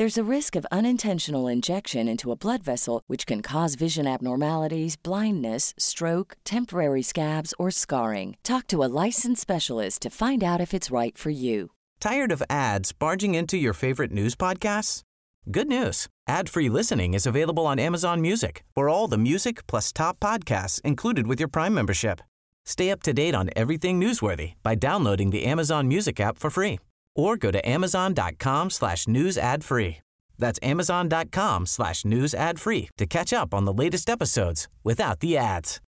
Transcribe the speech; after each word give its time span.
There's 0.00 0.16
a 0.16 0.34
risk 0.36 0.56
of 0.56 0.66
unintentional 0.72 1.46
injection 1.46 2.08
into 2.08 2.32
a 2.32 2.34
blood 2.34 2.62
vessel, 2.62 3.02
which 3.06 3.26
can 3.26 3.42
cause 3.42 3.74
vision 3.74 4.06
abnormalities, 4.06 4.96
blindness, 4.96 5.74
stroke, 5.76 6.38
temporary 6.42 7.02
scabs, 7.02 7.52
or 7.58 7.70
scarring. 7.70 8.38
Talk 8.42 8.66
to 8.68 8.82
a 8.82 8.88
licensed 9.04 9.42
specialist 9.42 10.00
to 10.00 10.08
find 10.08 10.42
out 10.42 10.58
if 10.58 10.72
it's 10.72 10.90
right 10.90 11.18
for 11.18 11.28
you. 11.28 11.72
Tired 12.00 12.32
of 12.32 12.42
ads 12.48 12.92
barging 12.92 13.34
into 13.34 13.58
your 13.58 13.74
favorite 13.74 14.10
news 14.10 14.34
podcasts? 14.34 15.02
Good 15.50 15.68
news. 15.68 16.06
Ad-free 16.26 16.70
listening 16.70 17.12
is 17.12 17.26
available 17.26 17.66
on 17.66 17.78
Amazon 17.78 18.22
Music 18.22 18.64
for 18.74 18.88
all 18.88 19.06
the 19.06 19.18
music 19.18 19.66
plus 19.66 19.92
top 19.92 20.18
podcasts 20.18 20.80
included 20.80 21.26
with 21.26 21.38
your 21.38 21.48
Prime 21.50 21.74
membership. 21.74 22.22
Stay 22.64 22.90
up 22.90 23.02
to 23.02 23.12
date 23.12 23.34
on 23.34 23.50
everything 23.54 24.00
newsworthy 24.00 24.54
by 24.62 24.74
downloading 24.76 25.28
the 25.28 25.44
Amazon 25.44 25.88
Music 25.88 26.18
app 26.20 26.38
for 26.38 26.48
free 26.48 26.78
or 27.14 27.36
go 27.36 27.50
to 27.50 27.68
amazon.com 27.68 28.70
slash 28.70 29.06
news 29.06 29.38
ad 29.38 29.64
free. 29.64 29.98
That's 30.38 30.58
amazon.com 30.62 31.66
slash 31.66 32.04
news 32.04 32.34
ad 32.34 32.58
free 32.58 32.88
to 32.96 33.06
catch 33.06 33.32
up 33.32 33.54
on 33.54 33.66
the 33.66 33.72
latest 33.72 34.08
episodes 34.10 34.68
without 34.82 35.20
the 35.20 35.36
ads. 35.36 35.80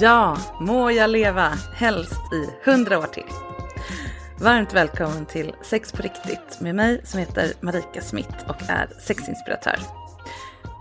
Ja, 0.00 0.36
må 0.60 0.90
jag 0.90 1.10
leva, 1.10 1.48
helst 1.74 2.32
i 2.32 2.70
hundra 2.70 2.98
år 2.98 3.06
till. 3.06 3.43
Varmt 4.44 4.72
välkommen 4.72 5.26
till 5.26 5.52
Sex 5.62 5.92
på 5.92 6.02
riktigt 6.02 6.60
med 6.60 6.74
mig 6.74 7.00
som 7.04 7.20
heter 7.20 7.52
Marika 7.60 8.00
Smith 8.00 8.48
och 8.48 8.56
är 8.68 8.88
sexinspiratör. 9.00 9.78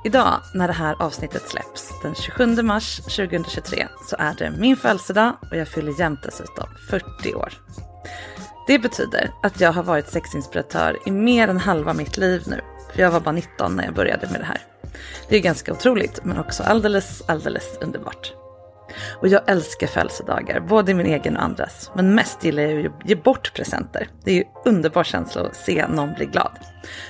Idag 0.06 0.42
när 0.54 0.68
det 0.68 0.74
här 0.74 0.96
avsnittet 1.00 1.50
släpps 1.50 2.02
den 2.02 2.16
27 2.16 2.62
mars 2.62 2.98
2023 2.98 3.88
så 4.10 4.16
är 4.20 4.36
det 4.38 4.52
min 4.58 4.76
födelsedag 4.78 5.34
och 5.52 5.58
jag 5.58 5.68
fyller 5.68 6.00
jämt 6.00 6.20
dessutom 6.24 6.66
40 6.90 7.34
år. 7.36 7.54
Det 8.68 8.80
betyder 8.80 9.32
att 9.44 9.62
jag 9.62 9.74
har 9.74 9.84
varit 9.84 10.10
sexinspiratör 10.10 10.98
i 11.06 11.12
mer 11.12 11.48
än 11.48 11.58
halva 11.58 11.94
mitt 11.94 12.18
liv 12.18 12.44
nu. 12.48 12.62
För 12.94 13.02
jag 13.02 13.12
var 13.12 13.20
bara 13.20 13.32
19 13.32 13.76
när 13.76 13.84
jag 13.84 13.94
började 13.94 14.28
med 14.28 14.42
det 14.42 14.46
här. 14.46 14.62
Det 15.30 15.36
är 15.36 15.42
ganska 15.42 15.72
otroligt 15.72 16.20
men 16.24 16.40
också 16.40 16.64
alldeles, 16.64 17.22
alldeles 17.28 17.78
underbart. 17.82 18.34
Och 19.22 19.28
jag 19.28 19.42
älskar 19.50 19.88
födelsedagar, 19.88 20.60
både 20.60 20.94
min 20.94 21.06
egen 21.06 21.38
och 21.38 21.44
andras. 21.44 21.92
Men 21.96 22.16
mest 22.16 22.44
gillar 22.44 22.64
jag 22.64 22.86
att 22.86 23.10
ge 23.10 23.16
bort 23.16 23.54
presenter. 23.54 24.08
Det 24.24 24.32
är 24.32 24.36
ju 24.36 24.44
underbar 24.66 25.04
känsla 25.04 25.42
att 25.42 25.56
se 25.56 25.88
någon 25.88 26.14
bli 26.14 26.26
glad. 26.26 26.52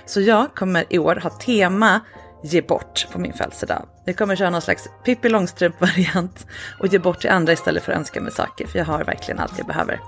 Så 0.06 0.22
jag 0.22 0.56
kommer 0.56 0.86
i 0.90 1.00
år 1.00 1.16
ha 1.16 1.30
tema 1.30 2.02
ge 2.44 2.62
bort 2.62 3.08
på 3.12 3.20
min 3.20 3.34
födelsedag. 3.34 3.86
Jag 4.06 4.18
kommer 4.18 4.36
köra 4.36 4.50
någon 4.50 4.62
slags 4.62 4.90
Pippi 5.06 5.30
Långstrump-variant 5.30 6.48
och 6.80 6.88
ge 6.88 7.00
bort 7.00 7.20
till 7.20 7.30
andra 7.30 7.54
istället 7.54 7.84
för 7.84 7.92
att 7.92 7.98
önska 7.98 8.22
mig 8.22 8.32
saker, 8.32 8.68
för 8.68 8.80
jag 8.80 8.86
har 8.86 9.04
verkligen 9.04 9.40
allt 9.40 9.58
jag 9.58 9.68
behöver. 9.68 10.00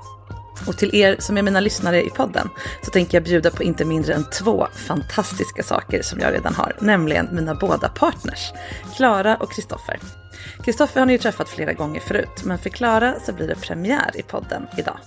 Och 0.67 0.77
till 0.77 0.95
er 0.95 1.16
som 1.19 1.38
är 1.38 1.41
mina 1.41 1.59
lyssnare 1.59 2.03
i 2.03 2.09
podden 2.09 2.50
så 2.83 2.91
tänker 2.91 3.17
jag 3.17 3.23
bjuda 3.23 3.51
på 3.51 3.63
inte 3.63 3.85
mindre 3.85 4.13
än 4.13 4.29
två 4.29 4.67
fantastiska 4.88 5.63
saker 5.63 6.01
som 6.01 6.19
jag 6.19 6.33
redan 6.33 6.55
har, 6.55 6.75
nämligen 6.79 7.29
mina 7.31 7.55
båda 7.55 7.89
partners, 7.89 8.53
Klara 8.95 9.38
och 9.38 9.51
Kristoffer. 9.51 10.00
Kristoffer 10.63 11.00
har 11.00 11.06
ni 11.06 11.13
ju 11.13 11.19
träffat 11.19 11.50
flera 11.50 11.73
gånger 11.73 12.00
förut, 12.00 12.44
men 12.44 12.57
för 12.57 12.69
Klara 12.69 13.19
så 13.19 13.34
blir 13.34 13.47
det 13.47 13.56
premiär 13.56 14.12
i 14.13 14.22
podden 14.22 14.68
idag. 14.78 14.97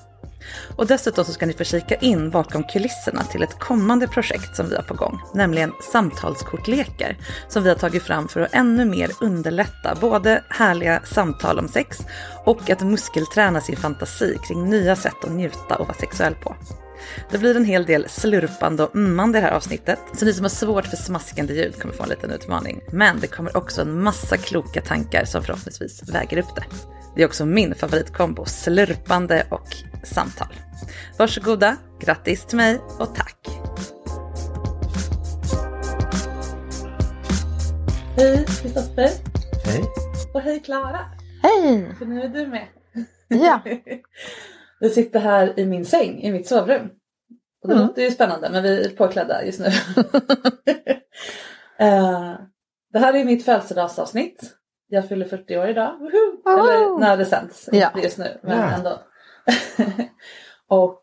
Och 0.76 0.86
dessutom 0.86 1.24
så 1.24 1.32
ska 1.32 1.46
ni 1.46 1.52
få 1.52 1.64
kika 1.64 1.94
in 1.94 2.30
bakom 2.30 2.64
kulisserna 2.64 3.24
till 3.24 3.42
ett 3.42 3.58
kommande 3.58 4.08
projekt 4.08 4.56
som 4.56 4.68
vi 4.68 4.76
har 4.76 4.82
på 4.82 4.94
gång, 4.94 5.20
nämligen 5.34 5.72
samtalskortlekar 5.92 7.16
som 7.48 7.62
vi 7.62 7.68
har 7.68 7.76
tagit 7.76 8.02
fram 8.02 8.28
för 8.28 8.40
att 8.40 8.54
ännu 8.54 8.84
mer 8.84 9.10
underlätta 9.20 9.94
både 10.00 10.44
härliga 10.48 11.00
samtal 11.04 11.58
om 11.58 11.68
sex 11.68 11.98
och 12.44 12.70
att 12.70 12.80
muskelträna 12.80 13.60
sin 13.60 13.76
fantasi 13.76 14.38
kring 14.48 14.70
nya 14.70 14.96
sätt 14.96 15.24
att 15.24 15.30
njuta 15.30 15.76
och 15.76 15.86
vara 15.86 15.98
sexuell 15.98 16.34
på. 16.34 16.56
Det 17.30 17.38
blir 17.38 17.56
en 17.56 17.64
hel 17.64 17.84
del 17.84 18.08
slurpande 18.08 18.82
och 18.82 18.96
ummande 18.96 19.38
i 19.38 19.40
det 19.40 19.46
här 19.46 19.54
avsnittet, 19.54 19.98
så 20.14 20.24
ni 20.24 20.32
som 20.32 20.44
har 20.44 20.50
svårt 20.50 20.86
för 20.86 20.96
smaskande 20.96 21.54
ljud 21.54 21.80
kommer 21.80 21.94
få 21.94 22.02
en 22.02 22.08
liten 22.08 22.30
utmaning. 22.30 22.80
Men 22.92 23.20
det 23.20 23.26
kommer 23.26 23.56
också 23.56 23.82
en 23.82 24.02
massa 24.02 24.36
kloka 24.36 24.80
tankar 24.80 25.24
som 25.24 25.42
förhoppningsvis 25.42 26.08
väger 26.08 26.38
upp 26.38 26.54
det. 26.56 26.64
Det 27.14 27.22
är 27.22 27.26
också 27.26 27.46
min 27.46 27.74
favoritkombo, 27.74 28.44
slurpande 28.44 29.46
och 29.50 29.68
samtal. 30.04 30.54
Varsågoda, 31.18 31.76
grattis 32.00 32.46
till 32.46 32.56
mig 32.56 32.78
och 32.98 33.14
tack! 33.14 33.48
Hej 38.16 38.44
Kristoffer! 38.46 39.10
Hej! 39.64 39.84
Och 40.34 40.40
hej 40.40 40.60
Klara! 40.60 41.00
Hej! 41.42 41.94
För 41.98 42.06
nu 42.06 42.22
är 42.22 42.28
du 42.28 42.46
med. 42.46 42.66
Ja. 43.28 43.60
Vi 44.80 44.90
sitter 44.90 45.20
här 45.20 45.58
i 45.60 45.66
min 45.66 45.84
säng 45.84 46.22
i 46.22 46.32
mitt 46.32 46.48
sovrum. 46.48 46.90
Och 47.62 47.68
det 47.68 47.74
Mm. 47.74 47.86
låter 47.86 48.02
ju 48.02 48.10
spännande 48.10 48.50
men 48.50 48.62
vi 48.62 48.84
är 48.84 48.88
påklädda 48.88 49.44
just 49.44 49.60
nu. 49.60 49.66
Eh, 51.80 52.34
det 52.92 52.98
här 52.98 53.14
är 53.14 53.24
mitt 53.24 53.44
födelsedagsavsnitt. 53.44 54.54
Jag 54.88 55.08
fyller 55.08 55.24
40 55.26 55.58
år 55.58 55.68
idag. 55.68 55.98
Woho! 55.98 56.58
Eller 56.58 56.98
när 56.98 57.16
det 57.16 57.24
sänds, 57.24 57.68
Ja. 57.72 57.86
inte 57.86 58.00
just 58.00 58.18
nu 58.18 58.38
men 58.42 58.58
Ja. 58.58 58.70
ändå. 58.76 58.98
och 60.68 61.02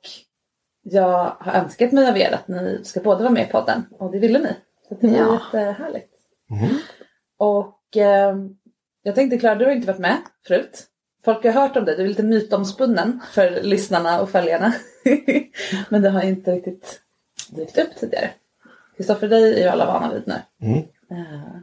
jag 0.84 1.36
har 1.40 1.54
önskat 1.54 1.92
mig 1.92 2.10
av 2.10 2.18
er 2.18 2.32
att 2.34 2.48
ni 2.48 2.80
ska 2.84 3.00
båda 3.00 3.20
vara 3.24 3.30
med 3.34 3.48
i 3.50 3.52
podden 3.52 3.86
och 3.92 4.12
det 4.12 4.20
ville 4.20 4.40
ni. 4.40 4.56
Så 4.90 4.96
det 5.02 5.08
var 5.08 5.18
Ja. 5.18 5.34
jättehärligt. 5.34 6.14
Mm. 6.52 6.76
Och 7.38 7.98
eh, 7.98 8.36
jag 9.04 9.16
tänkte 9.16 9.38
Klara, 9.38 9.56
du 9.56 9.66
har 9.66 9.72
inte 9.72 9.88
varit 9.88 10.00
med 10.00 10.18
förut. 10.48 10.84
Folk 11.26 11.44
har 11.44 11.52
hört 11.52 11.78
om 11.78 11.86
dig, 11.86 11.96
du 11.98 12.04
är 12.04 12.08
lite 12.08 12.24
mytomspunnen 12.24 13.22
för 13.32 13.62
lyssnarna 13.64 14.22
och 14.22 14.30
följarna. 14.30 14.74
Men 15.90 16.02
det 16.02 16.10
har 16.10 16.22
inte 16.22 16.52
riktigt 16.52 17.02
dykt 17.50 17.78
upp 17.78 17.96
tidigare. 18.00 18.30
Kristoffer, 18.98 19.28
dig 19.28 19.54
är 19.54 19.64
ju 19.64 19.68
alla 19.70 19.86
vana 19.86 20.14
vid 20.14 20.28
nu. 20.28 20.42
Mm. 20.62 20.78
Eh, 21.12 21.60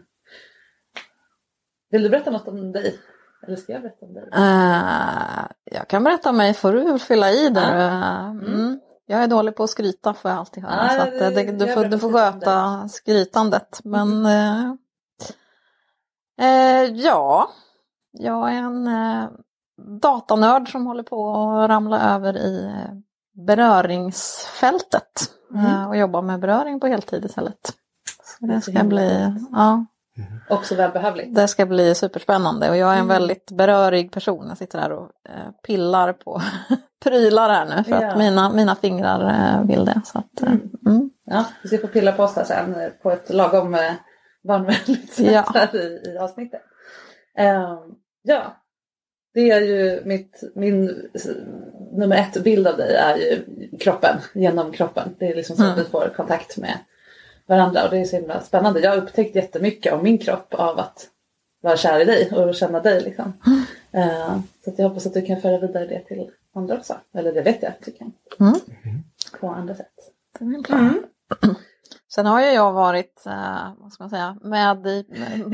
vill 1.91 2.03
du 2.03 2.09
berätta 2.09 2.31
något 2.31 2.49
om 2.49 2.73
dig? 2.73 2.99
Eller 3.47 3.57
ska 3.57 3.73
jag 3.73 3.83
berätta 3.83 4.07
om 4.07 4.15
dig? 4.15 4.25
Eh, 4.33 5.47
jag 5.65 5.89
kan 5.89 6.05
berätta 6.05 6.31
om 6.31 6.37
mig, 6.37 6.55
får 6.55 6.73
du 6.73 6.99
fylla 6.99 7.31
i 7.31 7.49
där. 7.49 7.77
Eh, 7.89 8.31
mm. 8.31 8.81
Jag 9.07 9.23
är 9.23 9.29
dålig 9.29 9.57
på 9.57 9.63
att 9.65 9.71
skryta 9.71 10.15
får 10.15 10.31
jag 10.31 10.39
alltid 10.39 10.63
höra. 10.65 10.89
Så 10.89 11.01
att, 11.01 11.11
det- 11.11 11.31
det, 11.31 11.53
du, 11.53 11.73
får, 11.73 11.85
du 11.85 11.99
får 11.99 12.13
sköta 12.13 12.89
skrytandet. 12.89 13.81
Men 13.85 14.27
eh, 14.27 14.71
eh, 16.41 16.83
ja, 16.85 17.51
jag 18.13 18.53
är 18.55 18.59
en 18.59 18.89
datanörd 19.87 20.69
som 20.73 20.87
håller 20.87 21.03
på 21.03 21.31
att 21.35 21.71
ramla 21.71 22.15
över 22.15 22.37
i 22.37 22.65
eh, 22.65 22.95
beröringsfältet. 23.47 25.31
Mm. 25.55 25.67
Eh, 25.67 25.89
och 25.89 25.97
jobbar 25.97 26.23
med 26.23 26.41
beröring 26.41 26.81
på 26.81 26.87
heltid 26.87 27.25
istället. 27.25 27.73
Så 28.25 28.47
Det 28.47 28.61
ska 28.61 28.85
bli, 28.85 29.35
ja. 29.53 29.85
Också 30.51 30.75
välbehövligt. 30.75 31.35
Det 31.35 31.49
ska 31.49 31.67
bli 31.67 31.95
superspännande 31.95 32.71
och 32.71 32.77
jag 32.77 32.89
är 32.89 32.93
en 32.93 32.99
Mm. 32.99 33.09
väldigt 33.09 33.51
berörig 33.51 34.13
person. 34.13 34.47
Jag 34.49 34.59
sitter 34.59 34.79
här 34.79 34.93
och 34.93 35.11
eh, 35.29 35.51
pillar 35.67 36.13
på 36.13 36.43
prylar 37.05 37.49
här 37.51 37.77
nu 37.77 37.85
för 37.85 38.03
att 38.05 38.19
mina, 38.19 38.51
mina 38.53 38.75
fingrar 38.75 39.63
vill 39.65 39.85
det. 39.85 40.01
Så 40.05 40.19
att, 40.19 40.41
Mm. 40.43 40.61
mm. 40.87 41.11
Ja, 41.25 41.45
vi 41.63 41.69
ska 41.69 41.79
få 41.79 41.87
pilla 41.87 42.13
på 42.13 42.23
oss 42.23 42.37
här 42.37 42.45
sen 42.45 42.75
på 43.03 43.11
ett 43.11 43.31
lagom 43.31 43.77
barnvänligt 44.49 45.13
sätt 45.13 45.33
Ja. 45.33 45.45
här 45.55 45.77
i, 45.77 46.03
i 46.15 46.19
avsnittet. 46.19 46.63
Ehm, 47.37 47.79
ja, 48.23 48.57
det 49.35 49.51
är 49.51 49.61
ju 49.61 50.03
mitt, 50.05 50.43
min 50.55 51.09
nummer 51.93 52.17
ett 52.17 52.43
bild 52.45 52.67
av 52.67 52.77
dig 52.77 52.95
är 52.97 53.17
ju 53.17 53.43
kroppen, 53.81 54.17
genom 54.35 54.73
kroppen. 54.73 55.15
Det 55.19 55.27
är 55.29 55.35
liksom 55.35 55.57
så 55.57 55.63
att 55.63 55.73
Mm. 55.73 55.85
vi 55.85 55.91
får 55.91 56.13
kontakt 56.17 56.57
med, 56.57 56.79
varandra 57.47 57.85
och 57.85 57.91
det 57.91 57.99
är 57.99 58.05
så 58.05 58.17
himla 58.17 58.41
spännande. 58.41 58.81
Jag 58.81 58.91
har 58.91 58.97
upptäckt 58.97 59.35
jättemycket 59.37 59.93
om 59.93 60.03
min 60.03 60.19
kropp 60.19 60.55
av 60.55 60.79
att 60.79 61.09
vara 61.61 61.77
kär 61.77 62.01
i 62.01 62.05
dig 62.05 62.31
och 62.31 62.55
känna 62.55 62.81
dig. 62.81 63.01
Liksom. 63.03 63.33
Eh, 63.93 64.39
så 64.65 64.71
att 64.71 64.79
jag 64.79 64.89
hoppas 64.89 65.07
att 65.07 65.15
du 65.15 65.23
kan 65.23 65.41
föra 65.41 65.59
vidare 65.59 65.87
det 65.87 66.01
till 66.01 66.31
andra 66.55 66.75
också. 66.77 66.95
Eller 67.15 67.33
det 67.33 67.43
vet 67.43 67.63
jag 67.63 67.71
att 67.71 67.85
du 67.85 67.91
kan. 67.93 68.13
Mm. 68.41 68.55
På 69.41 69.49
andra 69.49 69.75
sätt. 69.75 69.93
Det 70.39 70.45
är 70.45 70.63
bra. 70.63 70.95
Sen 72.15 72.27
har 72.27 72.41
ju 72.41 72.47
jag 72.47 72.73
varit, 72.73 73.27
eh, 73.27 73.73
vad 73.79 73.93
ska 73.93 74.03
man 74.03 74.11
säga, 74.11 74.37
med 74.43 74.87
i, 74.87 75.05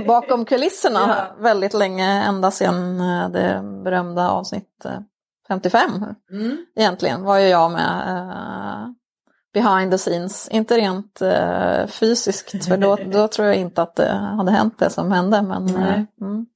bakom 0.07 0.45
kulisserna 0.45 1.01
Ja. 1.39 1.43
väldigt 1.43 1.75
länge, 1.75 2.23
ända 2.23 2.51
sedan 2.51 3.01
eh, 3.01 3.29
det 3.29 3.61
berömda 3.85 4.31
avsnitt 4.31 4.85
eh, 4.85 4.99
55. 5.49 5.91
Mm. 6.31 6.67
Egentligen 6.77 7.23
var 7.23 7.39
ju 7.39 7.47
jag 7.47 7.71
med 7.71 8.19
eh, 8.19 8.89
behind 9.55 9.91
the 9.93 9.99
scenes, 9.99 10.49
inte 10.49 10.77
rent 10.77 11.23
eh, 11.23 11.87
fysiskt, 11.87 12.67
för 12.69 12.77
då, 12.77 12.97
då 12.97 13.29
tror 13.29 13.49
jag 13.49 13.57
inte 13.57 13.83
att 13.83 13.97
det 13.97 14.13
hade 14.13 14.51
hänt 14.51 14.79
det 14.79 14.91
som 14.91 15.13
hände, 15.13 15.43
men 15.43 15.67
eh, 15.69 15.81
Nej. 15.81 16.07
mm, 16.21 16.47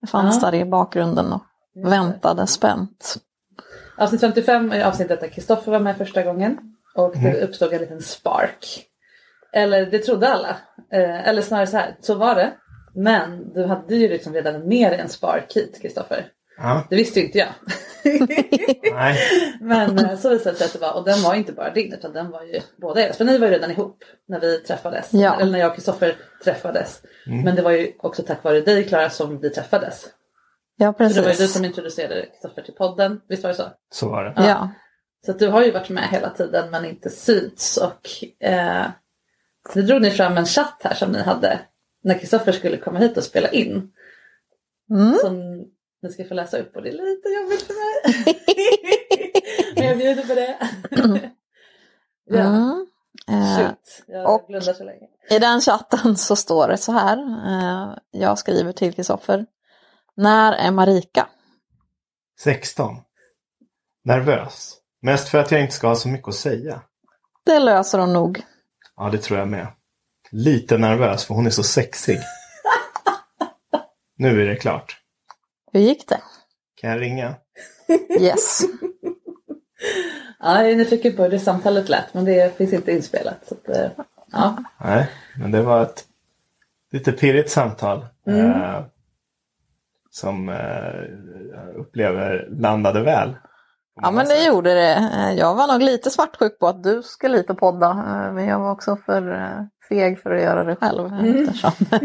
det 0.00 0.06
fanns 0.06 0.42
Ja. 0.42 0.50
där 0.50 0.58
i 0.58 0.64
bakgrunden 0.64 1.32
och 1.32 1.42
väntade 1.84 2.46
spänt. 2.46 3.16
Avsnitt 3.96 4.20
55 4.20 4.72
är 4.72 4.84
avsnittet 4.84 5.20
där 5.20 5.28
Kristoffer 5.28 5.72
var 5.72 5.80
med 5.80 5.96
första 5.96 6.22
gången. 6.22 6.58
Och 6.94 7.12
det 7.16 7.42
uppstod 7.42 7.72
en 7.72 7.80
liten 7.80 8.02
spark. 8.02 8.87
Eller 9.52 9.86
det 9.86 9.98
trodde 9.98 10.28
alla. 10.28 10.56
Eh, 10.92 11.28
eller 11.28 11.42
snarare 11.42 11.66
så 11.66 11.76
här, 11.76 11.96
så 12.00 12.14
var 12.14 12.34
det. 12.34 12.52
Men 12.94 13.52
du 13.52 13.64
hade 13.64 13.94
ju 13.94 14.08
liksom 14.08 14.34
redan 14.34 14.68
med 14.68 14.92
dig 14.92 15.00
en 15.00 15.08
spark 15.08 15.52
hit 15.56 15.78
Kristoffer. 15.82 16.26
Ja, 16.58 16.86
Det 16.90 16.96
visste 16.96 17.20
ju 17.20 17.26
inte 17.26 17.38
jag. 17.38 17.48
nej. 18.94 19.18
Men 19.60 19.98
eh, 19.98 20.16
så 20.18 20.28
visade 20.30 20.50
det 20.50 20.58
sig 20.58 20.66
att 20.66 20.72
det 20.72 20.78
var, 20.78 20.96
och 20.96 21.04
den 21.04 21.22
var 21.22 21.34
inte 21.34 21.52
bara 21.52 21.70
din 21.72 21.92
utan 21.92 22.12
den 22.12 22.30
var 22.30 22.42
ju 22.42 22.60
båda 22.80 23.00
eras. 23.06 23.16
För 23.16 23.24
ni 23.24 23.38
var 23.38 23.46
ju 23.46 23.52
redan 23.52 23.70
ihop 23.70 24.04
när 24.28 24.40
vi 24.40 24.58
träffades. 24.58 25.08
Ja. 25.12 25.40
Eller 25.40 25.52
när 25.52 25.58
jag 25.58 25.68
och 25.68 25.74
Kristoffer 25.74 26.16
träffades. 26.44 27.02
Men 27.44 27.56
det 27.56 27.62
var 27.62 27.70
ju 27.70 27.92
också 27.98 28.22
tack 28.22 28.44
vare 28.44 28.60
dig 28.60 28.84
Klara 28.84 29.10
som 29.10 29.40
vi 29.40 29.50
träffades. 29.50 30.06
Ja, 30.76 30.92
För 30.92 31.04
det 31.04 31.08
var 31.08 31.16
ju 31.16 31.22
du 31.22 31.28
precis. 31.28 31.52
som 31.52 31.64
introducerade 31.64 32.26
Kristoffer 32.26 32.62
till 32.62 32.74
podden. 32.74 33.20
Visst 33.28 33.42
var 33.42 33.50
det 33.50 33.56
så? 33.56 33.68
Så 33.92 34.08
var 34.08 34.24
det. 34.24 34.32
Ja. 34.36 34.68
Så 35.26 35.30
att 35.30 35.38
du 35.38 35.48
har 35.48 35.64
ju 35.64 35.70
varit 35.70 35.88
med 35.88 36.08
hela 36.08 36.30
tiden 36.30 36.70
men 36.70 36.84
inte 36.84 37.10
synts. 37.10 37.76
Och 37.76 38.08
eh, 38.48 38.86
nu 39.74 39.82
drog 39.82 40.02
ni 40.02 40.10
fram 40.10 40.36
en 40.36 40.46
chatt 40.46 40.80
här 40.84 40.94
som 40.94 41.12
ni 41.12 41.22
hade 41.22 41.60
när 42.04 42.18
Kristoffer 42.18 42.52
skulle 42.52 42.76
komma 42.76 42.98
hit 42.98 43.16
och 43.16 43.24
spela 43.24 43.48
in. 43.48 43.92
Mm. 44.90 45.14
Som 45.20 45.38
ni 46.02 46.08
ska 46.12 46.24
få 46.24 46.34
läsa 46.34 46.58
upp 46.58 46.76
och 46.76 46.82
det 46.82 46.88
är 46.88 46.92
lite 46.92 47.28
jobbigt 47.28 47.62
för 47.62 47.74
mig. 47.74 48.42
men 49.76 49.84
jag 49.86 49.98
bjuder 49.98 50.22
på 50.22 50.34
det. 50.34 50.58
ja, 52.24 52.74
Mm. 53.28 53.56
Shoot. 53.58 54.02
Jag 54.06 54.34
och- 54.34 54.46
blundar 54.46 54.72
så 54.72 54.84
länge. 54.84 55.06
I 55.30 55.38
den 55.38 55.60
chatten 55.60 56.16
så 56.16 56.36
står 56.36 56.68
det 56.68 56.76
så 56.76 56.92
här. 56.92 57.16
Eh, 57.18 57.94
jag 58.10 58.38
skriver 58.38 58.72
till 58.72 58.94
Kristoffer. 58.94 59.46
När 60.16 60.52
är 60.52 60.70
Marika? 60.70 61.26
16. 62.40 62.96
Nervös. 64.04 64.74
Mest 65.02 65.28
för 65.28 65.38
att 65.38 65.50
jag 65.50 65.60
inte 65.60 65.74
ska 65.74 65.88
ha 65.88 65.96
så 65.96 66.08
mycket 66.08 66.28
att 66.28 66.34
säga. 66.34 66.82
Det 67.44 67.58
löser 67.58 67.98
hon 67.98 68.12
nog. 68.12 68.42
Ja, 68.98 69.10
det 69.10 69.18
tror 69.18 69.38
jag 69.38 69.48
med. 69.48 69.66
Lite 70.30 70.78
nervös 70.78 71.24
för 71.24 71.34
hon 71.34 71.46
är 71.46 71.50
så 71.50 71.62
sexig. 71.62 72.18
Nu 74.16 74.42
är 74.42 74.46
det 74.46 74.56
klart. 74.56 74.96
Hur 75.72 75.80
gick 75.80 76.08
det? 76.08 76.20
Kan 76.80 76.90
jag 76.90 77.00
ringa? 77.00 77.34
Yes. 78.20 78.60
Ja, 80.40 80.62
jag 80.62 80.70
är 80.70 80.76
nyfiken 80.76 81.16
på 81.16 81.22
hur 81.22 81.30
det 81.30 81.38
samtalet 81.38 81.88
lät 81.88 82.14
men 82.14 82.24
det 82.24 82.56
finns 82.56 82.72
inte 82.72 82.92
inspelat. 82.92 83.46
Så 83.46 83.54
att, 83.54 83.76
eh, 83.76 83.90
ja. 84.32 84.56
Nej, 84.84 85.10
men 85.36 85.50
det 85.50 85.62
var 85.62 85.82
ett 85.82 86.04
lite 86.92 87.12
pirrigt 87.12 87.50
samtal. 87.50 88.06
Eh, 88.26 88.82
som 90.10 90.48
eh, 90.48 90.56
jag 91.54 91.74
upplever 91.76 92.48
landade 92.50 93.02
väl. 93.02 93.36
Ja 94.02 94.10
men 94.10 94.26
det 94.26 94.44
gjorde 94.46 94.74
det. 94.74 95.10
Eh, 95.14 95.32
Jag 95.32 95.54
var 95.54 95.66
nog 95.66 95.82
lite 95.82 96.10
svartsjuk 96.10 96.58
på 96.58 96.66
att 96.66 96.82
du 96.82 97.02
skulle 97.02 97.36
hit 97.36 97.50
och 97.50 97.58
podda. 97.58 97.90
eh, 97.90 98.32
Men 98.32 98.46
jag 98.46 98.58
var 98.58 98.70
också 98.72 98.96
för 98.96 99.32
eh, 99.32 99.64
feg 99.88 100.20
för 100.22 100.30
att 100.34 100.42
göra 100.42 100.64
det 100.64 100.76
själv. 100.76 101.06
eh, 101.06 101.24
Eftersom, 101.42 101.70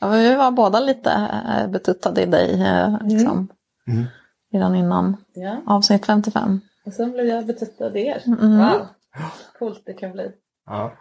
ja, 0.00 0.08
men 0.08 0.18
vi 0.18 0.34
var 0.34 0.50
båda 0.50 0.80
lite 0.80 1.28
betuttade 1.68 2.22
i 2.22 2.26
dig. 2.26 2.62
eh, 2.62 2.96
Liksom, 3.04 3.48
Mm. 3.88 4.04
Redan 4.52 4.74
innan 4.74 5.16
ja. 5.34 5.56
avsnitt 5.66 6.06
55. 6.06 6.60
Och 6.86 6.92
sen 6.92 7.12
blev 7.12 7.26
jag 7.26 7.46
betuttad 7.46 7.96
i 7.96 8.06
er. 8.06 8.22
Mm. 8.26 8.58
Wow. 8.58 8.86
Coolt 9.58 9.82
det 9.86 9.92
kan 9.92 10.12
bli. 10.12 10.30
Ja, 10.66 10.92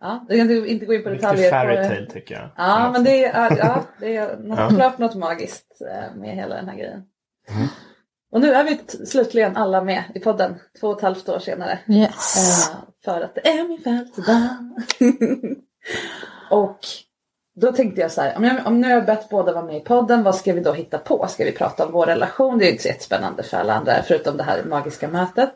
Ja, 0.00 0.26
jag 0.28 0.38
kan 0.38 0.50
inte- 0.50 0.70
inte 0.72 0.86
gå 0.86 0.94
in 0.94 1.02
på 1.02 1.08
detaljer. 1.08 1.50
på- 1.50 1.56
fairytale 1.56 2.06
tycker 2.10 2.34
jag. 2.34 2.48
Ja, 2.56 2.90
men 2.92 3.04
det 3.04 3.24
är, 3.24 3.56
ja, 3.58 3.82
det 4.00 4.16
är 4.16 4.36
något, 4.36 4.58
Ja. 4.58 4.68
klart 4.68 4.98
något 4.98 5.14
magiskt 5.14 5.82
med 6.16 6.34
hela 6.36 6.54
den 6.54 6.68
här 6.68 6.76
grejen. 6.76 7.02
Mm. 7.54 7.68
Och 8.32 8.40
nu 8.40 8.52
är 8.52 8.64
vi 8.64 8.80
slutligen 9.06 9.56
alla 9.56 9.84
med 9.84 10.02
i 10.14 10.20
podden, 10.20 10.54
två 10.80 10.88
och 10.88 10.96
ett 10.96 11.02
halvt 11.02 11.28
år 11.28 11.38
senare. 11.38 11.78
Yes. 11.88 12.36
Eh, 12.70 12.76
för 13.04 13.20
att 13.20 13.34
det 13.34 13.48
är 13.48 13.68
min 13.68 13.80
födelsedag. 13.80 14.48
och 16.50 16.78
då 17.54 17.72
tänkte 17.72 18.00
jag 18.00 18.12
så 18.12 18.20
här, 18.20 18.36
om, 18.36 18.44
jag, 18.44 18.66
om 18.66 18.80
nu 18.80 18.88
har 18.88 18.94
jag 18.94 19.06
bett 19.06 19.28
båda 19.28 19.52
vara 19.52 19.64
med 19.64 19.76
i 19.76 19.80
podden, 19.80 20.22
vad 20.22 20.34
ska 20.34 20.52
vi 20.52 20.60
då 20.60 20.72
hitta 20.72 20.98
på? 20.98 21.26
Ska 21.28 21.44
vi 21.44 21.52
prata 21.52 21.86
om 21.86 21.92
vår 21.92 22.06
relation? 22.06 22.58
Det 22.58 22.64
är 22.64 22.66
ju 22.66 22.72
inte 22.72 22.82
så 22.82 22.88
jättespännande 22.88 23.42
för 23.42 23.56
alla 23.56 23.74
andra, 23.74 24.02
förutom 24.02 24.36
det 24.36 24.42
här 24.42 24.64
magiska 24.64 25.08
mötet. 25.08 25.50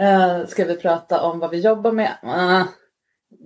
Eh, 0.00 0.46
ska 0.46 0.64
vi 0.64 0.76
prata 0.76 1.22
om 1.22 1.38
vad 1.38 1.50
vi 1.50 1.60
jobbar 1.60 1.92
med? 1.92 2.12
Ah, 2.22 2.64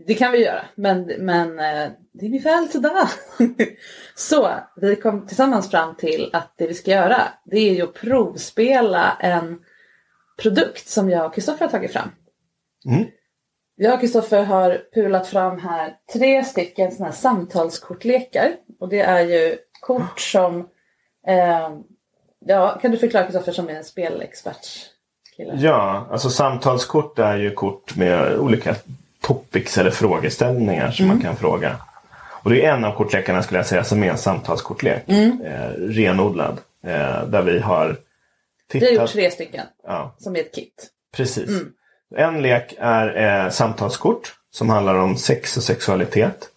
det 0.06 0.14
kan 0.14 0.32
vi 0.32 0.44
göra, 0.44 0.64
men, 0.75 1.12
men 1.19 1.58
eh, 1.58 1.91
det 2.12 2.26
är 2.26 2.31
min 2.31 2.43
födelsedag. 2.43 3.08
så 4.14 4.50
vi 4.76 4.97
kom 4.97 5.26
tillsammans 5.26 5.70
fram 5.70 5.94
till 5.94 6.31
att 6.32 6.55
det 6.56 6.67
vi 6.67 6.75
ska 6.75 6.91
göra, 6.91 7.23
det 7.44 7.58
är 7.58 7.75
ju 7.75 7.82
att 7.82 7.94
provspela 7.94 9.17
en 9.20 9.58
produkt 10.43 10.88
som 10.88 11.11
jag 11.11 11.26
och 11.26 11.35
Kristoffer 11.35 11.64
har 11.64 11.73
tagit 11.73 11.93
fram. 11.93 12.08
Mm. 12.87 13.06
Jag 13.76 13.94
och 13.94 14.00
Kristoffer 14.00 14.43
har 14.43 14.82
pulat 14.94 15.26
fram 15.26 15.58
här 15.58 15.97
tre 16.12 16.44
stycken 16.44 16.93
sådana 16.93 17.06
här 17.06 17.17
samtalskortlekar. 17.17 18.53
Och 18.81 18.88
det 18.88 19.00
är 19.00 19.20
ju 19.20 19.56
kort 19.81 20.20
som, 20.20 20.61
eh, 21.26 21.70
ja 22.47 22.79
kan 22.82 22.91
du 22.91 22.99
förklara 22.99 23.25
Kristoffer 23.25 23.53
som 23.53 23.69
är 23.69 23.75
en 23.75 23.85
spelexpert? 23.85 24.67
Ja, 25.37 26.08
alltså 26.11 26.31
samtalskort 26.31 27.19
är 27.19 27.37
ju 27.37 27.50
kort 27.50 27.97
med 27.97 28.38
olika 28.38 28.75
topics 29.26 29.78
eller 29.78 29.90
frågeställningar 29.90 30.90
som 30.90 31.06
man 31.06 31.20
kan 31.20 31.37
fråga. 31.37 31.76
Och 32.43 32.50
det 32.50 32.65
är 32.65 32.72
en 32.72 32.84
av 32.84 32.93
kortlekarna 32.96 33.43
skulle 33.43 33.58
jag 33.58 33.67
säga 33.67 33.84
som 33.84 34.03
är 34.03 34.10
en 34.10 34.19
samtalskortlek. 34.19 35.08
Eh, 35.08 35.70
renodlad. 35.79 36.58
Eh, 36.84 37.24
där 37.27 37.43
vi 37.43 37.58
har 37.58 37.96
Vi 38.72 38.79
har 38.81 38.86
gjort 38.86 38.91
tittat. 38.91 39.10
tre 39.10 39.31
stycken 39.31 39.67
Ja, 39.86 40.15
som 40.19 40.36
är 40.36 40.41
ett 40.41 40.55
kit. 40.55 40.86
precis. 41.17 41.51
En 42.17 42.43
lek 42.43 42.74
är 42.79 43.44
eh, 43.44 43.51
samtalskort 43.51 44.34
som 44.51 44.70
handlar 44.70 44.94
om 44.94 45.17
sex 45.17 45.56
och 45.56 45.62
sexualitet. 45.62 46.48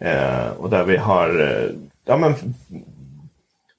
Eh, 0.00 0.48
och 0.48 0.70
där 0.70 0.84
vi 0.84 0.96
har 0.96 1.40
eh, 1.40 1.70
ja, 2.04 2.16
men, 2.16 2.34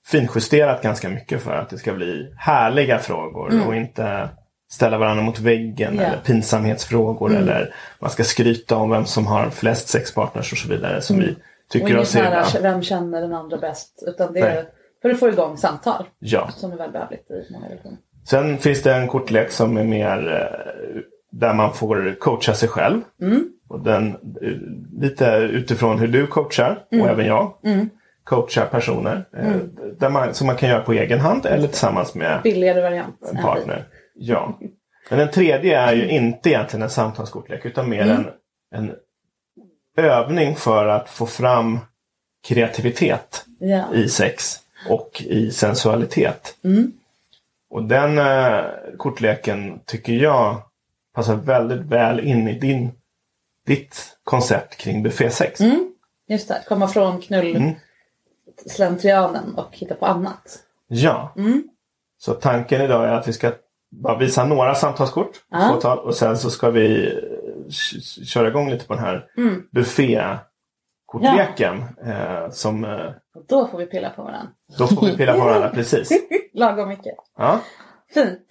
finjusterat 0.06 0.82
ganska 0.82 1.10
mycket 1.10 1.42
för 1.42 1.52
att 1.56 1.70
det 1.70 1.78
ska 1.78 1.94
bli 1.94 2.34
härliga 2.38 3.00
frågor 3.00 3.68
och 3.68 3.76
inte 3.76 4.30
ställa 4.72 4.98
varandra 4.98 5.24
mot 5.24 5.40
väggen 5.40 5.96
Ja. 5.96 6.02
eller 6.04 6.18
pinsamhetsfrågor 6.18 7.36
eller 7.36 7.74
man 8.00 8.10
ska 8.12 8.24
skryta 8.24 8.76
om 8.76 8.90
vem 8.90 9.06
som 9.06 9.28
har 9.28 9.50
flest 9.50 9.88
sexpartners 9.88 10.52
och 10.52 10.58
så 10.58 10.70
vidare 10.70 11.02
som 11.02 11.20
vi 11.20 11.32
Och 11.32 11.36
tycker 11.70 11.88
inget 11.88 12.02
oss 12.02 12.10
se 12.10 12.60
vem 12.62 12.82
känner 12.84 13.22
den 13.22 13.34
andra 13.34 13.58
bäst. 13.58 14.04
Utan 14.08 14.34
det 14.34 14.40
är 14.40 14.66
för 15.02 15.10
att 15.10 15.20
få 15.20 15.28
igång 15.30 15.58
samtal. 15.58 16.06
Ja. 16.20 16.50
Som 16.56 16.72
är 16.72 16.78
välbehövligt 16.78 17.32
i 17.32 17.54
många 17.54 17.66
relationer. 17.70 17.98
Sen 18.28 18.58
finns 18.58 18.82
det 18.84 18.94
en 18.94 19.08
kortlek 19.08 19.52
som 19.52 19.78
är 19.78 19.84
mer 19.84 20.34
eh, 20.34 21.02
där 21.32 21.54
man 21.54 21.74
får 21.74 22.16
coacha 22.20 22.54
sig 22.54 22.70
själv. 22.70 23.02
Och 23.68 23.80
den, 23.84 24.08
eh, 24.42 24.52
lite 25.02 25.26
utifrån 25.52 26.00
hur 26.00 26.08
du 26.08 26.28
coachar 26.28 26.80
och 26.92 27.08
även 27.10 27.26
jag 27.26 27.54
coachar 28.24 28.66
personer. 28.66 29.26
eh, 29.38 29.56
Där 30.00 30.10
man, 30.10 30.34
som 30.34 30.48
man 30.48 30.56
kan 30.56 30.70
göra 30.70 30.82
på 30.82 30.94
egen 30.94 31.20
hand 31.20 31.46
eller 31.46 31.68
tillsammans 31.68 32.16
med 32.16 32.40
en 33.30 33.36
vi. 33.36 33.42
partner. 33.42 33.84
Ja. 34.16 34.60
Men 35.10 35.20
den 35.20 35.32
tredje 35.32 35.80
är 35.80 35.94
ju 35.94 36.10
inte 36.10 36.50
egentligen 36.50 36.84
en 36.84 36.90
samtalskortlek 36.90 37.66
utan 37.66 37.90
mer 37.90 38.02
en, 38.02 38.28
en 38.76 38.96
övning 39.98 40.56
för 40.56 40.88
att 40.88 41.10
få 41.10 41.26
fram 41.26 41.80
kreativitet 42.48 43.46
Ja. 43.60 43.94
i 43.94 44.10
sex 44.10 44.60
och 44.90 45.22
i 45.26 45.52
sensualitet. 45.52 46.58
Och 47.70 47.84
den 47.84 48.18
eh, 48.18 48.64
kortleken 48.98 49.80
tycker 49.86 50.14
jag 50.14 50.62
passar 51.14 51.36
väldigt 51.36 51.82
väl 51.82 52.20
in 52.20 52.48
i 52.48 52.60
din, 52.60 52.92
ditt 53.66 54.18
koncept 54.24 54.78
kring 54.78 55.04
buffésex. 55.04 55.60
Just 56.28 56.48
det, 56.48 56.64
komma 56.68 56.88
från 56.88 57.22
knull 57.22 57.56
Mm. 57.56 57.76
slentrianen 58.66 59.56
och 59.56 59.70
hitta 59.78 59.96
på 59.96 60.06
annat. 60.06 60.60
Ja. 60.88 61.34
Så 62.18 62.34
tanken 62.34 62.82
idag 62.82 63.06
är 63.06 63.12
att 63.12 63.28
vi 63.28 63.34
ska 63.34 63.52
bara 64.02 64.18
visa 64.18 64.46
några 64.46 64.76
samtalskort. 64.76 65.32
Ja. 65.52 65.70
Fåtal, 65.74 66.00
och 66.00 66.16
sen 66.16 66.38
så 66.38 66.50
ska 66.50 66.70
vi 66.70 67.14
k- 67.66 68.26
köra 68.26 68.48
igång 68.48 68.70
lite 68.70 68.86
på 68.88 68.94
den 68.94 69.04
här 69.04 69.26
Mm. 69.38 69.64
buffékortleken. 69.72 71.84
Eh, 72.06 72.50
som, 72.50 72.84
eh, 72.86 73.06
Och 73.36 73.46
då 73.48 73.68
får 73.68 73.78
vi 73.78 73.86
pilla 73.86 74.10
på 74.10 74.24
varandra. 74.24 74.48
då 74.78 74.88
får 74.88 75.06
vi 75.06 75.18
pilla 75.18 75.34
på 75.34 75.40
varandra 75.40 75.70
precis. 75.70 76.10
Lagom 76.54 76.90
mycket. 76.90 77.16
Ja. 77.38 77.60
Fint. 78.14 78.48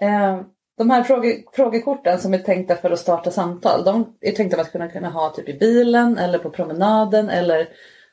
Eh, 0.00 0.40
de 0.78 0.90
här 0.90 1.02
fråge, 1.02 1.42
frågekorten 1.52 2.18
som 2.18 2.34
är 2.34 2.38
tänkta 2.38 2.76
för 2.76 2.90
att 2.90 2.98
starta 2.98 3.30
samtal. 3.30 3.84
De 3.84 4.16
är 4.20 4.32
tänkta 4.32 4.56
för 4.56 4.62
att 4.64 4.72
kunna, 4.72 4.88
kunna 4.88 5.08
ha 5.10 5.30
typ 5.30 5.48
i 5.48 5.58
bilen 5.58 6.18
eller 6.18 6.38
på 6.38 6.50
promenaden 6.50 7.30
eller 7.30 7.68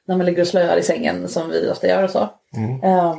när 0.07 0.17
man 0.17 0.25
ligger 0.25 0.41
och 0.41 0.47
slöar 0.47 0.77
i 0.77 0.83
sängen 0.83 1.27
som 1.27 1.49
vi 1.49 1.69
ofta 1.71 1.87
gör 1.87 2.03
och 2.03 2.09
så. 2.09 2.19
Eh, 2.83 3.15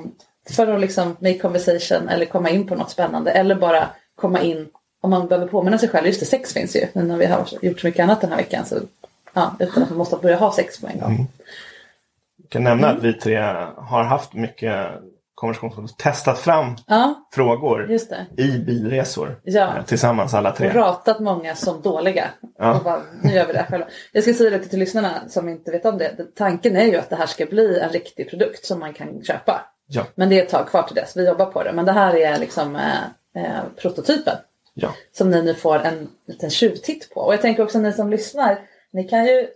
för 0.50 0.66
att 0.74 0.80
liksom 0.80 1.08
make 1.20 1.38
conversation 1.38 2.08
eller 2.08 2.26
komma 2.26 2.50
in 2.50 2.66
på 2.66 2.74
något 2.74 2.90
spännande 2.90 3.30
eller 3.30 3.54
bara 3.54 3.88
komma 4.16 4.40
in 4.40 4.68
om 5.02 5.10
man 5.10 5.28
behöver 5.28 5.46
påminna 5.48 5.78
sig 5.78 5.88
själv. 5.88 6.06
Just 6.06 6.20
det, 6.20 6.26
sex 6.26 6.52
finns 6.52 6.76
ju. 6.76 6.86
Men 6.92 7.08
när 7.08 7.16
vi 7.16 7.26
har 7.26 7.46
gjort 7.62 7.80
så 7.80 7.86
mycket 7.86 8.02
annat 8.02 8.20
den 8.20 8.30
här 8.30 8.36
veckan 8.36 8.64
så 8.66 8.76
ja, 9.32 9.56
utan 9.58 9.82
att 9.82 9.88
man 9.88 9.98
måste 9.98 10.16
börja 10.16 10.36
ha 10.36 10.52
sex 10.52 10.80
på 10.80 10.86
en 10.86 11.00
gång. 11.00 11.26
Jag 12.42 12.50
kan 12.50 12.64
nämna 12.64 12.86
Mm. 12.88 12.98
att 12.98 13.04
vi 13.04 13.12
tre 13.12 13.36
har 13.76 14.02
haft 14.04 14.34
mycket 14.34 14.86
konversationer 15.34 15.84
och 15.84 15.98
testat 15.98 16.38
fram 16.38 16.76
Ja, 16.86 17.28
frågor 17.34 17.90
i 18.36 18.58
bilresor. 18.58 19.36
Ja. 19.44 19.76
eh, 19.76 19.84
Tillsammans 19.84 20.34
alla 20.34 20.50
och 20.50 20.56
tre. 20.56 20.68
ratat 20.72 21.20
många 21.20 21.54
som 21.54 21.82
dåliga. 21.82 22.30
Ja. 22.58 22.76
Och 22.78 22.84
bara, 22.84 23.02
nu 23.22 23.32
gör 23.32 23.46
vi 23.46 23.52
det 23.52 23.66
själva. 23.70 23.86
Jag 24.12 24.22
ska 24.22 24.34
säga 24.34 24.50
det 24.50 24.58
till 24.64 24.78
lyssnarna 24.78 25.10
som 25.28 25.48
inte 25.48 25.70
vet 25.70 25.84
om 25.86 25.98
det. 25.98 26.16
Tanken 26.36 26.76
är 26.76 26.84
ju 26.84 26.96
att 26.96 27.10
det 27.10 27.16
här 27.16 27.26
ska 27.26 27.46
bli 27.46 27.78
en 27.80 27.88
riktig 27.90 28.30
produkt 28.30 28.64
som 28.66 28.78
man 28.80 28.92
kan 28.92 29.24
köpa. 29.24 29.60
Ja. 29.92 30.02
Men 30.14 30.28
det 30.28 30.38
är 30.38 30.42
ett 30.42 30.50
tag 30.50 30.68
kvar 30.68 30.82
till 30.82 30.94
dess. 30.94 31.16
Vi 31.16 31.26
jobbar 31.26 31.46
på 31.46 31.62
det. 31.62 31.72
Men 31.72 31.84
det 31.84 31.92
här 31.92 32.16
är 32.16 32.38
liksom 32.38 32.76
eh, 32.76 33.44
eh, 33.44 33.60
prototypen. 33.76 34.36
Ja. 34.74 34.88
Som 35.12 35.30
ni 35.30 35.42
nu 35.42 35.54
får 35.54 35.78
en 35.78 36.08
liten 36.26 36.50
tjuvtitt 36.50 37.10
på. 37.14 37.20
Och 37.20 37.32
jag 37.32 37.40
tänker 37.40 37.62
också 37.62 37.78
ni 37.78 37.92
som 37.92 38.10
lyssnar. 38.10 38.58
Ni 38.92 39.04
kan 39.04 39.24
ju 39.26 39.46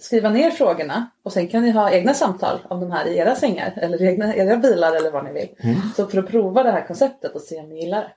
skriva 0.00 0.28
ner 0.28 0.50
frågorna 0.50 1.06
och 1.24 1.32
sen 1.32 1.48
kan 1.48 1.62
ni 1.62 1.70
ha 1.70 1.90
egna 1.90 2.14
samtal 2.14 2.58
om 2.68 2.80
de 2.80 2.90
här 2.90 3.06
i 3.06 3.18
era 3.18 3.34
sängar 3.34 3.72
eller 3.76 4.02
i 4.02 4.06
egna, 4.06 4.34
era 4.34 4.56
bilar 4.56 4.96
eller 4.96 5.10
vad 5.10 5.24
ni 5.24 5.32
vill. 5.32 5.48
Mm. 5.60 5.76
Så 5.96 6.06
för 6.06 6.18
att 6.18 6.26
prova 6.28 6.62
det 6.62 6.70
här 6.70 6.86
konceptet 6.86 7.34
och 7.34 7.40
se 7.40 7.60
om 7.60 7.68
ni 7.68 7.80
gillar 7.80 8.00
det. 8.00 8.10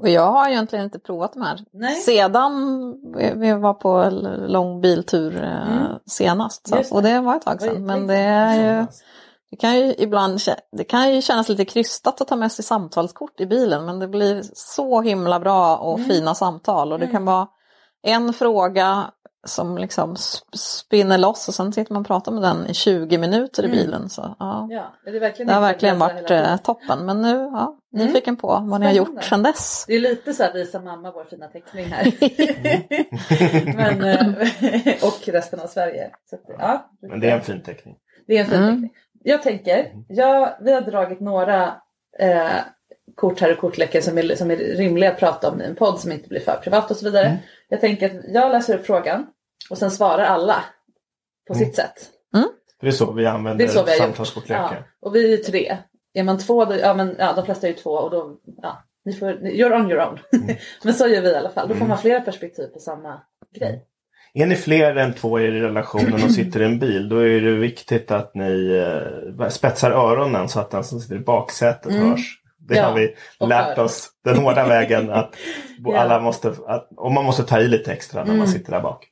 Och 0.00 0.08
jag 0.08 0.22
har 0.32 0.48
egentligen 0.48 0.84
inte 0.84 0.98
provat 0.98 1.32
de 1.32 1.42
här. 1.42 1.58
Nej. 1.70 1.94
Sedan 1.94 2.94
vi- 3.36 3.52
var 3.52 3.74
på 3.74 3.88
en 3.88 4.18
lång 4.46 4.80
biltur 4.80 5.36
eh, 5.44 5.72
Mm. 5.72 5.92
senast. 6.06 6.68
Så, 6.68 6.74
det. 6.76 6.90
och 6.90 7.02
det 7.02 7.20
var 7.20 7.36
ett 7.36 7.42
tag 7.42 7.62
sedan. 7.62 7.86
Men 7.86 8.06
det 8.06 8.14
är 8.16 8.78
ju. 8.80 8.86
Det 9.50 9.56
kan 9.56 9.76
ju 9.76 9.94
ibland 9.98 10.40
det 10.76 10.84
kan 10.84 11.14
ju 11.14 11.22
kännas 11.22 11.48
lite 11.48 11.64
krystat 11.64 12.20
att 12.20 12.28
ta 12.28 12.36
med 12.36 12.52
sig 12.52 12.64
samtalskort 12.64 13.40
i 13.40 13.46
bilen. 13.46 13.84
Men 13.84 13.98
det 13.98 14.08
blir 14.08 14.42
så 14.54 15.00
himla 15.00 15.40
bra 15.40 15.76
och 15.76 15.98
Mm. 15.98 16.10
fina 16.10 16.34
samtal. 16.34 16.92
Och 16.92 16.98
det 16.98 17.06
kan 17.06 17.24
vara 17.24 17.48
en 18.02 18.32
fråga 18.32 19.10
som 19.46 19.78
liksom 19.78 20.14
sp- 20.14 20.56
spinner 20.56 21.18
loss 21.18 21.48
och 21.48 21.54
sen 21.54 21.72
sitter 21.72 21.92
man 21.92 22.00
och 22.00 22.06
pratar 22.06 22.32
med 22.32 22.42
den 22.42 22.66
i 22.66 22.74
20 22.74 23.18
minuter 23.18 23.62
i 23.62 23.66
Mm. 23.66 23.78
bilen. 23.78 24.08
Så, 24.08 24.36
ja. 24.38 24.66
Ja, 24.70 24.92
är 25.06 25.12
det, 25.12 25.18
verkligen 25.18 25.46
Det 25.48 25.54
har 25.54 25.60
verkligen 25.60 25.98
varit 25.98 26.30
eh, 26.30 26.56
toppen. 26.56 27.06
Men 27.06 27.22
nu, 27.22 27.34
ja, 27.52 27.78
Mm. 27.94 28.06
nyfiken 28.06 28.36
på 28.36 28.46
vad 28.46 28.60
ni 28.80 28.86
har 28.86 28.92
Spännande. 28.94 28.96
gjort 28.96 29.24
sedan 29.24 29.42
dess. 29.42 29.84
Det 29.86 29.94
är 29.94 30.00
lite 30.00 30.34
så 30.34 30.42
här 30.42 30.52
visa 30.52 30.80
mamma 30.80 31.10
vår 31.12 31.24
fina 31.24 31.46
teckning 31.48 31.86
här. 31.86 32.12
Men, 33.76 34.04
eh, 34.04 34.24
och 35.04 35.28
resten 35.28 35.60
av 35.60 35.66
Sverige. 35.66 36.10
Så 36.30 36.36
ja, 36.58 36.90
Men 37.00 37.20
det 37.20 37.30
är 37.30 37.36
en 37.36 37.42
fin 37.42 37.62
teckning. 37.62 37.96
det 38.26 38.36
är 38.36 38.40
en 38.40 38.46
fin 38.46 38.58
Mm. 38.62 38.70
teckning. 38.74 38.90
Jag 39.28 39.42
tänker, 39.42 39.92
ja, 40.08 40.58
vi 40.60 40.72
har 40.72 40.80
dragit 40.80 41.20
några 41.20 41.74
eh, 42.18 42.50
kort 43.14 43.40
här 43.40 43.52
och 43.52 43.58
kortlekar 43.58 44.00
som 44.00 44.18
är, 44.18 44.34
som 44.36 44.50
är 44.50 44.56
rimliga 44.56 45.10
att 45.12 45.18
prata 45.18 45.50
om 45.50 45.60
i 45.60 45.64
en 45.64 45.76
podd 45.76 46.00
som 46.00 46.12
inte 46.12 46.28
blir 46.28 46.40
för 46.40 46.56
privat 46.56 46.90
och 46.90 46.96
så 46.96 47.04
vidare. 47.04 47.26
Mm. 47.26 47.38
Jag 47.68 47.80
tänker 47.80 48.06
att 48.18 48.24
jag 48.28 48.52
läser 48.52 48.78
upp 48.78 48.86
frågan 48.86 49.26
och 49.70 49.78
sen 49.78 49.90
svarar 49.90 50.24
alla 50.24 50.64
på 51.48 51.54
Mm. 51.54 51.66
sitt 51.66 51.76
sätt. 51.76 52.10
För 52.78 52.86
det 52.86 52.90
är 52.90 52.92
så 52.92 53.12
vi 53.12 53.22
Det 53.22 53.30
använder 53.30 53.64
är 53.64 53.68
så 53.68 53.84
vi 53.84 53.90
har 53.90 53.96
gjort. 53.96 54.04
samtalskortlekar. 54.04 54.84
Ja, 55.00 55.06
och 55.08 55.14
vi 55.14 55.24
är 55.24 55.28
ju 55.30 55.36
tre. 55.36 55.76
Är 56.14 56.22
man 56.22 56.38
två, 56.38 56.64
då, 56.64 56.74
ja, 56.76 56.94
men, 56.94 57.16
ja 57.18 57.32
de 57.32 57.44
flesta 57.44 57.66
är 57.66 57.70
ju 57.70 57.76
två 57.76 57.90
och 57.90 58.10
då, 58.10 58.38
ja, 58.62 58.82
ni 59.04 59.12
får, 59.12 59.26
you're 59.32 59.80
on 59.80 59.90
your 59.90 60.08
own. 60.08 60.18
Mm. 60.32 60.56
men 60.84 60.94
så 60.94 61.08
gör 61.08 61.20
vi 61.22 61.28
i 61.30 61.34
alla 61.34 61.50
fall. 61.50 61.68
Då 61.68 61.74
får 61.74 61.86
man 61.86 61.98
flera 61.98 62.20
perspektiv 62.20 62.66
på 62.66 62.78
samma 62.78 63.20
grej. 63.54 63.84
Är 64.34 64.46
ni 64.46 64.54
fler 64.56 64.96
än 64.96 65.14
två 65.14 65.40
i 65.40 65.50
relationen 65.60 66.24
och 66.24 66.30
sitter 66.30 66.62
i 66.62 66.64
en 66.64 66.78
bil 66.78 67.08
då 67.08 67.16
är 67.16 67.40
det 67.40 67.50
viktigt 67.52 68.10
att 68.10 68.34
ni 68.34 68.84
eh, 69.40 69.48
spetsar 69.48 69.90
öronen 69.90 70.48
så 70.48 70.60
att 70.60 70.70
den 70.70 70.84
som 70.84 71.00
sitter 71.00 71.16
i 71.16 71.20
baksätet 71.20 71.92
Mm. 71.92 72.10
hörs. 72.10 72.34
Det 72.68 72.76
Ja, 72.76 72.84
har 72.84 72.94
vi 72.94 73.14
lärt 73.40 73.78
oss 73.78 74.10
den 74.24 74.36
hårda 74.38 74.66
vägen. 74.68 75.10
att 75.10 75.34
alla 75.96 76.20
måste, 76.20 76.54
att, 76.66 76.88
och 76.96 77.12
man 77.12 77.24
måste 77.24 77.42
ta 77.42 77.60
i 77.60 77.68
lite 77.68 77.92
extra 77.92 78.20
när 78.20 78.26
man 78.28 78.36
Mm. 78.36 78.48
sitter 78.48 78.72
där 78.72 78.80
bak. 78.80 79.06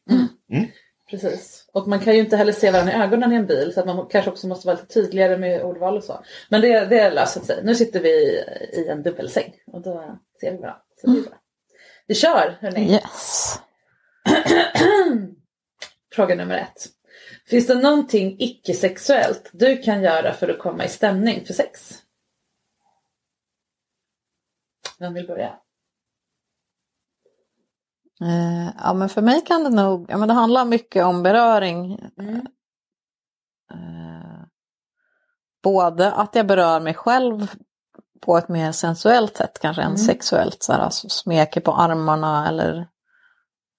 Precis. 1.11 1.65
Och 1.73 1.89
man 1.89 2.01
kan 2.01 2.15
ju 2.15 2.21
inte 2.21 2.37
heller 2.37 2.53
se 2.53 2.71
varandra 2.71 2.93
i 2.93 2.97
ögonen 2.97 3.33
i 3.33 3.37
en 3.37 3.47
bil 3.47 3.73
så 3.75 3.81
att 3.81 3.87
man 3.87 4.07
kanske 4.11 4.31
också 4.31 4.47
måste 4.47 4.67
vara 4.67 4.77
lite 4.77 4.95
tydligare 4.95 5.37
med 5.39 5.63
ordval 5.63 5.97
och 5.97 6.05
så. 6.05 6.21
Men 6.51 6.61
det, 6.61 6.85
det 6.85 7.11
löser 7.11 7.41
sig. 7.41 7.61
Nu 7.65 7.75
sitter 7.75 8.01
vi 8.01 8.09
i 8.73 8.87
en 8.91 9.03
dubbelsäng 9.03 9.53
och 9.73 9.83
då 9.83 10.19
ser 10.41 10.51
vi 10.53 10.57
varandra. 10.59 10.81
Så 11.01 11.07
det 11.11 11.19
är 11.19 11.23
bra. 11.23 11.33
Vi 12.07 12.15
kör 12.15 12.57
hörni. 12.61 12.93
Yes. 12.93 13.59
Fråga 16.14 16.35
nummer 16.35 16.54
ett. 16.59 16.87
Finns 17.47 17.66
det 17.66 17.75
någonting 17.75 18.37
icke-sexuellt 18.38 19.50
du 19.52 19.83
kan 19.83 20.02
göra 20.02 20.33
för 20.33 20.49
att 20.49 20.59
komma 20.59 20.85
i 20.85 20.88
stämning 20.88 21.45
för 21.47 21.54
sex? 21.54 22.02
Vem 24.99 25.14
vill 25.14 25.26
börja? 25.26 25.59
Eh, 28.21 28.71
ja 28.78 28.95
men 28.95 29.09
för 29.09 29.23
mig 29.23 29.40
kan 29.40 29.64
det 29.64 29.71
nog, 29.71 30.06
ja 30.09 30.16
men 30.16 30.28
det 30.28 30.35
handlar 30.35 30.64
mycket 30.64 31.04
om 31.04 31.23
beröring. 31.23 32.11
Mm. 32.18 32.47
Eh, 33.73 34.40
både 35.62 36.12
att 36.12 36.35
jag 36.35 36.47
berör 36.47 36.80
mig 36.80 36.95
själv 36.95 37.50
på 38.21 38.38
ett 38.38 38.49
mer 38.49 38.73
sensuellt 38.73 39.37
sätt 39.37 39.59
kanske 39.61 39.83
än 39.83 39.87
Mm. 39.87 39.99
sexuellt. 39.99 40.62
Så 40.62 40.73
här, 40.73 40.80
alltså 40.80 41.09
smeker 41.09 41.61
på 41.61 41.73
armarna 41.73 42.49
eller 42.49 42.88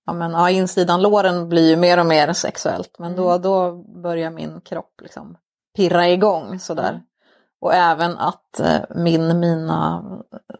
ja, 0.07 0.13
men, 0.13 0.31
ja, 0.31 0.49
insidan 0.49 1.01
låren 1.01 1.49
blir 1.49 1.69
ju 1.69 1.75
mer 1.75 1.99
och 1.99 2.05
mer 2.05 2.33
sexuellt. 2.33 2.95
Men 2.99 3.15
då, 3.15 3.29
Mm. 3.29 3.41
då 3.41 3.71
börjar 4.01 4.31
min 4.31 4.61
kropp 4.61 4.93
liksom 5.01 5.37
pirra 5.75 6.07
igång 6.09 6.59
sådär. 6.59 6.89
Mm. 6.89 7.01
Och 7.61 7.73
även 7.73 8.17
att 8.17 8.59
eh, 8.59 8.79
min, 8.95 9.39
mina 9.39 10.03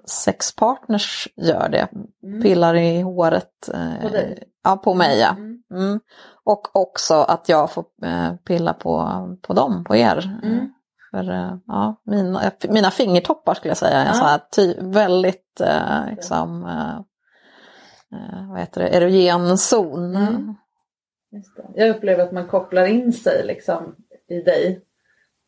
sexpartners 0.06 1.28
gör 1.36 1.70
det. 1.70 1.88
Mm. 2.24 2.42
Pillar 2.42 2.76
i 2.76 3.02
håret. 3.02 3.70
Eh, 3.74 4.02
På 4.02 4.10
dig? 4.10 4.44
Ja, 4.64 4.78
på 4.78 4.94
mig 4.94 5.20
ja. 5.20 5.30
Mm. 5.30 5.62
Mm. 5.72 6.00
Och 6.44 6.76
också 6.76 7.14
att 7.16 7.50
jag 7.50 7.72
får 7.72 7.86
eh, 8.04 8.34
pilla 8.48 8.74
på, 8.74 9.10
på 9.42 9.54
dem, 9.54 9.84
på 9.84 9.96
er. 9.96 10.40
Mm. 10.44 10.70
För 11.12 11.24
ja, 11.68 11.96
mina, 12.06 12.52
mina 12.70 12.92
fingertoppar 12.92 13.54
skulle 13.54 13.70
jag 13.70 13.78
säga 13.78 13.98
är 14.02 14.06
Ja. 14.08 14.14
så 14.14 14.24
här 14.26 14.40
ty, 14.56 14.74
väldigt 14.82 15.62
eh, 15.62 16.06
liksom, 16.10 16.66
eh, 18.14 18.50
vad 18.50 18.60
heter 18.60 18.82
det, 18.82 18.88
erogen 18.90 19.58
zon. 19.58 20.16
Mm. 20.16 20.56
Just 21.32 21.56
det. 21.56 21.64
Jag 21.76 21.90
upplever 21.90 22.24
att 22.24 22.32
man 22.32 22.48
kopplar 22.48 22.86
in 22.86 23.14
sig 23.14 23.46
liksom 23.46 23.96
i 24.30 24.42
dig 24.42 24.82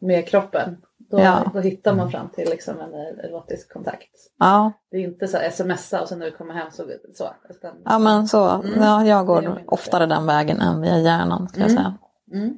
med 0.02 0.28
kroppen. 0.28 0.78
Då, 1.12 1.20
Ja. 1.20 1.52
då 1.54 1.60
hittar 1.60 1.94
man 1.96 2.12
fram 2.12 2.30
till 2.30 2.50
liksom 2.50 2.80
en 2.80 2.94
erotisk 2.94 3.74
kontakt. 3.74 4.10
Ja, 4.40 4.72
Det 4.92 4.98
är 4.98 5.02
inte 5.02 5.28
så 5.28 5.38
här 5.38 5.50
smsa 5.50 6.02
och 6.02 6.08
sen 6.10 6.20
när 6.20 6.26
vi 6.26 6.32
kommer 6.32 6.54
hem 6.54 6.72
så. 6.72 6.84
så 7.14 7.30
utan, 7.50 7.76
ja 7.86 8.00
men 8.00 8.28
så, 8.28 8.50
Mm. 8.50 8.82
ja, 8.82 9.06
jag 9.06 9.26
går 9.26 9.42
min 9.42 9.68
oftare 9.68 10.06
den 10.06 10.26
vägen 10.26 10.62
än 10.62 10.82
via 10.82 10.98
hjärnan 10.98 11.48
skulle 11.50 11.66
jag 11.66 11.72
Mm. 11.72 11.84
säga. 11.84 11.98
Mm. 12.42 12.58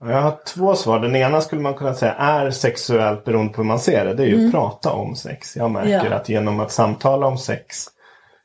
Jag 0.00 0.22
har 0.22 0.38
två 0.46 0.74
svar. 0.74 1.00
Den 1.00 1.16
ena 1.16 1.40
skulle 1.40 1.62
man 1.62 1.74
kunna 1.74 1.94
säga 1.94 2.12
är 2.14 2.50
sexuellt 2.50 3.24
beroende 3.24 3.52
på 3.52 3.62
hur 3.62 3.68
man 3.68 3.78
ser 3.78 4.04
det. 4.04 4.14
Det 4.14 4.22
är 4.22 4.26
ju 4.26 4.46
att 4.46 4.52
prata 4.52 4.92
om 4.92 5.16
sex. 5.16 5.56
Jag 5.56 5.70
märker 5.70 5.94
Mm. 6.00 6.06
Ja. 6.12 6.16
att 6.16 6.28
genom 6.28 6.60
att 6.60 6.72
samtala 6.72 7.26
om 7.26 7.38
sex, 7.38 7.86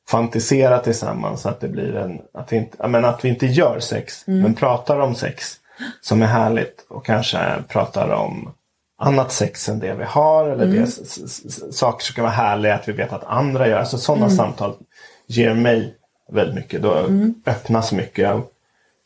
fantisera 0.10 0.80
tillsammans, 0.80 1.46
att 1.46 1.60
det 1.60 1.68
blir 1.68 1.96
en, 1.96 2.22
att, 2.34 2.48
det 2.48 2.56
inte, 2.56 2.88
men 2.88 3.06
att 3.06 3.26
vi 3.26 3.30
inte 3.30 3.46
gör 3.46 3.80
sex, 3.80 4.28
Mm. 4.28 4.42
men 4.42 4.54
pratar 4.56 5.00
om 5.00 5.16
sex 5.16 5.56
som 6.02 6.22
är 6.22 6.26
härligt 6.28 6.86
och 6.90 7.06
kanske 7.06 7.40
pratar 7.68 8.10
om 8.10 8.54
annat 8.98 9.32
sex 9.32 9.70
än 9.70 9.80
det 9.80 9.94
vi 9.94 10.04
har 10.04 10.48
eller 10.50 10.64
Mm. 10.66 10.76
det, 10.80 10.88
saker 11.74 12.04
som 12.06 12.14
kan 12.16 12.24
vara 12.24 12.34
härliga 12.34 12.76
att 12.76 12.88
vi 12.88 12.92
vet 12.94 13.14
att 13.14 13.24
andra 13.24 13.68
gör. 13.68 13.80
Alltså 13.80 13.98
sådana 13.98 14.26
Mm. 14.26 14.38
samtal 14.38 14.74
ger 15.28 15.54
mig 15.54 15.96
väldigt 16.32 16.56
mycket. 16.56 16.82
Då 16.82 17.06
öppnas 17.46 17.92
mycket 17.92 18.30
av 18.30 18.44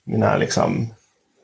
mina 0.04 0.38
liksom 0.38 0.94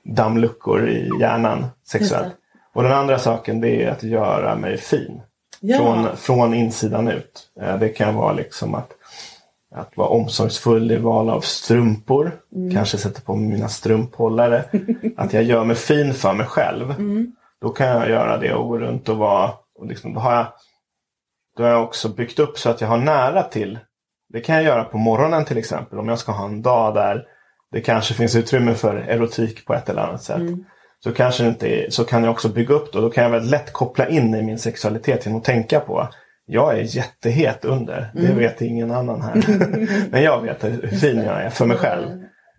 dammluckor 0.04 0.90
i 0.90 1.10
hjärnan 1.20 1.66
sexuellt. 1.88 2.34
Och 2.74 2.84
den 2.84 2.92
andra 2.92 3.20
saken 3.20 3.62
det 3.62 3.84
är 3.84 3.92
att 3.92 4.04
göra 4.04 4.56
mig 4.56 4.78
fin. 4.78 5.22
Ja. 5.60 5.78
Från, 5.78 6.18
från 6.18 6.54
insidan 6.54 7.08
ut. 7.08 7.48
Eh, 7.62 7.78
Det 7.80 7.90
kan 7.90 8.16
vara 8.16 8.34
liksom 8.34 8.76
att, 8.76 8.92
att 9.76 9.98
vara 9.98 10.08
omsorgsfull 10.08 10.92
i 10.92 10.98
val 10.98 11.30
av 11.30 11.42
strumpor. 11.42 12.32
Mm. 12.56 12.72
Kanske 12.72 12.98
sätta 12.98 13.22
på 13.22 13.36
mina 13.36 13.68
strumphållare. 13.68 14.64
att 15.18 15.34
jag 15.34 15.44
gör 15.44 15.64
mig 15.64 15.76
fin 15.76 16.14
för 16.14 16.34
mig 16.34 16.46
själv. 16.46 16.92
Mm. 16.92 17.36
Då 17.62 17.70
kan 17.70 17.88
jag 17.88 18.10
göra 18.10 18.38
det 18.38 18.54
och 18.54 18.68
gå 18.68 18.78
runt 18.78 19.10
och 19.10 19.18
vara... 19.18 19.52
Och 19.76 19.88
liksom, 19.88 20.14
då, 20.14 20.20
har 20.20 20.36
jag, 20.36 20.48
då 21.58 21.64
har 21.64 21.70
jag 21.70 21.84
också 21.84 22.10
byggt 22.10 22.40
upp 22.40 22.58
så 22.58 22.70
att 22.70 22.82
jag 22.82 22.88
har 22.88 22.98
nära 22.98 23.44
till 23.44 23.80
Det 24.34 24.42
kan 24.42 24.56
jag 24.56 24.64
göra 24.64 24.84
på 24.84 24.98
morgonen 24.98 25.46
till 25.46 25.58
exempel. 25.58 26.00
Om 26.00 26.08
jag 26.08 26.20
ska 26.20 26.32
ha 26.32 26.46
en 26.46 26.62
dag 26.62 26.94
där 26.94 27.26
det 27.72 27.82
kanske 27.82 28.14
finns 28.14 28.36
utrymme 28.36 28.74
för 28.74 28.96
erotik 28.96 29.66
på 29.66 29.74
ett 29.74 29.90
eller 29.90 30.02
annat 30.02 30.24
sätt. 30.24 30.38
Mm. 30.38 30.66
Så, 31.04 31.12
kanske 31.12 31.48
inte 31.48 31.92
så 31.92 32.04
kan 32.04 32.24
jag 32.24 32.32
också 32.32 32.50
bygga 32.50 32.76
upp 32.76 32.92
det. 32.92 32.98
Och 32.98 33.04
då 33.04 33.10
kan 33.10 33.24
jag 33.24 33.32
väldigt 33.32 33.52
lätt 33.52 33.74
koppla 33.74 34.08
in 34.08 34.36
i 34.36 34.42
min 34.42 34.60
sexualitet 34.60 35.26
genom 35.26 35.40
att 35.40 35.46
tänka 35.46 35.80
på 35.80 36.08
jag 36.46 36.80
är 36.80 36.96
jättehet 36.96 37.66
under. 37.66 38.12
Det 38.14 38.26
Mm. 38.26 38.38
vet 38.38 38.62
ingen 38.62 38.92
annan 38.92 39.22
här. 39.22 39.44
Men 40.12 40.24
jag 40.24 40.42
vet 40.42 40.64
hur 40.64 40.88
fin 40.88 41.18
jag 41.18 41.44
är 41.44 41.50
för 41.50 41.66
mig 41.66 41.78
själv. 41.78 42.08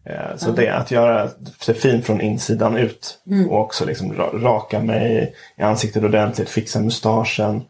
Eh, 0.07 0.37
Så 0.37 0.51
det 0.51 0.69
att 0.69 0.91
göra 0.91 1.29
sig 1.61 1.75
fin 1.75 2.03
från 2.03 2.21
insidan 2.21 2.77
ut. 2.77 3.19
Mm. 3.27 3.51
Och 3.51 3.61
också 3.61 3.85
liksom 3.85 4.13
ra- 4.13 4.43
raka 4.43 4.81
mig 4.81 5.35
i 5.59 5.63
ansiktet 5.63 6.05
ordentligt, 6.05 6.49
fixa 6.49 6.81
mustaschen. 6.81 7.63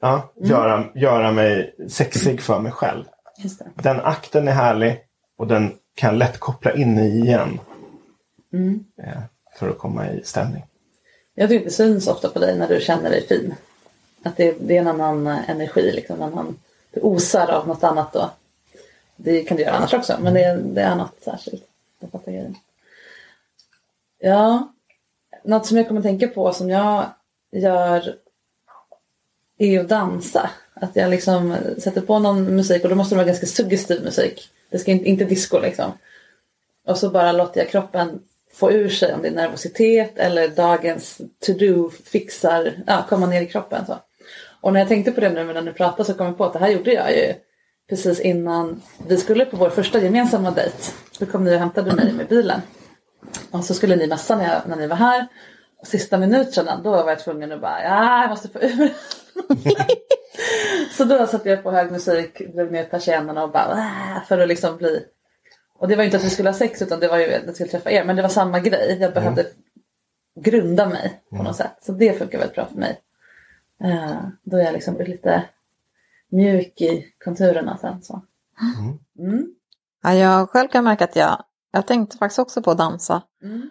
Ja, 0.00 0.32
Mm. 0.36 0.50
göra, 0.50 0.84
göra 0.94 1.32
mig 1.32 1.74
sexig 1.88 2.40
för 2.40 2.58
mig 2.60 2.72
själv. 2.72 3.04
Den 3.74 4.00
akten 4.00 4.48
är 4.48 4.52
härlig 4.52 4.98
och 5.38 5.46
den 5.46 5.72
kan 5.96 6.18
lätt 6.18 6.38
koppla 6.38 6.72
in 6.74 6.98
i 6.98 7.18
igen. 7.18 7.60
Mm. 8.52 8.84
eh, 9.02 9.20
För 9.58 9.68
att 9.70 9.78
komma 9.78 10.10
i 10.10 10.20
stämning. 10.24 10.64
Jag 11.34 11.48
tycker 11.48 11.64
det 11.64 11.70
syns 11.70 12.06
ofta 12.08 12.28
på 12.28 12.38
dig 12.38 12.58
när 12.58 12.68
du 12.68 12.80
känner 12.80 13.10
dig 13.10 13.26
fin. 13.26 13.54
Att 14.22 14.36
det, 14.36 14.56
det 14.60 14.76
är 14.76 14.80
en 14.80 15.00
annan 15.00 15.26
energi, 15.26 15.92
liksom, 15.92 16.16
en 16.16 16.22
annan, 16.22 16.58
det 16.90 17.00
osar 17.00 17.50
av 17.50 17.68
något 17.68 17.84
annat 17.84 18.12
då. 18.12 18.30
Det 19.16 19.42
kan 19.42 19.56
du 19.56 19.62
göra 19.62 19.74
annars 19.74 19.94
också, 19.94 20.16
men 20.20 20.34
det, 20.34 20.60
det 20.62 20.80
är 20.80 20.96
något 20.96 21.20
särskilt. 21.24 21.64
Jag 22.00 22.10
fattar 22.10 22.32
grejen. 22.32 22.56
Ja, 24.18 24.72
något 25.44 25.66
som 25.66 25.76
jag 25.76 25.88
kommer 25.88 26.00
att 26.00 26.06
tänka 26.06 26.28
på 26.28 26.52
som 26.52 26.70
jag 26.70 27.10
gör 27.50 28.16
är 29.58 29.80
att 29.80 29.88
dansa. 29.88 30.50
Att 30.74 30.96
jag 30.96 31.10
liksom 31.10 31.56
sätter 31.78 32.00
på 32.00 32.18
någon 32.18 32.56
musik 32.56 32.84
och 32.84 32.90
då 32.90 32.96
måste 32.96 33.14
det 33.14 33.16
vara 33.16 33.26
ganska 33.26 33.46
suggestiv 33.46 34.04
musik. 34.04 34.50
Det 34.70 34.78
ska 34.78 34.90
inte, 34.90 35.08
inte 35.08 35.24
disco 35.24 35.58
liksom. 35.58 35.92
Och 36.86 36.98
så 36.98 37.10
bara 37.10 37.32
låter 37.32 37.60
jag 37.60 37.70
kroppen 37.70 38.22
få 38.52 38.72
ur 38.72 38.88
sig 38.88 39.14
om 39.14 39.22
det 39.22 39.28
är 39.28 39.32
nervositet 39.32 40.18
eller 40.18 40.48
dagens 40.48 41.20
to-do 41.40 41.90
fixar, 41.90 42.82
ja, 42.86 43.06
komma 43.08 43.26
ner 43.26 43.42
i 43.42 43.46
kroppen. 43.46 43.86
Så. 43.86 43.98
Och 44.60 44.72
när 44.72 44.80
jag 44.80 44.88
tänkte 44.88 45.12
på 45.12 45.20
det 45.20 45.28
nu 45.30 45.44
när 45.44 45.62
du 45.62 45.72
pratade 45.72 46.04
så 46.04 46.14
kom 46.14 46.26
jag 46.26 46.38
på 46.38 46.44
att 46.44 46.52
det 46.52 46.58
här 46.58 46.68
gjorde 46.68 46.92
jag 46.92 47.16
ju 47.16 47.34
precis 47.88 48.20
innan 48.20 48.82
vi 49.08 49.16
skulle 49.16 49.44
på 49.44 49.56
vår 49.56 49.70
första 49.70 49.98
gemensamma 49.98 50.50
dejt. 50.50 50.76
Då 51.18 51.26
kom 51.26 51.44
ni 51.44 51.54
och 51.54 51.58
hämtade 51.58 51.92
mig 51.96 52.12
med 52.12 52.28
bilen. 52.28 52.60
Och 53.50 53.64
så 53.64 53.74
skulle 53.74 53.96
ni 53.96 54.06
messa 54.06 54.36
när, 54.36 54.52
jag, 54.52 54.62
när 54.66 54.76
ni 54.76 54.86
var 54.86 54.96
här. 54.96 55.26
Och 55.80 55.86
sista 55.86 56.18
minuterna 56.18 56.80
då 56.84 56.90
var 56.90 57.08
jag 57.08 57.18
tvungen 57.18 57.52
att 57.52 57.60
bara, 57.60 57.82
ja 57.82 58.20
jag 58.22 58.30
måste 58.30 58.48
få 58.48 58.58
ur 58.58 58.92
Så 60.96 61.04
då 61.04 61.26
satte 61.26 61.48
jag 61.50 61.62
på 61.62 61.70
hög 61.70 61.92
musik, 61.92 62.38
drog 62.54 62.72
ner 62.72 62.84
persiennerna 62.84 63.42
och 63.44 63.50
bara, 63.50 63.74
"Ah", 63.74 64.20
för 64.28 64.38
att 64.38 64.48
liksom 64.48 64.76
bli 64.76 65.04
och 65.80 65.88
det 65.88 65.96
var 65.96 66.02
ju 66.02 66.06
inte 66.06 66.16
att 66.16 66.24
vi 66.24 66.30
skulle 66.30 66.48
ha 66.48 66.54
sex 66.54 66.82
utan 66.82 67.00
det 67.00 67.08
var 67.08 67.18
ju 67.18 67.34
att 67.34 67.46
jag 67.46 67.54
skulle 67.54 67.70
träffa 67.70 67.90
er. 67.90 68.04
Men 68.04 68.16
det 68.16 68.22
var 68.22 68.28
samma 68.28 68.60
grej. 68.60 68.98
Jag 69.00 69.14
behövde 69.14 69.46
grunda 70.40 70.88
mig 70.88 71.20
på 71.30 71.42
något 71.42 71.56
sätt. 71.56 71.72
Så 71.82 71.92
det 71.92 72.18
funkar 72.18 72.38
väldigt 72.38 72.54
bra 72.54 72.66
för 72.66 72.78
mig. 72.78 72.98
Eh, 73.84 74.20
då 74.42 74.56
är 74.56 74.62
jag 74.64 74.72
liksom 74.72 74.96
lite 74.98 75.44
mjuk 76.30 76.80
i 76.80 77.06
konturerna 77.24 77.76
sen. 77.76 78.02
Så. 78.02 78.22
Mm. 79.18 79.54
Ja, 80.02 80.14
jag 80.14 80.50
själv 80.50 80.68
kan 80.68 80.84
märka 80.84 81.04
att 81.04 81.16
jag, 81.16 81.44
jag 81.72 81.86
tänkte 81.86 82.16
faktiskt 82.16 82.38
också 82.38 82.62
på 82.62 82.70
att 82.70 82.78
dansa. 82.78 83.22
Mm. 83.42 83.70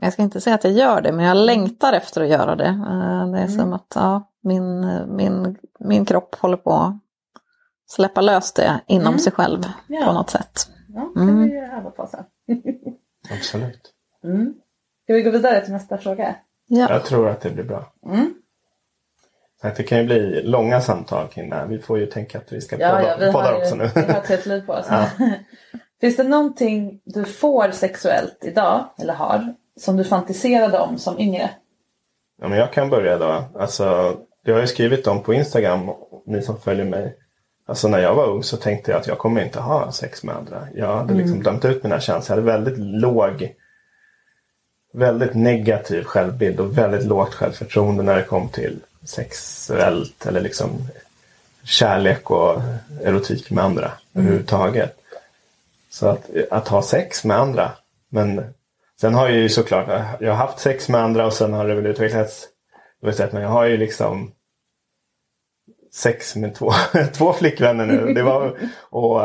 Jag 0.00 0.12
ska 0.12 0.22
inte 0.22 0.40
säga 0.40 0.54
att 0.54 0.64
jag 0.64 0.72
gör 0.72 1.00
det, 1.00 1.12
men 1.12 1.24
jag 1.24 1.36
längtar 1.36 1.92
efter 1.92 2.20
att 2.20 2.28
göra 2.28 2.56
det. 2.56 2.66
Eh, 2.66 3.30
Det 3.32 3.38
är 3.38 3.48
som 3.48 3.72
att 3.72 3.92
ja, 3.94 4.30
min, 4.40 4.80
min, 5.16 5.56
min 5.78 6.04
kropp 6.04 6.34
håller 6.34 6.56
på 6.56 6.72
att 6.74 6.94
släppa 7.86 8.20
lös 8.20 8.52
det 8.52 8.80
inom 8.86 9.06
Mm. 9.06 9.18
sig 9.18 9.32
själv 9.32 9.60
Ja. 9.86 10.06
på 10.06 10.12
något 10.12 10.30
sätt. 10.30 10.68
Ja, 10.88 11.10
kan 11.14 11.28
Mm. 11.28 11.42
vi 11.44 11.56
öva 11.58 11.90
på 11.90 12.06
sen. 12.06 12.24
Absolut. 13.38 13.92
Mm. 14.24 14.54
Ska 15.04 15.12
vi 15.14 15.22
gå 15.22 15.30
vidare 15.30 15.60
till 15.64 15.72
nästa 15.72 15.98
fråga? 15.98 16.36
Ja. 16.66 16.86
Jag 16.90 17.04
tror 17.04 17.28
att 17.28 17.40
det 17.40 17.50
blir 17.50 17.64
bra. 17.64 17.92
Mm. 18.06 18.34
Att 19.64 19.76
det 19.76 19.82
kan 19.82 19.98
ju 19.98 20.04
bli 20.04 20.42
långa 20.42 20.80
samtal 20.80 21.28
kring 21.28 21.50
det 21.50 21.56
här. 21.56 21.66
Vi 21.66 21.78
får 21.78 21.98
ju 21.98 22.06
tänka 22.06 22.38
att 22.38 22.52
vi 22.52 22.60
ska 22.60 22.76
Ja, 22.80 22.90
podda, 22.90 23.08
ja, 23.08 23.16
vi 23.20 23.32
poddar 23.32 23.52
har, 23.52 23.58
också 23.58 23.74
ju, 23.74 23.82
nu. 23.82 23.90
vi 23.94 24.00
har 24.00 24.20
ett 24.20 24.28
helt 24.28 24.46
liv 24.46 24.66
på 24.66 24.72
oss. 24.72 24.86
Ja. 24.90 25.08
Finns 26.00 26.16
det 26.16 26.22
någonting 26.22 27.00
du 27.04 27.24
får 27.24 27.70
sexuellt 27.70 28.38
idag, 28.42 28.84
eller 28.98 29.14
har, 29.14 29.54
som 29.80 29.96
du 29.96 30.04
fantiserade 30.04 30.78
om 30.78 30.98
som 30.98 31.18
yngre? 31.18 31.50
Ja, 32.40 32.48
men 32.48 32.58
jag 32.58 32.72
kan 32.72 32.90
börja 32.90 33.18
då. 33.18 33.44
Alltså, 33.58 34.16
jag 34.44 34.54
har 34.54 34.60
ju 34.60 34.66
skrivit 34.66 35.06
om 35.06 35.22
på 35.22 35.34
Instagram, 35.34 35.90
ni 36.26 36.42
som 36.42 36.60
följer 36.60 36.84
mig. 36.84 37.16
Alltså 37.66 37.88
när 37.88 37.98
jag 37.98 38.14
var 38.14 38.26
ung 38.26 38.42
så 38.42 38.56
tänkte 38.56 38.90
jag 38.90 39.00
att 39.00 39.06
jag 39.06 39.18
kommer 39.18 39.44
inte 39.44 39.60
ha 39.60 39.92
sex 39.92 40.22
med 40.24 40.36
andra. 40.36 40.68
Jag 40.74 40.96
hade 40.96 41.14
liksom 41.14 41.42
dömt 41.42 41.64
ut 41.64 41.82
mina 41.82 42.00
känslor. 42.00 42.38
Jag 42.38 42.44
hade 42.44 42.58
väldigt 42.58 42.78
låg, 42.78 43.54
väldigt 44.92 45.34
negativ 45.34 46.04
självbild 46.04 46.60
och 46.60 46.78
väldigt 46.78 47.04
lågt 47.04 47.34
självförtroende 47.34 48.02
när 48.02 48.16
det 48.16 48.22
kom 48.22 48.48
till 48.48 48.80
sexuellt 49.04 50.26
eller 50.26 50.40
liksom 50.40 50.88
kärlek 51.64 52.30
och 52.30 52.62
erotik 53.02 53.50
med 53.50 53.64
andra 53.64 53.92
överhuvudtaget. 54.14 54.96
Så 55.90 56.08
att, 56.08 56.30
att 56.50 56.68
ha 56.68 56.82
sex 56.82 57.24
med 57.24 57.38
andra. 57.38 57.72
Men 58.08 58.54
sen 59.00 59.14
har 59.14 59.28
jag 59.28 59.38
ju 59.38 59.48
såklart, 59.48 59.88
jag 60.20 60.30
har 60.30 60.46
haft 60.46 60.58
sex 60.58 60.88
med 60.88 61.00
andra 61.00 61.26
och 61.26 61.32
sen 61.32 61.52
har 61.52 61.68
det 61.68 61.74
väl 61.74 61.86
utvecklats 61.86 62.48
på 63.00 63.08
ett 63.08 63.16
sätt. 63.16 63.32
Men 63.32 63.42
jag 63.42 63.48
har 63.48 63.64
ju 63.64 63.76
liksom 63.76 64.32
sex 65.94 66.36
med 66.36 66.54
två, 66.54 66.72
två 67.12 67.32
flickvänner 67.32 67.86
nu. 67.86 68.14
Det 68.14 68.22
var, 68.22 68.58
och 68.80 69.22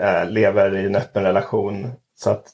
äh, 0.00 0.26
lever 0.28 0.76
i 0.76 0.86
en 0.86 0.96
öppen 0.96 1.22
relation. 1.22 1.92
Så 2.14 2.30
att 2.30 2.50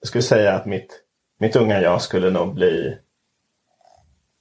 jag 0.00 0.08
skulle 0.08 0.22
säga 0.22 0.54
att 0.54 0.66
mitt, 0.66 1.00
mitt 1.38 1.56
unga 1.56 1.80
jag 1.80 2.02
skulle 2.02 2.30
nog 2.30 2.54
bli 2.54 2.98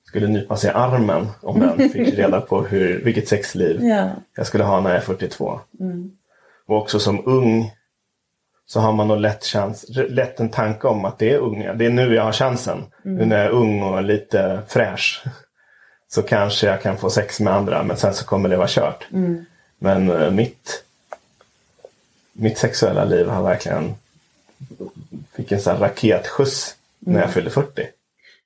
skulle 0.08 0.28
nypa 0.28 0.58
sig 0.58 0.70
i 0.70 0.74
armen 0.74 1.28
om 1.42 1.60
den 1.60 1.90
fick 1.94 2.14
reda 2.14 2.42
på 2.42 2.62
hur, 2.64 3.02
vilket 3.04 3.28
sexliv 3.28 3.84
Ja. 3.84 4.10
jag 4.36 4.48
skulle 4.48 4.64
ha 4.64 4.82
när 4.82 4.90
jag 4.90 4.98
är 4.98 5.02
42. 5.02 5.60
Och 6.68 6.78
också 6.78 7.00
som 7.00 7.28
ung 7.28 7.72
så 8.66 8.80
har 8.80 8.94
man 8.94 9.08
nog 9.08 9.20
lätt, 9.20 9.44
chans, 9.46 9.86
lätt 9.90 10.40
en 10.40 10.50
tanke 10.50 10.88
om 10.88 11.06
att 11.06 11.20
det 11.20 11.32
är 11.34 11.38
unga. 11.38 11.74
Det 11.74 11.86
är 11.86 11.90
nu 11.90 12.16
jag 12.16 12.24
har 12.24 12.32
chansen. 12.32 12.84
Nu 13.04 13.26
när 13.26 13.38
jag 13.38 13.46
är 13.46 13.50
ung 13.52 13.84
och 13.84 14.04
lite 14.04 14.62
fräsch. 14.68 15.24
Så 16.10 16.22
kanske 16.22 16.68
jag 16.68 16.82
kan 16.82 16.98
få 16.98 17.10
sex 17.10 17.40
med 17.40 17.54
andra 17.54 17.84
men 17.84 17.98
sen 17.98 18.14
så 18.14 18.26
kommer 18.26 18.50
det 18.50 18.58
vara 18.58 18.68
kört. 18.68 19.08
Men 19.80 20.10
eh, 20.10 20.32
mitt, 20.32 20.84
mitt 22.34 22.58
sexuella 22.58 23.04
liv 23.06 23.28
har 23.28 23.44
verkligen 23.44 23.96
fick 25.36 25.52
en 25.52 25.62
sån 25.62 25.78
raketskjuts 25.80 26.76
när 27.00 27.22
jag 27.22 27.32
fyllde 27.34 27.50
40. 27.50 27.88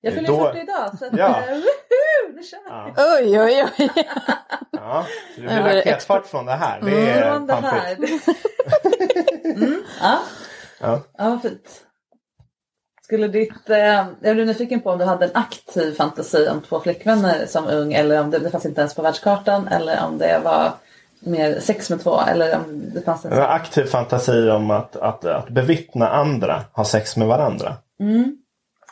Jag 0.01 0.13
fyller 0.13 0.27
Då- 0.27 0.37
40 0.45 0.59
idag 0.59 0.97
så 0.99 1.05
att, 1.05 1.17
Ja. 1.17 1.27
eh, 1.27 1.49
woho, 1.55 2.33
nu 2.35 2.43
kör 2.43 2.57
vi! 2.63 2.69
Ja, 2.69 2.93
Oj, 3.19 3.39
oj, 3.41 3.65
oj. 3.79 3.91
ja. 4.71 5.05
Så 5.35 5.41
det 5.41 5.47
blir 5.47 5.55
det 5.63 5.79
raketfart 5.79 6.27
från 6.27 6.45
det 6.45 6.51
här. 6.51 6.81
Det 6.81 7.09
är 7.09 7.31
Från 7.31 7.47
det 7.47 7.53
här. 7.53 7.95
mm, 7.95 9.83
ja. 10.01 10.19
Ja. 10.79 11.01
ja, 11.17 11.29
vad 11.29 11.41
fint. 11.41 11.83
Skulle 13.03 13.27
ditt, 13.27 13.69
eh, 13.69 13.77
jag 14.21 14.35
blev 14.35 14.45
nyfiken 14.47 14.81
på 14.81 14.89
om 14.91 14.99
du 14.99 15.05
hade 15.05 15.25
en 15.25 15.31
aktiv 15.35 15.95
fantasi 15.95 16.47
om 16.49 16.61
två 16.61 16.79
flickvänner 16.79 17.45
som 17.45 17.67
ung 17.67 17.93
eller 17.93 18.21
om 18.21 18.31
det, 18.31 18.39
det 18.39 18.49
fanns 18.49 18.65
inte 18.65 18.81
ens 18.81 18.95
på 18.95 19.01
världskartan 19.01 19.67
eller 19.67 20.05
om 20.05 20.17
det 20.17 20.41
var 20.43 20.71
mer 21.19 21.59
sex 21.59 21.89
med 21.89 22.03
två 22.03 22.19
eller 22.21 22.55
om 22.55 22.91
det 22.93 23.01
fanns 23.01 23.25
en 23.25 23.33
En 23.33 23.41
aktiv 23.41 23.83
fantasi 23.85 24.49
om 24.49 24.71
att, 24.71 24.95
att, 24.95 25.25
att 25.25 25.49
bevittna 25.49 26.09
andra 26.09 26.61
ha 26.73 26.85
sex 26.85 27.17
med 27.17 27.27
varandra. 27.27 27.75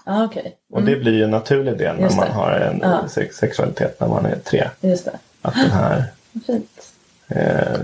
Ja, 0.06 0.24
okej. 0.26 0.56
Och 0.72 0.84
det 0.84 0.96
blir 0.96 1.14
ju 1.14 1.24
en 1.24 1.32
naturlig 1.32 1.78
del 1.78 1.96
när 2.00 2.16
man 2.16 2.32
har 2.32 2.52
en 2.52 2.80
Ja. 2.82 3.08
sex, 3.08 3.36
sexualitet 3.38 4.00
när 4.00 4.08
man 4.08 4.26
är 4.26 4.36
tre. 4.36 4.70
Just 4.82 5.06
det. 5.06 5.20
Att 5.42 5.54
den 5.54 5.72
här 5.72 6.04
Fint. 6.46 6.92
eh, 7.28 7.80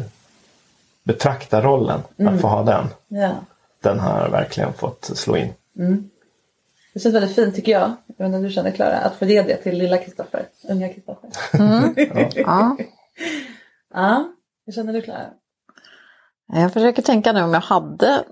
betraktarrollen, 1.03 2.01
Mm. 2.17 2.35
att 2.35 2.41
få 2.41 2.47
ha 2.47 2.63
den, 2.63 2.87
Ja. 3.07 3.31
den 3.81 3.99
har 3.99 4.29
verkligen 4.29 4.73
fått 4.73 5.05
slå 5.13 5.37
in. 5.37 5.53
Det 6.93 6.99
känns 6.99 7.15
väldigt 7.15 7.35
fint 7.35 7.55
tycker 7.55 7.71
jag, 7.71 7.81
jag 8.07 8.15
vet 8.17 8.25
inte 8.25 8.37
om 8.37 8.43
du 8.43 8.49
känner 8.49 8.71
Klara, 8.71 8.97
att 8.97 9.15
få 9.15 9.25
ge 9.25 9.41
det 9.41 9.55
till 9.57 9.77
lilla 9.77 9.97
Kristoffer, 9.97 10.45
unga 10.69 10.89
Kristoffer. 10.89 11.29
Ja. 12.35 12.77
Ja, 13.93 14.29
hur 14.65 14.73
känner 14.73 14.93
du 14.93 15.01
Klara? 15.01 15.25
Jag 16.53 16.73
försöker 16.73 17.01
tänka 17.01 17.31
nu 17.31 17.41
om 17.43 17.53
jag 17.53 17.61
hade 17.61 18.23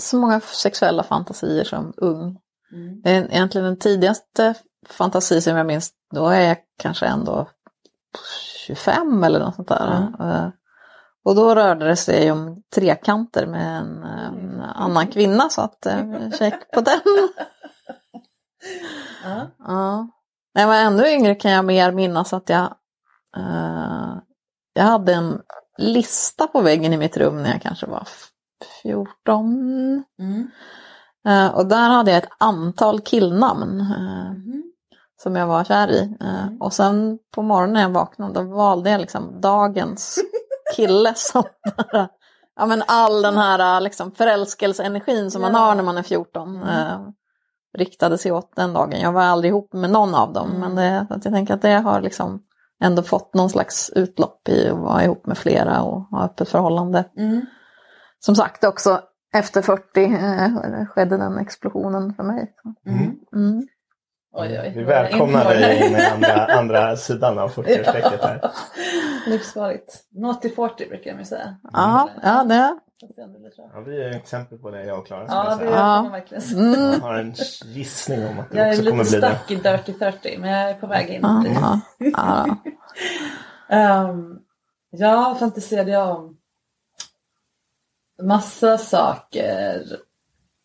så 0.00 0.16
många 0.16 0.40
sexuella 0.40 1.02
fantasier 1.02 1.64
som 1.64 1.92
ung. 1.96 2.38
Mm. 2.72 3.00
Det 3.02 3.10
är 3.10 3.24
Egentligen 3.32 3.64
den 3.64 3.78
tidigaste 3.78 4.54
fantasi 4.88 5.40
som 5.40 5.56
jag 5.56 5.66
minns, 5.66 5.90
då 6.14 6.28
är 6.28 6.40
jag 6.40 6.56
kanske 6.78 7.06
ändå 7.06 7.48
25 8.66 9.24
eller 9.24 9.40
något 9.40 9.54
sånt 9.54 9.68
där. 9.68 10.12
Eh, 10.20 10.48
Och 11.24 11.34
då 11.34 11.54
rörde 11.54 11.86
det 11.86 11.96
sig 11.96 12.32
om 12.32 12.62
trekanter 12.74 13.46
med 13.46 13.76
en, 13.78 14.02
en 14.02 14.60
annan 14.60 15.06
kvinna 15.06 15.48
så 15.48 15.60
att 15.60 15.86
eh, 15.86 16.30
check 16.38 16.70
på 16.74 16.80
den. 16.80 17.00
Ja. 19.24 19.46
Ja. 19.58 20.08
När 20.54 20.62
jag 20.62 20.68
var 20.68 20.76
ännu 20.76 21.08
yngre 21.08 21.34
kan 21.34 21.50
jag 21.50 21.64
mer 21.64 21.92
minnas 21.92 22.32
att 22.32 22.48
jag, 22.48 22.74
eh, 23.36 24.14
jag 24.72 24.82
hade 24.84 25.14
en 25.14 25.40
lista 25.78 26.46
på 26.46 26.60
väggen 26.60 26.92
i 26.92 26.96
mitt 26.96 27.16
rum 27.16 27.42
när 27.42 27.52
jag 27.52 27.62
kanske 27.62 27.86
var 27.86 28.08
14. 28.82 30.04
Mm. 30.18 30.50
Eh, 31.26 31.54
och 31.54 31.66
där 31.66 31.88
hade 31.90 32.10
jag 32.10 32.22
ett 32.22 32.30
antal 32.38 33.00
killnamn 33.00 33.80
eh, 33.80 34.26
Mm. 34.30 34.62
som 35.22 35.36
jag 35.36 35.46
var 35.46 35.64
kär 35.64 35.88
i. 35.90 36.16
Eh, 36.20 36.56
och 36.60 36.72
sen 36.72 37.18
på 37.34 37.42
morgonen 37.42 37.72
när 37.72 37.82
jag 37.82 37.90
vaknade 37.90 38.34
då 38.34 38.42
valde 38.56 38.90
jag 38.90 39.00
liksom 39.00 39.40
dagens 39.40 40.18
kille 40.76 41.12
som 41.16 41.42
bara, 41.76 42.08
ja 42.56 42.66
men 42.66 42.82
all 42.86 43.22
den 43.22 43.36
här 43.36 43.80
liksom 43.80 44.12
förälskelseenergin 44.12 45.30
som 45.30 45.42
man 45.42 45.52
Ja. 45.52 45.58
har 45.58 45.74
när 45.74 45.82
man 45.82 45.98
är 45.98 46.02
14 46.02 46.62
eh, 46.62 47.00
riktade 47.78 48.18
sig 48.18 48.32
åt 48.32 48.56
den 48.56 48.72
dagen. 48.72 49.00
Jag 49.00 49.12
var 49.12 49.22
aldrig 49.22 49.48
ihop 49.50 49.72
med 49.72 49.90
någon 49.90 50.14
av 50.14 50.32
dem 50.32 50.50
men 50.50 50.74
det, 50.74 51.06
att 51.10 51.24
jag 51.24 51.34
tänker 51.34 51.54
att 51.54 51.62
det 51.62 51.74
har 51.78 52.00
liksom 52.00 52.42
ändå 52.82 53.02
fått 53.02 53.34
någon 53.34 53.50
slags 53.50 53.90
utlopp 53.90 54.48
i 54.48 54.68
att 54.68 54.78
vara 54.78 55.04
ihop 55.04 55.26
med 55.26 55.38
flera 55.38 55.82
och 55.82 56.00
ha 56.02 56.24
öppet 56.24 56.48
förhållande. 56.48 57.04
Mm. 57.16 57.46
Som 58.20 58.36
sagt 58.36 58.64
också 58.64 59.00
efter 59.32 59.62
40 59.62 60.04
eh, 60.04 60.86
skedde 60.86 61.16
den 61.16 61.38
explosionen 61.38 62.14
för 62.14 62.22
mig. 62.22 62.52
Mm. 62.86 63.16
Mm. 63.34 63.66
Oj, 64.34 64.60
oj. 64.60 64.72
Vi 64.76 64.82
välkomnar 64.84 65.44
dig 65.44 65.86
in 65.86 65.96
i 65.96 66.04
andra, 66.14 66.46
andra 66.46 66.96
sidan 66.96 67.38
av 67.38 67.50
40-årsstrecket 67.50 68.22
här. 68.22 68.50
Livsfarligt. 69.26 70.04
Naughty 70.10 70.50
40 70.50 70.88
brukar 70.88 71.14
man 71.14 71.26
säga. 71.26 71.56
Ja, 71.72 72.08
ja 72.22 72.44
det. 72.44 72.78
Är 73.02 73.44
lite. 73.44 73.62
Ja, 73.74 73.80
vi 73.80 74.02
är 74.02 74.10
exempel 74.10 74.58
på 74.58 74.70
det, 74.70 74.84
jag 74.84 74.98
och 74.98 75.06
Klara. 75.06 75.24
Ja, 75.28 75.56
det 75.56 75.64
jag, 75.64 76.06
är 76.06 76.10
verkligen. 76.10 76.74
Mm. 76.74 76.92
jag 76.92 76.98
har 76.98 77.14
en 77.14 77.34
gissning 77.64 78.26
om 78.26 78.38
att 78.38 78.50
det 78.50 78.58
Jag 78.58 78.66
är 78.68 78.72
också 78.72 78.90
kommer 78.90 79.04
lite 79.04 79.18
bli 79.18 79.28
det. 79.28 79.36
stuck 79.36 79.50
i 79.50 79.54
Dirty 79.54 79.92
30 79.92 80.38
men 80.38 80.50
jag 80.50 80.70
är 80.70 80.74
på 80.74 80.86
väg 80.86 81.08
in. 81.08 81.20
Ja, 81.22 81.80
ja, 81.98 82.56
ja. 83.68 84.08
Um, 84.10 84.38
ja, 84.90 85.36
fantiserade 85.40 85.90
jag 85.90 86.16
om 86.16 86.31
massa 88.26 88.78
saker 88.78 89.82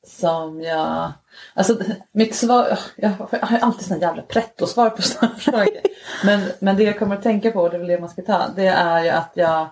som 0.08 0.62
jag... 0.62 1.12
Alltså 1.54 1.78
mitt 2.12 2.36
svar... 2.36 2.80
Jag 2.96 3.10
har 3.10 3.60
alltid 3.60 3.86
sådana 3.86 4.02
jävla 4.02 4.22
pretto-svar 4.22 4.90
på 4.90 5.02
sådana 5.02 5.36
frågor. 5.38 5.82
Men, 6.26 6.42
men 6.60 6.78
det 6.78 6.84
jag 6.84 7.00
kommer 7.00 7.16
att 7.16 7.24
tänka 7.24 7.52
på, 7.52 7.62
och 7.62 7.70
det 7.70 7.76
är 7.76 7.80
väl 7.80 7.88
det 7.88 8.00
man 8.00 8.10
ska 8.10 8.22
ta, 8.22 8.48
det 8.56 8.68
är 8.68 9.04
ju 9.04 9.10
att 9.10 9.32
jag 9.34 9.68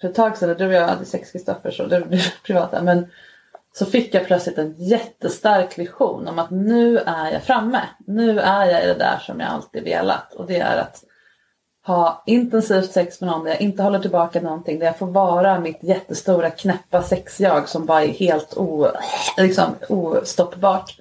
för 0.00 0.08
ett 0.08 0.14
tag 0.14 0.36
sedan, 0.36 0.56
du 0.58 0.66
och 0.66 0.72
jag 0.72 0.88
hade 0.88 1.04
sex 1.04 1.32
Kristoffer 1.32 1.70
så 1.70 1.86
det 1.86 2.00
blev 2.00 2.20
privata, 2.46 2.82
men 2.82 3.06
så 3.72 3.86
fick 3.86 4.14
jag 4.14 4.26
plötsligt 4.26 4.58
en 4.58 4.74
jättestark 4.78 5.78
vision 5.78 6.28
om 6.28 6.38
att 6.38 6.50
nu 6.50 6.98
är 6.98 7.32
jag 7.32 7.42
framme. 7.42 7.82
Nu 8.06 8.40
är 8.40 8.64
jag 8.64 8.84
i 8.84 8.86
det 8.86 8.94
där 8.94 9.18
som 9.18 9.40
jag 9.40 9.48
alltid 9.48 9.84
velat 9.84 10.34
och 10.34 10.46
det 10.46 10.58
är 10.58 10.76
att 10.76 11.04
ha 11.90 12.22
intensivt 12.26 12.92
sex 12.92 13.20
med 13.20 13.30
någon 13.30 13.44
där 13.44 13.50
jag 13.50 13.60
inte 13.60 13.82
håller 13.82 13.98
tillbaka 13.98 14.40
någonting, 14.40 14.78
där 14.78 14.86
jag 14.86 14.98
får 14.98 15.06
vara 15.06 15.60
mitt 15.60 15.82
jättestora 15.82 16.50
knäppa 16.50 17.02
sexjag 17.02 17.68
som 17.68 17.86
bara 17.86 18.04
är 18.04 18.08
helt 18.08 18.56
o, 18.56 18.86
liksom, 19.36 19.74
ostoppbart. 19.88 20.96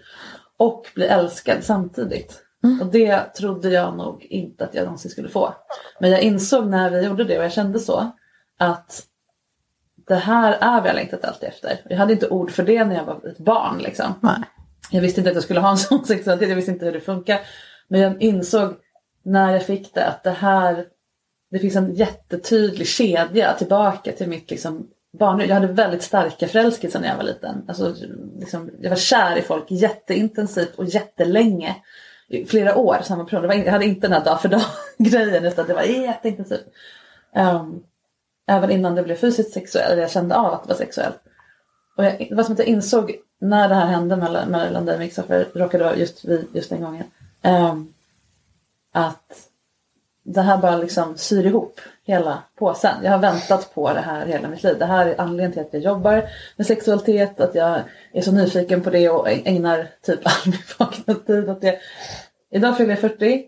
Och 0.58 0.86
bli 0.95 1.06
älskad 1.06 1.63
samtidigt. 1.63 2.41
Och 2.82 2.88
det 2.88 3.34
trodde 3.34 3.69
jag 3.69 3.97
nog 3.97 4.28
inte 4.30 4.63
att 4.63 4.73
jag 4.73 4.84
någonsin 4.84 5.12
skulle 5.12 5.30
få. 5.30 5.54
Men 5.99 6.12
jag 6.12 6.21
insåg 6.21 6.67
när 6.67 6.89
vi 6.89 7.06
gjorde 7.06 7.23
det 7.23 7.38
och 7.38 7.43
jag 7.43 7.52
kände 7.52 7.80
så 7.80 8.12
att 8.60 9.04
det 10.08 10.15
här 10.15 10.58
är 10.62 10.82
vad 10.82 10.89
jag 10.89 10.95
längtat 10.95 11.25
alltid 11.25 11.49
efter. 11.49 11.82
Jag 11.89 11.97
hade 11.97 12.13
inte 12.13 12.30
ord 12.30 12.52
för 12.52 12.63
det 12.63 12.86
när 12.86 12.95
jag 12.95 13.06
var 13.06 13.28
ett 13.28 13.38
barn 13.38 13.78
liksom. 13.78 14.13
Nej. 14.21 14.39
Jag 14.91 15.02
visste 15.02 15.21
inte 15.21 15.30
att 15.30 15.36
jag 15.36 15.43
skulle 15.43 15.60
ha 15.60 15.69
en 15.69 15.78
sån 15.78 16.06
sexualitet, 16.06 16.49
jag 16.49 16.56
visste 16.56 16.71
inte 16.71 16.86
hur 16.86 16.93
det 16.93 17.02
funkar. 17.02 17.39
Men 17.88 18.02
jag 18.02 18.21
insåg 18.21 18.75
när 19.23 19.53
jag 19.53 19.65
fick 19.65 19.93
det 19.93 20.05
att 20.05 20.23
det 20.23 20.32
här, 20.32 20.86
det 21.51 21.60
finns 21.60 21.75
en 21.75 21.93
jättetydlig 21.93 22.88
kedja 22.88 23.53
tillbaka 23.53 24.12
till 24.12 24.27
mitt 24.27 24.51
liksom 24.51 24.88
barn. 25.12 25.39
Jag 25.39 25.55
hade 25.55 25.67
väldigt 25.67 26.03
starka 26.03 26.47
förälskelser 26.47 26.99
när 26.99 27.08
jag 27.08 27.17
var 27.17 27.23
liten. 27.23 27.65
Alltså, 27.67 27.95
liksom, 28.39 28.69
jag 28.82 28.89
var 28.89 28.97
kär 28.97 29.38
i 29.38 29.41
folk 29.41 29.71
jätteintensivt 29.71 30.75
och 30.75 30.86
jättelänge. 30.86 31.75
I 32.27 32.45
flera 32.45 32.75
år, 32.75 32.97
samma 33.03 33.23
person. 33.23 33.41
Det 33.41 33.47
var, 33.47 33.55
jag 33.55 33.71
hade 33.71 33.86
inte 33.86 34.08
den 34.08 34.13
här 34.13 34.25
dag 34.25 34.41
för 34.41 34.49
dag 34.49 34.62
grejen 34.97 35.45
utan 35.45 35.67
det 35.67 35.73
var 35.73 35.82
jätteintensivt. 35.82 36.67
Um, 37.36 37.84
även 38.47 38.71
innan 38.71 38.95
det 38.95 39.03
blev 39.03 39.15
fysiskt 39.15 39.53
sexuellt, 39.53 39.91
eller 39.91 40.01
jag 40.01 40.12
kände 40.12 40.36
av 40.36 40.53
att 40.53 40.63
det 40.63 40.69
var 40.69 40.75
sexuellt. 40.75 41.19
Och 41.97 42.05
jag, 42.05 42.27
det 42.29 42.36
var 42.36 42.43
som 42.43 42.53
att 42.53 42.60
jag 42.60 42.67
insåg 42.67 43.15
när 43.39 43.69
det 43.69 43.75
här 43.75 43.86
hände 43.86 44.15
mellan, 44.15 44.49
mellan 44.49 44.86
dig 44.86 44.93
och 44.93 44.99
Mixoffer, 44.99 45.47
råkade 45.53 45.84
vara 45.84 45.95
just 45.95 46.25
vid 46.25 46.47
just 46.53 46.69
den 46.69 46.82
gången. 46.82 47.03
Um, 47.43 47.93
att 48.93 49.49
det 50.23 50.41
här 50.41 50.58
bara 50.58 50.78
liksom 50.78 51.17
syr 51.17 51.45
ihop 51.45 51.80
hela 52.04 52.43
påsen. 52.56 52.95
Jag 53.04 53.12
har 53.12 53.19
väntat 53.19 53.73
på 53.73 53.93
det 53.93 53.99
här 53.99 54.25
hela 54.25 54.47
mitt 54.47 54.63
liv. 54.63 54.75
Det 54.80 54.86
här 54.86 55.08
är 55.08 55.21
anledningen 55.21 55.52
till 55.52 55.62
att 55.62 55.73
jag 55.73 55.82
jobbar 55.82 56.30
med 56.56 56.67
sexualitet, 56.67 57.39
att 57.39 57.56
jag 57.56 57.82
är 58.13 58.21
så 58.21 58.32
nyfiken 58.32 58.82
på 58.82 58.89
det 58.89 59.10
och 59.10 59.30
ägnar 59.30 59.88
typ 60.06 60.19
all 60.23 60.52
min 60.52 60.62
vakna 60.80 61.13
tid 61.13 61.49
åt 61.49 61.62
det. 61.62 61.80
Idag 62.52 62.78
fyller 62.78 62.89
jag 62.89 62.99
40. 62.99 63.45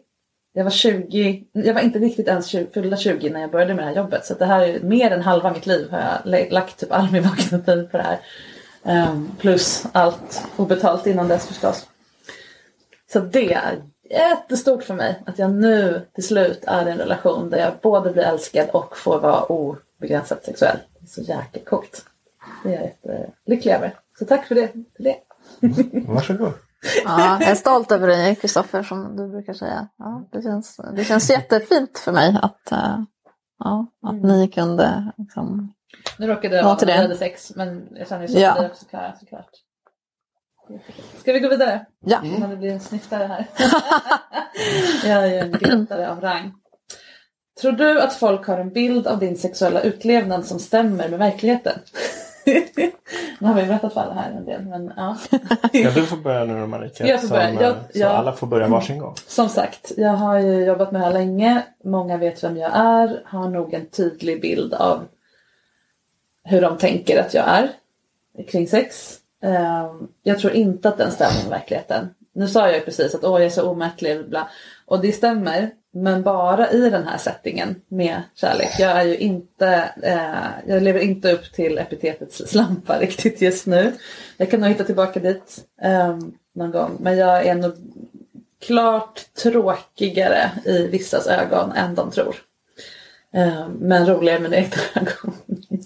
Jag 0.54 0.63
var 0.63 0.71
20, 0.71 1.43
jag 1.51 1.73
var 1.73 1.82
inte 1.82 1.99
riktigt 1.99 2.27
ens 2.27 2.47
20, 2.47 2.67
fyllda 2.73 2.97
20 2.97 3.30
när 3.30 3.41
jag 3.41 3.51
började 3.51 3.73
med 3.73 3.84
det 3.84 3.89
här 3.89 3.95
jobbet. 3.95 4.25
Så 4.25 4.34
det 4.34 4.45
här 4.45 4.62
är 4.62 4.80
mer 4.80 5.12
än 5.12 5.21
halva 5.21 5.54
mitt 5.54 5.65
liv 5.65 5.91
har 5.91 6.21
jag 6.25 6.51
lagt 6.51 6.80
typ 6.80 6.91
all 6.91 7.12
min 7.12 7.23
vakna 7.23 7.60
tid 7.60 7.91
på 7.91 7.97
det 7.97 8.04
här. 8.04 8.19
Um, 8.84 9.32
plus 9.39 9.86
allt 9.91 10.43
obetalt 10.58 11.08
innan 11.08 11.27
dess 11.27 11.47
förstås. 11.47 11.88
Så 13.13 13.19
det 13.19 13.54
är 13.54 13.82
jättestort 14.12 14.84
för 14.84 14.93
mig 14.93 15.24
att 15.26 15.39
jag 15.39 15.52
nu 15.52 16.08
till 16.13 16.24
slut 16.28 16.63
är 16.67 16.88
i 16.88 16.91
en 16.91 16.97
relation 16.97 17.50
där 17.50 17.58
jag 17.58 17.74
både 17.82 18.12
blir 18.12 18.24
älskad 18.24 18.69
och 18.74 18.97
får 18.97 19.19
vara 19.19 19.43
obegränsat 19.43 20.45
sexuell. 20.45 20.78
Det 21.00 21.06
är 21.06 21.08
så 21.08 21.21
jäkla 21.21 21.62
coolt. 21.65 22.06
Det 22.63 22.69
är 22.69 22.74
jag 22.74 22.84
jättelycklig 22.84 23.74
över. 23.74 23.95
Så 24.19 24.26
tack 24.26 24.45
för 24.47 24.56
det. 24.56 24.67
För 24.67 25.04
det. 25.04 25.15
Varsågod. 26.08 26.54
Ja, 27.06 27.38
jag 27.39 27.50
är 27.50 27.56
stolt 27.56 27.91
över 27.91 28.08
dig 28.08 28.36
Kristoffer 28.36 28.84
som 28.84 29.15
du 29.17 29.28
brukar 29.28 29.54
säga. 29.54 29.88
Ja, 29.97 30.28
det, 30.32 30.41
känns, 30.41 30.80
det 30.95 31.04
känns 31.04 31.30
jättefint 31.30 31.97
för 31.97 32.12
mig 32.12 32.39
att, 32.41 32.71
eh, 32.71 33.00
ja, 33.60 33.86
att 34.04 34.24
ni 34.24 34.47
kunde 34.47 35.12
liksom, 35.17 35.74
Nu 36.17 36.28
råkade 36.28 36.56
jag 36.56 36.63
Ja, 36.63 36.67
vara 36.67 36.76
till 36.76 36.88
när 36.88 36.95
vi 36.95 37.02
hade 37.02 37.17
sex 37.17 37.52
men 37.56 37.88
jag 37.95 38.08
känner 38.08 38.21
ju 38.21 38.28
så 38.28 38.39
Ja. 38.39 38.69
Klara 38.89 39.13
såklart. 39.19 39.50
Ska 41.19 41.34
vi 41.34 41.39
gå 41.39 41.49
vidare? 41.49 41.86
Ja. 42.05 42.19
Innan 42.23 42.49
det 42.49 42.55
blir 42.55 42.71
en 42.71 42.79
sniftare 42.79 43.23
här. 43.23 43.45
jag 45.10 45.23
är 45.27 45.27
ju 45.34 45.38
en 45.39 45.51
grottare 45.51 46.10
av 46.12 46.21
rang. 46.21 46.53
Tror 47.62 47.71
du 47.71 48.01
att 48.01 48.13
folk 48.13 48.47
har 48.47 48.57
en 48.57 48.69
bild 48.73 49.07
av 49.07 49.19
din 49.19 49.38
sexuella 49.38 49.81
utlevnad 49.81 50.45
som 50.45 50.60
stämmer 50.60 51.10
med 51.10 51.19
verkligheten? 51.19 51.79
nu 53.39 53.47
har 53.47 53.53
vi 53.53 53.63
berättat 53.65 53.93
för 53.93 54.01
alla 54.01 54.13
här 54.13 54.31
en 54.31 54.45
del 54.45 54.65
men 54.65 54.93
ja. 54.97 55.17
Ja, 55.73 55.91
du 55.95 56.05
får 56.05 56.17
börja 56.17 56.45
nu 56.45 56.60
då 56.60 56.67
Marika. 56.67 57.07
Jag 57.07 57.21
får 57.21 57.27
börja. 57.27 57.47
Som, 57.47 57.55
Jag- 57.63 57.71
eh, 57.71 57.77
så 57.93 57.99
jag- 57.99 58.12
alla 58.12 58.34
får 58.34 58.47
börja 58.47 58.67
varsin 58.67 58.97
gång. 58.97 59.15
Som 59.27 59.49
sagt, 59.49 59.91
jag 59.97 60.10
har 60.13 60.39
ju 60.39 60.65
jobbat 60.65 60.91
med 60.91 61.01
det 61.01 61.05
här 61.05 61.13
länge. 61.13 61.63
Många 61.84 62.17
vet 62.17 62.43
vem 62.43 62.57
jag 62.57 62.71
är. 62.75 63.21
Har 63.25 63.49
nog 63.49 63.73
en 63.73 63.86
tydlig 63.86 64.41
bild 64.41 64.73
av 64.73 65.03
hur 66.43 66.62
de 66.62 66.77
tänker 66.77 67.19
att 67.19 67.34
jag 67.34 67.45
är 67.47 67.69
kring 68.47 68.67
sex. 68.67 69.17
Ehm, 69.41 70.08
jag 70.23 70.39
tror 70.39 70.54
inte 70.54 70.89
att 70.89 70.97
den 70.97 71.12
stämmer 71.12 71.41
med 71.41 71.49
verkligheten. 71.49 72.10
Nu 72.34 72.47
sa 72.47 72.67
jag 72.67 72.75
ju 72.75 72.82
precis 72.82 73.15
att 73.15 73.23
åh, 73.23 73.39
jag 73.39 73.45
är 73.45 73.49
så 73.49 73.69
omättlig. 73.69 74.30
Bla. 74.30 74.49
Och 74.86 75.01
det 75.01 75.12
stämmer. 75.12 75.71
Men 75.93 76.23
bara 76.23 76.71
i 76.71 76.89
den 76.89 77.08
här 77.08 77.17
settingen 77.17 77.82
med 77.88 78.21
kärlek. 78.36 78.69
Jag 78.80 78.91
är 78.91 79.04
ju 79.04 79.17
inte, 79.17 79.89
eh, 80.04 80.71
jag 80.73 80.84
lever 80.84 80.99
inte 80.99 81.32
upp 81.32 81.54
till 81.54 81.77
epitetets 81.77 82.41
slampa 82.47 82.99
riktigt 82.99 83.41
just 83.41 83.65
nu. 83.65 83.93
Jag 84.38 84.51
kan 84.51 84.60
nog 84.60 84.69
hitta 84.69 84.84
tillbaka 84.84 85.19
dit 85.19 85.65
eh, 85.82 86.17
någon 86.54 86.71
gång. 86.71 86.97
Men 86.99 87.17
jag 87.17 87.45
är 87.45 87.56
nog 87.56 87.73
klart 88.62 89.34
tråkigare 89.34 90.51
i 90.65 90.88
vissas 90.88 91.27
ögon 91.27 91.71
än 91.71 91.95
de 91.95 92.12
tror. 92.12 92.36
Eh, 93.34 93.67
men 93.80 94.06
roligare 94.06 94.39
med 94.39 94.51
mina 94.51 94.63
egna 94.63 94.82
ögon. 94.95 95.34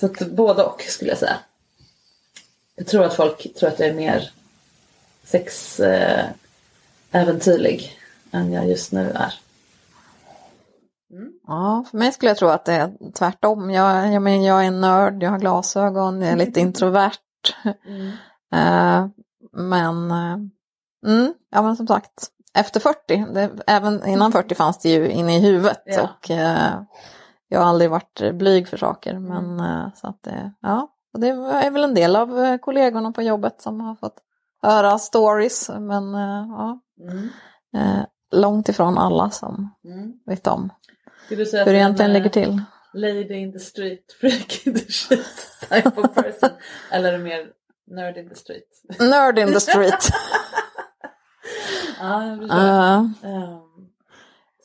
Så 0.00 0.06
att 0.06 0.18
både 0.18 0.62
och 0.62 0.82
skulle 0.82 1.10
jag 1.10 1.18
säga. 1.18 1.36
Jag 2.76 2.86
tror 2.86 3.04
att 3.04 3.14
folk 3.14 3.54
tror 3.54 3.68
att 3.68 3.78
jag 3.78 3.88
är 3.88 3.94
mer 3.94 4.30
sex 5.24 5.80
eh, 5.80 6.26
än 8.32 8.52
jag 8.52 8.68
just 8.68 8.92
nu 8.92 9.10
är. 9.10 9.34
Ja, 11.46 11.84
för 11.90 11.98
mig 11.98 12.12
skulle 12.12 12.30
jag 12.30 12.36
tro 12.36 12.48
att 12.48 12.64
det 12.64 12.72
är 12.72 13.12
tvärtom. 13.12 13.70
Jag, 13.70 14.12
jag, 14.12 14.22
men, 14.22 14.44
jag 14.44 14.62
är 14.62 14.66
en 14.66 14.80
nörd, 14.80 15.22
jag 15.22 15.30
har 15.30 15.38
glasögon, 15.38 16.22
jag 16.22 16.30
är 16.30 16.36
lite 16.36 16.60
introvert. 16.60 17.18
Eh, 18.54 19.06
men, 19.52 20.10
eh, 20.10 20.38
mm, 21.06 21.34
ja 21.50 21.62
men 21.62 21.76
som 21.76 21.86
sagt, 21.86 22.28
efter 22.54 22.80
40, 22.80 23.26
det, 23.34 23.50
även 23.66 24.06
innan 24.06 24.32
40 24.32 24.54
fanns 24.54 24.78
det 24.78 24.88
ju 24.88 25.10
inne 25.10 25.36
i 25.36 25.40
huvudet. 25.40 25.82
Ja. 25.84 26.02
Och 26.02 26.30
eh, 26.30 26.82
jag 27.48 27.60
har 27.60 27.66
aldrig 27.66 27.90
varit 27.90 28.34
blyg 28.34 28.68
för 28.68 28.76
saker. 28.76 29.18
Men 29.18 29.60
eh, 29.60 29.86
så 29.94 30.06
att 30.06 30.22
det, 30.22 30.52
ja, 30.60 30.93
och 31.14 31.20
det 31.20 31.28
är 31.28 31.70
väl 31.70 31.84
en 31.84 31.94
del 31.94 32.16
av 32.16 32.38
eh, 32.44 32.56
kollegorna 32.58 33.12
på 33.12 33.22
jobbet 33.22 33.60
som 33.62 33.80
har 33.80 33.94
fått 33.94 34.16
höra 34.62 34.98
stories. 34.98 35.68
Men 35.68 36.14
eh, 36.14 36.46
ja, 36.48 36.80
Mm. 37.00 37.28
eh, 37.76 38.04
långt 38.30 38.68
ifrån 38.68 38.98
alla 38.98 39.30
som 39.30 39.74
Mm. 39.84 40.12
vet 40.26 40.46
om 40.46 40.72
hur 41.28 41.36
det 41.36 41.74
egentligen 41.74 42.12
ligger 42.12 42.30
till. 42.30 42.62
lady 42.92 43.34
in 43.34 43.52
the 43.52 43.58
street, 43.58 44.12
freak 44.20 44.66
in 44.66 44.74
the 44.74 44.92
street 44.92 45.58
type 45.70 45.88
of 46.00 46.14
person? 46.14 46.50
Eller 46.90 47.08
är 47.12 47.18
det 47.18 47.24
mer 47.24 47.46
nerd 47.86 48.16
in 48.16 48.28
the 48.28 48.34
street? 48.34 48.68
Nerd 49.00 49.38
in 49.38 49.52
the 49.52 49.60
street. 49.60 49.94
ja, 52.00 52.26
jag 52.26 52.38
förstår. 52.38 52.56
Uh, 52.58 53.06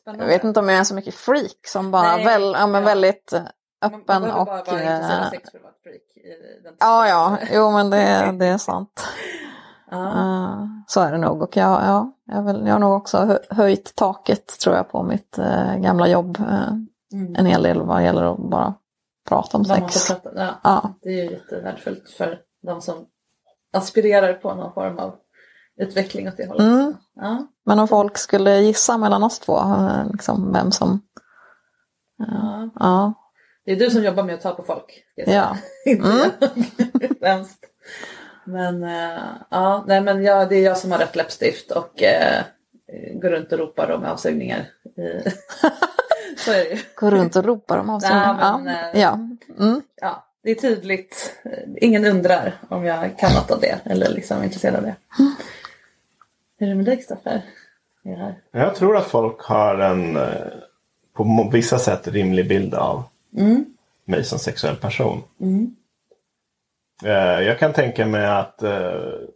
spännande. 0.01 0.23
jag 0.23 0.27
vet 0.27 0.43
inte 0.43 0.59
om 0.59 0.69
jag 0.69 0.79
är 0.79 0.83
så 0.83 0.95
mycket 0.95 1.15
freak 1.15 1.67
som 1.67 1.91
bara 1.91 2.15
Nej, 2.15 2.25
väl, 2.25 2.41
ja, 2.59 2.67
men 2.67 2.81
ja. 2.81 2.87
väldigt 2.87 3.33
Man- 3.81 3.91
man 3.91 4.01
öppen 4.01 4.21
behöver 4.21 4.39
och... 4.39 4.45
bara 4.45 4.55
vara 4.63 4.81
intresserad 4.81 5.17
av 5.19 5.23
eh, 5.23 5.29
sex 5.29 5.51
för 5.51 5.57
att 5.57 5.63
vara 5.63 5.73
freak. 5.83 5.95
i 6.15 6.63
den 6.63 6.73
Ja, 6.79 7.07
ja, 7.07 7.37
jo 7.51 7.71
men 7.71 7.89
det, 7.89 8.31
det 8.39 8.45
är 8.45 8.57
sant. 8.57 9.03
Eh, 9.91 10.63
så 10.87 11.01
är 11.01 11.11
det 11.11 11.17
nog. 11.17 11.41
Och 11.41 11.57
jag, 11.57 11.81
ja, 11.83 12.11
jag, 12.25 12.43
vill, 12.43 12.65
jag 12.65 12.73
har 12.73 12.79
nog 12.79 12.93
också 12.93 13.17
hö- 13.17 13.39
höjt 13.49 13.95
taket 13.95 14.47
tror 14.59 14.75
jag 14.75 14.89
på 14.91 15.03
mitt 15.03 15.37
eh, 15.37 15.75
gamla 15.75 16.07
jobb. 16.07 16.37
eh, 16.39 16.73
Mm. 17.13 17.35
en 17.35 17.45
hel 17.45 17.63
del 17.63 17.81
vad 17.81 18.03
gäller 18.03 18.23
att 18.33 18.37
bara 18.49 18.73
prata 19.29 19.57
om 19.57 19.65
man 19.67 19.89
sex. 19.89 20.07
prata, 20.07 20.29
ja. 20.35 20.53
Ja. 20.63 20.93
Det 21.01 21.09
är 21.09 21.23
ju 21.23 21.31
jättevärdefullt 21.31 22.09
för 22.17 22.39
de 22.67 22.81
som 22.81 23.05
aspirerar 23.73 24.33
på 24.33 24.53
någon 24.55 24.73
form 24.73 24.99
av 24.99 25.15
utveckling 25.77 26.27
åt 26.27 26.37
det 26.37 26.47
hållet. 26.47 26.61
Mm. 26.67 26.93
Ja. 27.15 27.47
Men 27.65 27.79
om 27.79 27.87
folk 27.87 28.17
skulle 28.17 28.55
gissa 28.59 28.97
mellan 28.97 29.23
oss 29.23 29.39
två, 29.39 29.59
liksom 30.11 30.53
vem 30.53 30.71
som... 30.71 31.01
Ja. 32.17 32.69
Ja, 32.79 33.13
Det 33.69 33.73
är 33.73 33.79
du 33.79 33.89
som 33.89 34.03
jobbar 34.03 34.23
med 34.23 34.35
att 34.35 34.41
ta 34.41 34.53
på 34.53 34.63
folk. 34.63 35.03
ja. 35.15 35.57
Inte 35.85 36.07
Mm. 36.07 36.31
jag. 37.21 37.45
Men 38.45 38.83
eh, 38.83 39.19
ja, 39.49 39.83
nej 39.87 40.01
men 40.01 40.23
jag, 40.23 40.49
det 40.49 40.55
är 40.55 40.63
jag 40.65 40.77
som 40.77 40.91
har 40.91 40.99
rött 40.99 41.15
läppstift 41.15 41.71
och 41.71 42.03
eh, 42.03 42.41
går 43.13 43.29
runt 43.29 43.51
och 43.51 43.59
ropar 43.59 43.91
om 43.91 44.03
avsugningar. 44.03 44.59
I- 44.97 45.29
Så 46.37 46.51
är 46.51 46.57
det 46.63 46.69
ju. 46.69 46.77
Gå 46.95 47.09
runt 47.09 47.35
och 47.35 47.45
ropar 47.45 47.77
om 47.77 47.89
avsugning. 47.89 48.17
Nej, 48.19 48.35
men, 48.37 48.65
ja. 48.65 48.89
eh, 48.93 49.01
ja. 49.01 49.19
Mm. 49.59 49.81
Ja, 50.01 50.25
det 50.43 50.51
är 50.51 50.55
tydligt. 50.55 51.33
Ingen 51.77 52.05
undrar 52.05 52.53
om 52.69 52.85
jag 52.85 53.17
kan 53.17 53.33
något 53.33 53.51
av 53.51 53.59
det 53.59 53.79
eller 53.83 54.09
liksom 54.09 54.39
är 54.39 54.43
intresserad 54.43 54.75
av 54.75 54.81
det. 54.83 54.95
Hur 56.57 56.65
är 56.65 56.69
det 56.69 56.75
med 56.75 56.85
dig 56.85 56.95
Kristoffer? 56.95 57.41
Jag 58.51 58.75
tror 58.75 58.97
att 58.97 59.07
folk 59.07 59.41
har 59.41 59.75
en 59.79 60.15
eh, 60.17 60.23
på 61.13 61.49
vissa 61.53 61.79
sätt 61.79 62.07
rimlig 62.07 62.47
bild 62.49 62.73
av 62.73 63.03
mig 64.05 64.23
som 64.23 64.39
sexuell 64.39 64.75
person. 64.75 65.23
Eh, 67.05 67.41
Jag 67.47 67.59
kan 67.59 67.73
tänka 67.73 68.05
mig 68.05 68.25
att 68.25 68.63
eh, 68.63 68.93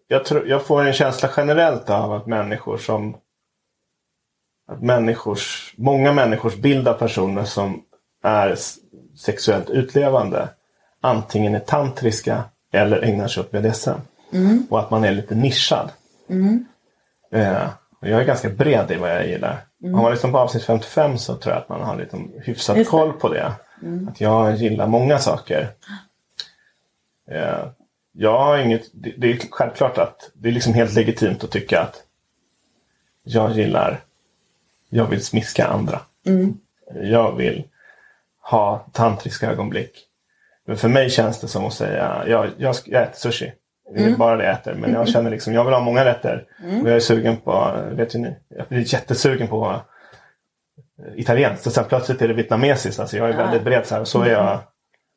jag, 0.07 0.25
tror, 0.25 0.47
jag 0.47 0.65
får 0.65 0.81
en 0.85 0.93
känsla 0.93 1.29
generellt 1.37 1.89
av 1.89 2.13
att 2.13 2.27
människor 2.27 2.77
som 2.77 3.17
att 4.71 4.81
människors, 4.81 5.73
många 5.77 6.13
människors 6.13 6.55
bild 6.55 6.87
av 6.87 6.93
personer 6.93 7.43
som 7.43 7.83
är 8.23 8.55
sexuellt 9.17 9.69
utlevande 9.69 10.49
antingen 11.01 11.55
är 11.55 11.59
tantriska 11.59 12.43
eller 12.73 13.01
ägnar 13.01 13.27
sig 13.27 13.41
åt 13.41 13.51
BDSM. 13.51 13.99
Och 14.69 14.79
att 14.79 14.91
man 14.91 15.03
är 15.03 15.11
lite 15.11 15.35
nischad. 15.35 15.89
Eh, 17.31 17.69
och 18.01 18.07
jag 18.09 18.21
är 18.21 18.25
ganska 18.25 18.49
bred 18.49 18.91
i 18.91 18.95
vad 18.95 19.09
jag 19.09 19.27
gillar. 19.27 19.57
Har 19.83 20.01
man 20.01 20.11
lyssnat 20.11 20.31
på 20.31 20.37
avsnitt 20.39 20.63
55 20.63 21.17
så 21.17 21.35
tror 21.35 21.53
jag 21.55 21.61
att 21.61 21.69
man 21.69 21.81
har 21.81 21.95
lite 21.97 22.17
hyfsat 22.43 22.77
koll 22.87 23.13
på 23.13 23.29
det. 23.29 23.51
Att 24.09 24.21
jag 24.21 24.55
gillar 24.55 24.87
många 24.87 25.19
saker. 25.19 25.69
Eh, 27.31 27.65
jag 28.11 28.39
har 28.39 28.57
inget, 28.57 28.83
det, 28.93 29.13
det 29.17 29.31
är 29.31 29.37
självklart 29.51 29.97
att 29.97 30.31
det 30.33 30.49
är 30.49 30.53
liksom 30.53 30.73
helt 30.73 30.93
legitimt 30.93 31.43
att 31.43 31.51
tycka 31.51 31.81
att 31.81 32.03
jag 33.23 33.51
gillar, 33.51 33.99
jag 34.89 35.05
vill 35.05 35.23
smiska 35.23 35.67
andra. 35.67 35.99
Jag 36.93 37.35
vill 37.35 37.63
ha 38.41 38.85
tantriska 38.91 39.51
ögonblick. 39.51 40.07
Men 40.65 40.77
för 40.77 40.89
mig 40.89 41.09
känns 41.09 41.39
det 41.41 41.47
som 41.47 41.65
att 41.65 41.73
säga, 41.73 42.23
jag, 42.27 42.49
jag, 42.57 42.75
jag 42.85 43.03
äter 43.03 43.17
sushi. 43.17 43.53
Det 43.95 44.03
är 44.03 44.17
bara 44.17 44.37
det 44.37 44.43
jag 44.43 44.53
äter. 44.53 44.73
Men 44.73 44.93
jag 44.93 45.07
känner 45.09 45.31
liksom, 45.31 45.53
jag 45.53 45.63
vill 45.65 45.73
ha 45.73 45.81
många 45.81 46.05
rätter. 46.05 46.45
Och 46.81 46.89
jag 46.89 46.95
är 46.95 46.99
sugen 46.99 47.37
på, 47.37 47.81
vet 47.91 48.15
ju 48.15 48.19
ni, 48.19 48.35
jag 48.47 48.67
blir 48.67 48.93
jättesugen 48.93 49.47
på 49.47 49.65
eh, 49.65 49.81
italienskt. 51.15 51.67
Och 51.67 51.73
sen 51.73 51.85
plötsligt 51.85 52.21
är 52.21 52.27
det 52.27 52.33
vietnamesiskt. 52.33 52.99
Alltså 52.99 53.17
jag 53.17 53.29
är 53.29 53.37
väldigt 53.37 53.63
bred 53.63 53.85
så 53.85 53.95
här. 53.95 54.05
Så 54.05 54.21
är 54.21 54.31
jag, 54.31 54.59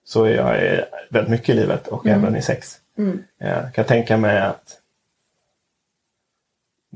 så 0.04 0.24
är 0.24 0.36
jag 0.36 0.62
i 0.62 0.84
väldigt 1.10 1.30
mycket 1.30 1.48
i 1.48 1.54
livet 1.54 1.88
och 1.88 2.06
även 2.06 2.36
i 2.36 2.42
sex. 2.42 2.80
Jag 3.38 3.74
kan 3.74 3.84
tänka 3.84 4.16
mig 4.16 4.40
att 4.40 4.80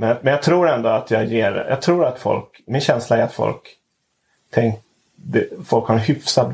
men, 0.01 0.17
men 0.23 0.33
jag 0.33 0.43
tror 0.43 0.69
ändå 0.69 0.89
att 0.89 1.11
jag 1.11 1.25
ger, 1.25 1.67
jag 1.69 1.83
tror 1.83 2.07
att 2.07 2.19
folk, 2.19 2.61
min 2.67 2.81
känsla 2.81 3.17
är 3.17 3.23
att 3.23 3.33
folk 3.33 3.77
tänk, 4.51 4.81
det, 5.15 5.49
folk 5.65 5.89
har 5.89 5.95
en 5.95 6.01
hyfsat 6.01 6.49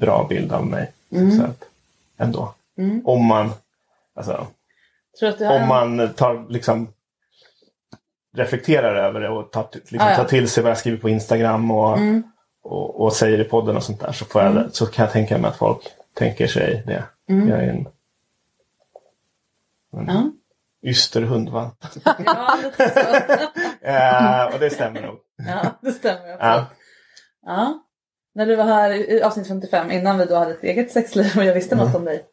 bra 0.00 0.26
bild 0.28 0.52
av 0.52 0.66
mig. 0.66 0.92
Så 1.10 1.44
att, 1.44 1.64
ändå. 2.16 2.54
Om 3.04 3.24
man, 3.24 3.52
alltså, 4.14 4.46
om 5.40 5.68
man 5.68 6.12
tar 6.12 6.44
liksom 6.48 6.88
reflekterar 8.36 8.94
över 8.94 9.20
det 9.20 9.28
och 9.28 9.50
tar, 9.52 9.68
liksom, 9.72 9.98
Ah, 10.00 10.16
tar 10.16 10.24
till 10.24 10.48
sig 10.48 10.62
vad 10.62 10.70
jag 10.70 10.78
skriver 10.78 10.98
på 10.98 11.08
Instagram 11.08 11.70
och, 11.70 11.98
och, 12.62 13.00
och 13.00 13.12
säger 13.12 13.40
i 13.40 13.44
podden 13.44 13.76
och 13.76 13.82
sånt 13.82 14.00
där 14.00 14.12
så, 14.12 14.24
jag, 14.34 14.74
så 14.74 14.86
kan 14.86 15.04
jag 15.04 15.12
tänka 15.12 15.38
mig 15.38 15.48
att 15.48 15.56
folk 15.56 15.80
tänker 16.14 16.46
sig 16.46 16.82
det. 16.86 17.04
Jag 17.26 17.48
är 17.48 17.68
en, 17.68 17.86
en 19.96 20.06
Ja. 20.06 20.30
yster 20.82 21.22
hundvalp. 21.22 21.84
Ja. 22.26 22.58
Eh, 23.84 24.54
och 24.54 24.60
det 24.60 24.70
stämmer 24.70 25.02
nog. 25.02 25.18
ja, 25.48 25.78
det 25.80 25.92
stämmer 25.92 26.34
också. 26.34 26.46
Ja. 26.46 26.66
Ja. 27.46 27.82
När 28.34 28.46
du 28.46 28.56
var 28.56 28.64
här 28.64 28.90
i 29.10 29.22
avsnitt 29.22 29.48
55 29.48 29.90
innan 29.90 30.18
vi 30.18 30.24
då 30.24 30.34
hade 30.34 30.50
ett 30.50 30.62
eget 30.64 30.90
sexliv 30.92 31.32
och 31.38 31.44
jag 31.44 31.54
visste 31.54 31.74
något 31.76 31.94
om 31.94 32.04
dig. 32.04 32.24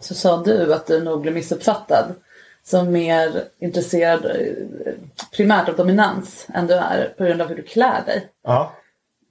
Så 0.00 0.14
sa 0.14 0.42
du 0.42 0.74
att 0.74 0.86
du 0.86 1.04
nog 1.04 1.20
blev 1.20 1.34
missuppfattad. 1.34 2.14
Som 2.66 2.92
mer 2.92 3.44
intresserad 3.58 4.24
eh, 4.24 4.94
primärt 5.36 5.68
av 5.68 5.76
dominans 5.76 6.46
än 6.54 6.66
du 6.66 6.74
är 6.74 7.14
på 7.18 7.24
grund 7.24 7.42
av 7.42 7.48
hur 7.48 7.56
du 7.56 7.62
klär 7.62 8.04
dig. 8.06 8.28
Ja. 8.44 8.72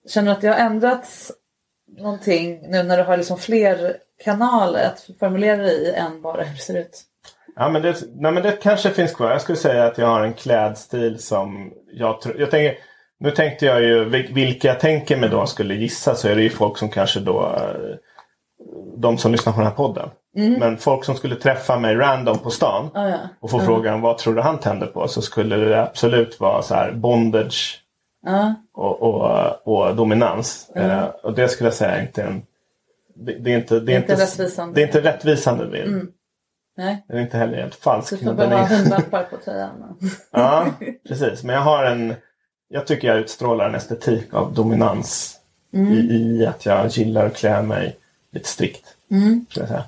Känner 0.10 0.26
du 0.26 0.32
att 0.32 0.42
det 0.42 0.48
har 0.48 0.56
ändrats 0.56 1.32
någonting 1.98 2.60
nu 2.72 2.84
när 2.84 2.98
du 2.98 3.04
har 3.04 3.18
liksom 3.18 3.38
fler 3.38 3.98
kanaler 4.24 4.86
att 4.86 5.10
formulera 5.20 5.58
dig 5.58 5.76
i 5.76 5.94
än 5.94 6.22
bara 6.22 6.44
hur 6.44 6.56
det 6.56 6.62
ser 6.62 6.80
ut? 6.80 7.02
Ja, 7.56 7.70
men 7.70 7.82
det, 7.82 7.96
nej, 8.16 8.32
men 8.32 8.44
det 8.44 8.52
kanske 8.52 8.90
finns 8.90 9.14
kvar. 9.14 9.32
Jag 9.32 9.42
skulle 9.42 9.58
säga 9.58 9.84
att 9.84 9.98
jag 9.98 10.08
har 10.08 10.24
en 10.24 10.34
klädstil 10.34 11.20
som 11.20 11.74
jag 11.92 12.22
tror... 12.22 12.40
Jag 12.40 12.52
tänker, 12.52 12.78
nu 13.20 13.32
tänkte 13.32 13.66
jag 13.66 13.84
ju, 13.84 14.06
vil- 14.06 14.34
vilka 14.34 14.68
jag 14.68 14.80
tänker 14.80 15.18
mig 15.18 15.30
då 15.30 15.46
skulle 15.46 15.74
gissa 15.74 16.16
så 16.16 16.28
är 16.28 16.36
det 16.36 16.42
ju 16.44 16.50
folk 16.50 16.78
som 16.78 16.90
kanske 16.90 17.20
då... 17.20 17.60
De 18.96 19.18
som 19.18 19.32
lyssnar 19.32 19.54
på 19.54 19.60
den 19.60 19.68
här 19.68 19.76
podden. 19.76 20.10
Men 20.36 20.78
folk 20.78 21.06
som 21.06 21.16
skulle 21.16 21.36
träffa 21.36 21.80
mig 21.80 21.96
random 21.96 22.40
på 22.40 22.50
stan 22.50 22.90
Ah, 22.94 23.08
ja. 23.10 23.18
och 23.40 23.50
få 23.50 23.60
frågan 23.60 24.02
vad 24.02 24.18
tror 24.18 24.34
du 24.36 24.42
han 24.42 24.60
tänder 24.60 24.88
på? 24.88 25.08
Så 25.08 25.22
skulle 25.22 25.56
det 25.56 25.82
absolut 25.84 26.40
vara 26.40 26.62
så 26.62 26.76
här 26.76 26.92
bondage 26.92 27.80
Ja, 28.26 28.54
och, 28.74 29.02
och, 29.02 29.68
och 29.68 29.96
dominans. 29.96 30.70
Eh, 30.76 31.04
och 31.04 31.34
det 31.34 31.48
skulle 31.48 31.68
jag 31.68 31.74
säga 31.74 31.92
är 31.92 32.02
inte 32.02 32.24
en... 32.24 32.42
Det, 33.16 33.34
det 33.40 33.54
är 33.54 33.58
inte, 33.58 33.80
det 33.80 33.94
är 33.94 33.98
Inte 33.98 34.12
inte, 34.12 34.24
rättvisande. 34.24 34.76
Det 34.76 34.82
är 34.82 34.86
inte 34.86 35.02
rättvisande 35.02 35.66
bild. 35.68 36.08
nej. 36.78 37.06
Den 37.08 37.18
är 37.18 37.22
inte 37.22 37.38
heller 37.38 37.58
helt 37.58 37.76
falsk. 37.76 38.10
Du 38.10 38.18
får 38.18 38.34
bara 38.34 38.58
ha 38.58 38.68
hundvalpar 38.68 39.24
på 39.24 39.38
tröjan. 39.38 39.98
Ja, 40.32 40.66
precis. 41.08 41.44
Men 41.44 41.56
jag 41.56 41.62
har 41.62 41.84
en... 41.84 42.14
Jag 42.68 42.88
tycker 42.88 43.08
jag 43.08 43.18
utstrålar 43.18 43.70
en 43.70 43.76
estetik 43.76 44.34
av 44.34 44.54
dominans. 44.54 45.40
Mm. 45.74 45.94
I, 45.94 45.98
I 46.00 46.46
att 46.46 46.66
jag 46.66 46.88
gillar 46.88 47.26
att 47.26 47.36
klä 47.36 47.62
mig 47.62 47.98
lite 48.34 48.50
strikt. 48.50 48.96
Skulle 49.50 49.64
jag 49.64 49.68
säga. 49.68 49.84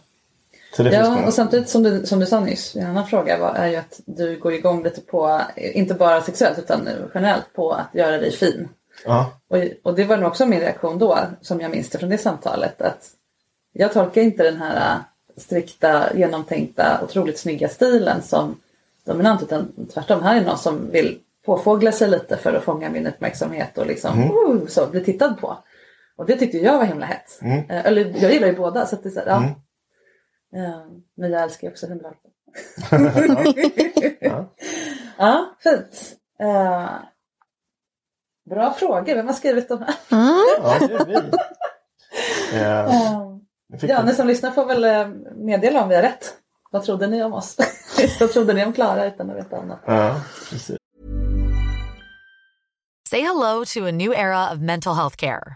Mm. 0.79 0.93
Ja, 0.93 1.25
och 1.25 1.33
samtidigt 1.33 1.69
som 1.69 1.83
du, 1.83 2.05
som 2.05 2.19
du 2.19 2.25
sa 2.25 2.39
nyss, 2.39 2.75
en 2.75 2.87
annan 2.87 3.07
fråga 3.07 3.37
var, 3.37 3.53
är 3.53 3.67
ju 3.67 3.75
att 3.75 4.01
du 4.05 4.39
går 4.39 4.53
igång 4.53 4.83
lite 4.83 5.01
på, 5.01 5.41
inte 5.55 5.93
bara 5.93 6.21
sexuellt 6.21 6.59
utan 6.59 6.89
generellt 7.13 7.53
på 7.53 7.71
att 7.71 7.87
göra 7.93 8.17
dig 8.17 8.31
fin. 8.31 8.69
ja, 9.05 9.31
Och, 9.47 9.57
och 9.83 9.95
det 9.95 10.03
var 10.03 10.17
nog 10.17 10.27
också 10.27 10.45
min 10.45 10.59
reaktion 10.59 10.99
då, 10.99 11.19
som 11.41 11.61
jag 11.61 11.71
minns 11.71 11.89
det 11.89 11.97
från 11.97 12.09
det 12.09 12.17
samtalet, 12.17 12.81
att 12.81 13.09
jag 13.73 13.93
tolkar 13.93 14.21
inte 14.21 14.43
den 14.43 14.57
här 14.57 14.99
strikta, 15.37 16.15
genomtänkta, 16.15 16.99
otroligt 17.03 17.39
snygga 17.39 17.69
stilen 17.69 18.21
som 18.21 18.59
dominant, 19.03 19.41
utan 19.41 19.71
tvärtom, 19.93 20.23
här 20.23 20.41
är 20.41 20.45
någon 20.45 20.57
som 20.57 20.91
vill 20.91 21.19
påfågla 21.45 21.91
sig 21.91 22.07
lite 22.07 22.37
för 22.37 22.53
att 22.53 22.63
fånga 22.63 22.89
min 22.89 23.07
uppmärksamhet 23.07 23.77
och 23.77 23.85
liksom 23.85 24.23
uh, 24.23 24.67
så, 24.67 24.87
bli 24.87 25.03
tittad 25.03 25.37
på. 25.41 25.57
Och 26.17 26.25
det 26.25 26.35
tyckte 26.37 26.57
jag 26.57 26.77
var 26.77 26.85
himla 26.85 27.05
hett. 27.05 27.39
Eh, 27.41 27.85
Eller 27.85 28.13
jag 28.21 28.33
gillar 28.33 28.47
ju 28.47 28.55
båda, 28.55 28.85
så 28.85 28.95
att 28.95 29.03
det 29.03 29.11
så 29.11 29.21
ja. 29.25 29.43
Eh, 30.55 30.81
Men 31.17 31.31
jag 31.31 31.41
älskar 31.43 31.67
ju 31.67 31.71
också 31.71 31.87
hundvalpar. 31.87 32.31
ja. 34.19 34.53
Ja, 35.17 35.55
fint. 35.59 36.15
Eh, 36.39 36.89
bra 38.49 38.73
frågor, 38.73 39.15
vem 39.15 39.27
har 39.27 39.33
skrivit 39.33 39.69
de 39.69 39.79
här? 39.81 39.95
ja, 40.09 40.77
det 40.87 40.93
är 40.93 41.05
vi. 41.05 41.31
Fick 43.79 43.89
Ja, 43.89 44.03
ni 44.03 44.13
som 44.13 44.27
lyssnar 44.27 44.51
får 44.51 44.65
väl 44.65 45.07
meddela 45.35 45.83
om 45.83 45.89
vi 45.89 45.95
har 45.95 46.01
rätt. 46.01 46.33
Vad 46.71 46.83
trodde 46.83 47.07
ni 47.07 47.23
om 47.23 47.33
oss? 47.33 47.57
Vad 48.19 48.31
trodde 48.31 48.53
ni 48.53 48.65
om 48.65 48.73
Klara 48.73 49.05
utan 49.05 49.29
att 49.29 49.35
veta 49.37 49.57
annat? 49.57 49.79
ja, 49.85 50.21
precis. 50.49 50.77
Say 53.09 53.21
hello 53.21 53.65
to 53.65 53.85
a 53.87 53.91
new 53.91 54.11
era 54.13 54.51
of 54.53 54.59
mental 54.59 54.95
health 54.95 55.15
care. 55.17 55.55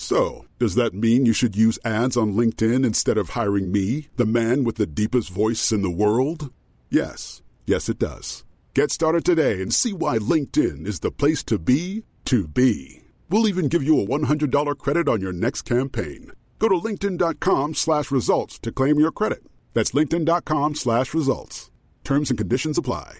So, 0.00 0.46
does 0.58 0.76
that 0.76 0.94
mean 0.94 1.26
you 1.26 1.34
should 1.34 1.54
use 1.54 1.78
ads 1.84 2.16
on 2.16 2.32
LinkedIn 2.32 2.86
instead 2.86 3.18
of 3.18 3.30
hiring 3.30 3.70
me, 3.70 4.08
the 4.16 4.24
man 4.24 4.64
with 4.64 4.76
the 4.76 4.86
deepest 4.86 5.28
voice 5.28 5.72
in 5.72 5.82
the 5.82 5.90
world? 5.90 6.50
Yes. 6.88 7.42
Yes, 7.66 7.90
it 7.90 7.98
does. 7.98 8.42
Get 8.72 8.90
started 8.90 9.26
today 9.26 9.60
and 9.60 9.74
see 9.74 9.92
why 9.92 10.16
LinkedIn 10.16 10.86
is 10.86 11.00
the 11.00 11.10
place 11.10 11.44
to 11.44 11.58
be 11.58 12.04
to 12.24 12.48
be. 12.48 13.02
We'll 13.28 13.46
even 13.46 13.68
give 13.68 13.82
you 13.82 14.00
a 14.00 14.06
$100 14.06 14.78
credit 14.78 15.06
on 15.06 15.20
your 15.20 15.34
next 15.34 15.62
campaign. 15.62 16.32
Go 16.58 16.70
to 16.70 16.76
linkedin.com 16.76 17.74
slash 17.74 18.10
results 18.10 18.58
to 18.60 18.72
claim 18.72 18.98
your 18.98 19.12
credit. 19.12 19.44
That's 19.74 19.90
linkedin.com 19.90 20.76
slash 20.76 21.12
results. 21.12 21.70
Terms 22.04 22.30
and 22.30 22.38
conditions 22.38 22.78
apply. 22.78 23.18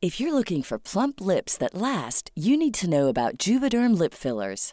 If 0.00 0.18
you're 0.18 0.32
looking 0.32 0.62
for 0.62 0.78
plump 0.78 1.20
lips 1.20 1.58
that 1.58 1.74
last, 1.74 2.30
you 2.34 2.56
need 2.56 2.72
to 2.80 2.88
know 2.88 3.08
about 3.08 3.36
Juvederm 3.36 3.98
lip 3.98 4.14
fillers. 4.14 4.72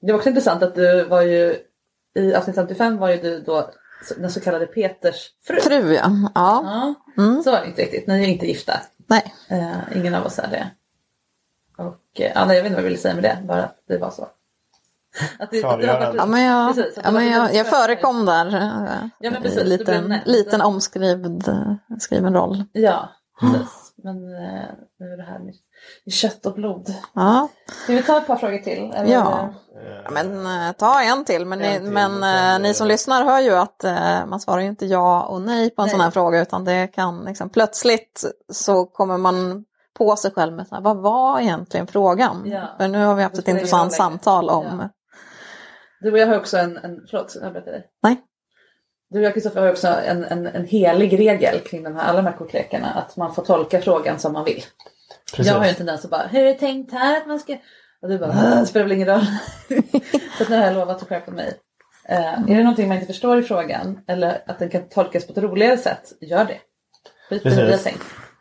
Det 0.00 0.12
var 0.12 0.18
också 0.18 0.28
intressant 0.28 0.62
att 0.62 0.74
du 0.74 1.04
var 1.04 1.22
ju 1.22 1.56
i 2.14 2.34
avsnitt 2.34 2.56
55 2.56 2.98
var 2.98 3.10
ju 3.10 3.16
du 3.16 3.40
då 3.40 3.70
den 4.16 4.30
så 4.30 4.40
kallade 4.40 4.66
Peters 4.66 5.30
fru. 5.42 5.60
Fru 5.60 5.94
ja. 5.94 6.10
ja. 6.34 6.94
Ja, 7.16 7.42
så 7.44 7.50
var 7.50 7.60
det 7.60 7.66
inte 7.66 7.82
riktigt. 7.82 8.06
Ni 8.06 8.22
är 8.24 8.28
inte 8.28 8.46
gifta. 8.46 8.80
Nej. 9.06 9.34
Eh, 9.48 9.96
ingen 9.96 10.14
av 10.14 10.26
oss 10.26 10.38
är 10.38 10.48
det. 10.48 10.70
Och 11.76 12.20
eh, 12.20 12.32
ja, 12.34 12.44
nej, 12.44 12.56
jag 12.56 12.62
vet 12.62 12.70
inte 12.70 12.74
vad 12.74 12.78
jag 12.84 12.88
ville 12.88 12.96
säga 12.98 13.14
med 13.14 13.22
det, 13.24 13.38
bara 13.46 13.62
att 13.64 13.76
det 13.88 13.98
var 13.98 14.10
så. 14.10 14.22
Att 15.38 15.50
det, 15.50 15.64
att 15.64 15.80
det 15.80 15.86
har 15.86 16.00
varit- 16.00 16.14
Ja, 16.16 16.26
men 16.26 16.42
jag, 16.42 16.74
Precis, 16.76 16.98
ja, 17.04 17.10
men 17.10 17.26
jag, 17.30 17.54
jag 17.54 17.66
förekom 17.66 18.24
där. 18.26 18.50
Ja, 19.18 19.30
men 19.30 19.42
precis, 19.42 19.64
liten, 19.64 20.14
liten 20.24 20.60
omskriven 20.60 21.40
eh, 21.46 21.96
skriven 21.98 22.34
roll. 22.34 22.64
Ja, 22.72 23.08
precis. 23.40 23.92
Men 23.96 24.16
eh, 24.16 24.64
nu 24.98 25.12
är 25.12 25.16
det 25.16 25.22
här 25.22 25.38
med 25.38 25.54
kött 26.10 26.46
och 26.46 26.54
blod. 26.54 26.94
Ja, 27.14 27.48
Ska 27.84 27.92
vi 27.92 28.02
ta 28.02 28.18
ett 28.18 28.26
par 28.26 28.36
frågor 28.36 28.58
till? 28.58 28.92
Eller- 28.94 29.12
Ja. 29.12 29.54
ja 30.04 30.10
men 30.10 30.46
eh, 30.46 30.72
ta 30.72 31.02
en 31.02 31.24
till. 31.24 31.46
Men, 31.46 31.60
En 31.62 31.72
ni, 31.72 31.78
till, 31.78 31.92
men 31.92 32.22
eh, 32.22 32.62
ni 32.62 32.74
som 32.74 32.86
eh, 32.86 32.88
lyssnar 32.88 33.24
hör 33.24 33.40
ju 33.40 33.52
att 33.56 33.84
eh, 33.84 34.26
man 34.26 34.40
svarar 34.40 34.60
ju 34.60 34.66
inte 34.68 34.86
ja 34.86 35.22
och 35.22 35.42
nej 35.42 35.70
på 35.70 35.82
en 35.82 35.86
Nej. 35.86 35.90
sån 35.92 36.00
här 36.00 36.10
fråga. 36.10 36.40
Utan 36.42 36.64
det 36.64 36.86
kan 36.86 37.24
liksom, 37.24 37.50
plötsligt 37.50 38.22
så 38.52 38.86
kommer 38.86 39.18
man 39.18 39.64
på 39.98 40.16
sig 40.16 40.30
själv 40.30 40.52
med 40.56 40.66
så 40.68 40.74
här, 40.74 40.82
vad 40.82 40.96
var 40.96 41.40
egentligen 41.40 41.86
frågan? 41.86 42.42
Ja. 42.46 42.68
För 42.78 42.88
nu 42.88 43.04
har 43.04 43.14
vi 43.14 43.22
haft 43.22 43.38
ett 43.38 43.48
intressant 43.48 43.92
samtal 43.92 44.50
om 44.50 44.66
Ja. 44.80 44.88
Du 46.00 46.12
och 46.12 46.18
jag 46.18 46.26
har 46.26 46.36
också 46.38 46.56
en, 46.58 46.76
en 46.76 47.00
förlåt, 47.10 47.36
jag 47.42 47.52
berättar 47.52 47.72
dig. 47.72 47.86
Nej. 48.02 48.20
Du 49.10 49.18
och 49.18 49.24
jag 49.24 49.34
Kristoffer 49.34 49.60
har 49.60 49.70
också 49.70 49.88
en, 49.88 50.24
en, 50.24 50.46
en 50.46 50.64
helig 50.64 51.18
regel 51.18 51.60
kring 51.60 51.82
de 51.82 51.96
här, 51.96 52.02
alla 52.08 52.22
de 52.22 52.26
här 52.28 52.36
kortlekarna. 52.36 52.90
Att 52.90 53.16
man 53.16 53.34
får 53.34 53.42
tolka 53.44 53.80
frågan 53.80 54.18
som 54.18 54.32
man 54.32 54.44
vill. 54.44 54.62
Precis. 55.36 55.46
Jag 55.52 55.58
har 55.58 55.64
ju 55.64 55.70
en 55.70 55.76
tendens 55.76 56.04
att 56.04 56.10
bara, 56.10 56.26
hur 56.26 56.40
är 56.40 56.44
det 56.44 56.54
tänkt 56.54 56.92
här 56.92 57.16
att 57.16 57.26
man 57.26 57.40
ska... 57.40 57.56
Och 58.02 58.08
du 58.08 58.18
bara, 58.18 58.30
"Ah, 58.30 58.60
det 58.60 58.66
spelar 58.66 58.84
väl 58.86 58.92
ingen 58.96 59.08
roll. 59.08 59.20
så 60.38 60.42
att 60.42 60.48
nu 60.48 60.56
har 60.56 60.64
jag 60.64 60.74
lovat 60.74 61.02
att 61.02 61.08
skärpa 61.08 61.30
mig. 61.30 61.52
Eh, 62.08 62.32
är 62.32 62.46
det 62.56 62.62
någonting 62.62 62.88
man 62.88 62.96
inte 62.96 63.06
förstår 63.06 63.38
i 63.38 63.42
frågan 63.42 63.98
eller 64.08 64.42
att 64.46 64.58
den 64.58 64.68
kan 64.70 64.88
tolkas 64.88 65.26
på 65.26 65.32
ett 65.32 65.38
roligare 65.38 65.76
sätt, 65.78 66.02
gör 66.20 66.44
det. 66.44 66.58
Precis. 67.42 67.94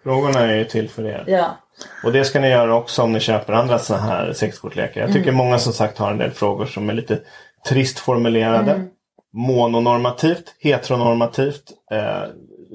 Frågorna 0.04 0.40
är 0.40 0.56
ju 0.56 0.66
till 0.66 0.90
för 0.90 1.06
er. 1.08 1.24
Ja, 1.28 1.58
Och 2.04 2.12
det 2.12 2.26
ska 2.26 2.40
ni 2.40 2.50
göra 2.50 2.76
också 2.76 3.02
om 3.02 3.12
ni 3.14 3.20
köper 3.20 3.54
andra 3.54 3.80
sådana 3.80 4.04
här 4.06 4.34
sexkortlekar. 4.34 5.02
Jag 5.02 5.10
tycker 5.14 5.30
Mm. 5.30 5.36
många 5.36 5.60
som 5.60 5.74
sagt 5.74 5.98
har 5.98 6.12
en 6.12 6.18
del 6.18 6.32
frågor 6.32 6.66
som 6.66 6.90
är 6.90 6.94
lite 6.94 7.20
trist 7.68 8.00
formulerade. 8.00 8.72
Mm. 8.72 8.88
Mononormativt, 9.34 10.56
heteronormativt. 10.60 11.64
Eh, 11.92 12.24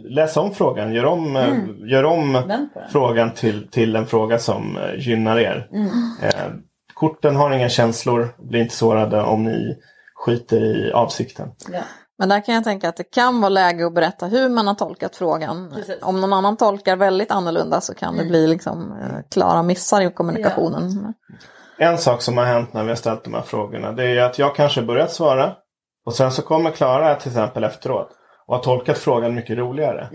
läs 0.05 0.37
om 0.37 0.55
frågan, 0.55 0.93
gör 0.95 1.05
om, 1.05 1.37
eh, 1.37 1.55
gör 1.91 2.05
om 2.05 2.37
Mm. 2.37 2.43
på 2.43 2.49
den. 2.49 2.69
frågan 2.93 3.31
till, 3.31 3.69
till 3.71 3.97
en 3.97 4.07
fråga 4.07 4.39
som 4.39 4.77
eh, 4.79 5.09
gynnar 5.09 5.39
er. 5.39 5.69
Mm. 5.73 5.89
Eh, 6.23 6.53
korten 6.95 7.37
har 7.37 7.51
inga 7.51 7.69
känslor, 7.69 8.29
blir 8.39 8.61
inte 8.61 8.75
sårade 8.75 9.23
om 9.23 9.45
ni 9.45 9.77
skiter 10.15 10.61
i 10.65 10.93
avsikten. 10.93 11.49
Ja. 11.73 11.81
Men 12.19 12.29
där 12.29 12.45
kan 12.45 12.55
jag 12.55 12.65
tänka 12.65 12.89
att 12.89 12.97
det 12.97 13.11
kan 13.11 13.41
vara 13.41 13.49
läge 13.49 13.87
att 13.87 13.95
berätta 13.95 14.27
hur 14.27 14.49
man 14.49 14.67
har 14.67 14.75
tolkat 14.75 15.17
frågan. 15.17 15.71
Precis. 15.75 16.03
Om 16.03 16.21
någon 16.21 16.33
annan 16.33 16.57
tolkar 16.57 16.97
väldigt 16.97 17.31
annorlunda 17.31 17.81
så 17.81 17.95
kan 17.95 18.17
det 18.17 18.25
bli 18.25 18.47
liksom 18.47 18.93
eh, 19.03 19.19
klara 19.31 19.63
missar 19.63 20.01
i 20.01 20.11
kommunikationen. 20.11 21.15
En 21.79 21.99
sak 21.99 22.23
som 22.23 22.37
har 22.37 22.45
hänt 22.45 22.73
när 22.73 22.83
vi 22.83 22.89
har 22.89 22.97
ställt 22.97 23.25
de 23.25 23.35
här 23.35 23.43
frågorna 23.43 23.93
det 23.93 24.05
är 24.05 24.23
att 24.23 24.39
jag 24.39 24.55
kanske 24.55 24.83
börjat 24.83 25.13
svara 25.13 25.53
och 26.07 26.15
sen 26.15 26.33
så 26.33 26.43
kommer 26.43 26.71
Klara 26.71 27.15
till 27.15 27.29
exempel 27.31 27.65
efteråt 27.65 28.09
och 28.47 28.57
har 28.57 28.63
tolkat 28.63 28.99
frågan 28.99 29.35
mycket 29.35 29.59
roligare. 29.59 30.09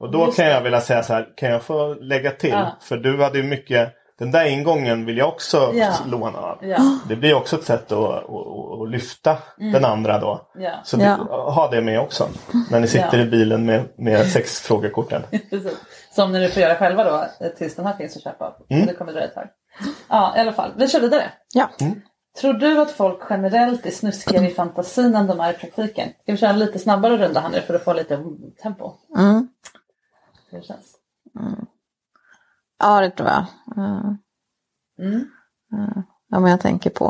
Och 0.00 0.10
då 0.12 0.26
kan 0.26 0.46
jag 0.46 0.60
vilja 0.60 0.80
säga 0.80 1.02
så 1.02 1.12
här, 1.12 1.28
kan 1.36 1.50
jag 1.50 1.62
få 1.62 1.94
lägga 1.94 2.30
till? 2.30 2.50
Ja. 2.50 2.76
För 2.80 2.96
du 2.96 3.22
hade 3.22 3.38
ju 3.38 3.44
mycket, 3.44 3.92
den 4.18 4.30
där 4.30 4.44
ingången 4.44 5.04
vill 5.06 5.16
jag 5.18 5.28
också 5.28 5.70
Ja. 5.74 5.92
låna 6.06 6.38
av. 6.38 6.58
Ja. 6.62 6.78
Det 7.08 7.16
blir 7.16 7.34
också 7.34 7.56
ett 7.56 7.64
sätt 7.64 7.92
att, 7.92 7.98
att, 7.98 8.24
att 8.82 8.90
lyfta 8.90 9.38
den 9.72 9.84
andra 9.84 10.18
då. 10.18 10.50
Ja. 10.54 10.70
Så 10.84 10.96
Ja. 11.00 11.04
det, 11.04 11.34
ha 11.34 11.70
det 11.70 11.80
med 11.80 12.00
också. 12.00 12.28
När 12.70 12.80
ni 12.80 12.86
sitter 12.88 13.18
Ja. 13.18 13.24
i 13.24 13.26
bilen 13.26 13.66
med, 13.66 13.88
med 13.98 14.26
sex 14.26 14.60
frågekorten. 14.60 15.22
Som 16.14 16.32
ni 16.32 16.48
får 16.48 16.62
göra 16.62 16.74
själva 16.74 17.04
då 17.04 17.26
tills 17.58 17.76
den 17.76 17.86
här 17.86 17.96
finns 17.96 18.16
att 18.16 18.22
köpa. 18.22 18.56
Mm. 18.70 18.86
Det 18.86 18.94
kommer 18.94 19.12
dröja 19.12 19.26
ett 19.26 19.34
tag. 19.34 19.46
Ja, 20.08 20.34
i 20.36 20.40
alla 20.40 20.52
fall. 20.52 20.70
Vi 20.76 20.88
kör 20.88 21.00
vidare. 21.00 21.24
Ja. 21.54 21.70
Tror 22.40 22.52
du 22.52 22.80
att 22.80 22.90
folk 22.90 23.22
generellt 23.30 23.86
är 23.86 23.90
snuskigare 23.90 24.46
i 24.50 24.54
fantasin 24.54 25.14
än 25.14 25.26
de 25.26 25.40
är 25.40 25.50
i 25.50 25.56
praktiken? 25.56 26.08
Ska 26.22 26.32
vi 26.32 26.38
köra 26.38 26.50
en 26.50 26.58
lite 26.58 26.78
snabbare 26.78 27.16
runda 27.16 27.40
här 27.40 27.50
nu 27.50 27.60
för 27.60 27.74
att 27.74 27.84
få 27.84 27.92
lite 27.92 28.24
tempo? 28.62 28.92
Mm. 29.16 29.48
Hur 30.50 30.58
det 30.58 30.64
känns. 30.64 30.94
Ja, 32.78 33.00
det 33.00 33.10
tror 33.10 33.28
jag. 33.28 33.44
Eh, 33.76 34.12
Mm. 34.98 35.24
Ja, 36.28 36.40
men 36.40 36.50
jag 36.50 36.60
tänker 36.60 36.90
på, 36.90 37.04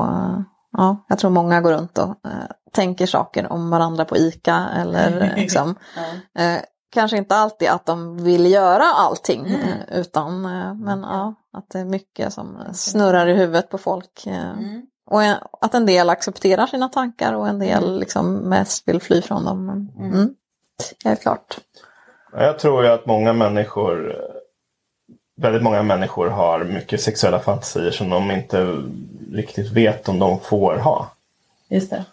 ja, 0.73 1.05
jag 1.09 1.19
tror 1.19 1.31
många 1.31 1.61
går 1.61 1.73
runt 1.73 1.99
och 1.99 2.09
eh, 2.09 2.47
tänker 2.73 3.07
saker 3.07 3.53
om 3.53 3.71
varandra 3.71 4.05
på 4.05 4.17
ICA 4.17 4.69
eller 4.77 5.35
liksom, 5.37 5.75
Ja. 5.97 6.43
eh, 6.43 6.61
kanske 6.91 7.17
inte 7.17 7.37
alltid 7.37 7.69
att 7.69 7.87
de 7.87 8.25
vill 8.25 8.47
göra 8.53 8.85
allting 8.85 9.47
eh, 9.47 9.99
utan, 9.99 10.41
men 10.85 11.01
ja, 11.03 11.35
att 11.53 11.69
det 11.71 11.79
är 11.79 11.85
mycket 11.85 12.33
som 12.33 12.59
snurrar 12.73 13.27
i 13.27 13.35
huvudet 13.35 13.69
på 13.71 13.79
folk. 13.79 14.27
Mm. 14.27 14.87
Och 15.13 15.23
en, 15.23 15.37
att 15.61 15.75
en 15.75 15.87
del 15.87 16.11
accepterar 16.11 16.67
sina 16.67 16.89
tankar 16.89 17.33
och 17.33 17.49
en 17.49 17.59
del 17.59 17.99
liksom 17.99 18.35
mest 18.35 18.89
vill 18.89 19.01
fly 19.01 19.23
från 19.23 19.45
dem. 19.45 19.67
Men, 19.67 20.07
mm. 20.13 20.35
Helt 21.05 21.23
klart. 21.23 21.59
Ja, 22.33 22.43
Jag 22.43 22.59
tror 22.59 22.85
ju 22.85 22.91
att 22.91 23.07
många 23.07 23.33
människor, 23.33 24.17
väldigt 25.37 25.63
många 25.63 25.83
människor 25.83 26.29
har 26.29 26.65
mycket 26.65 27.01
sexuella 27.01 27.39
fantasier 27.39 27.91
som 27.91 28.11
de 28.11 28.31
inte 28.31 28.83
riktigt 29.33 29.73
vet 29.73 30.09
om 30.09 30.19
de 30.19 30.41
får 30.41 30.77
ha. 30.77 31.11
Just 31.69 31.91
det. 31.91 32.05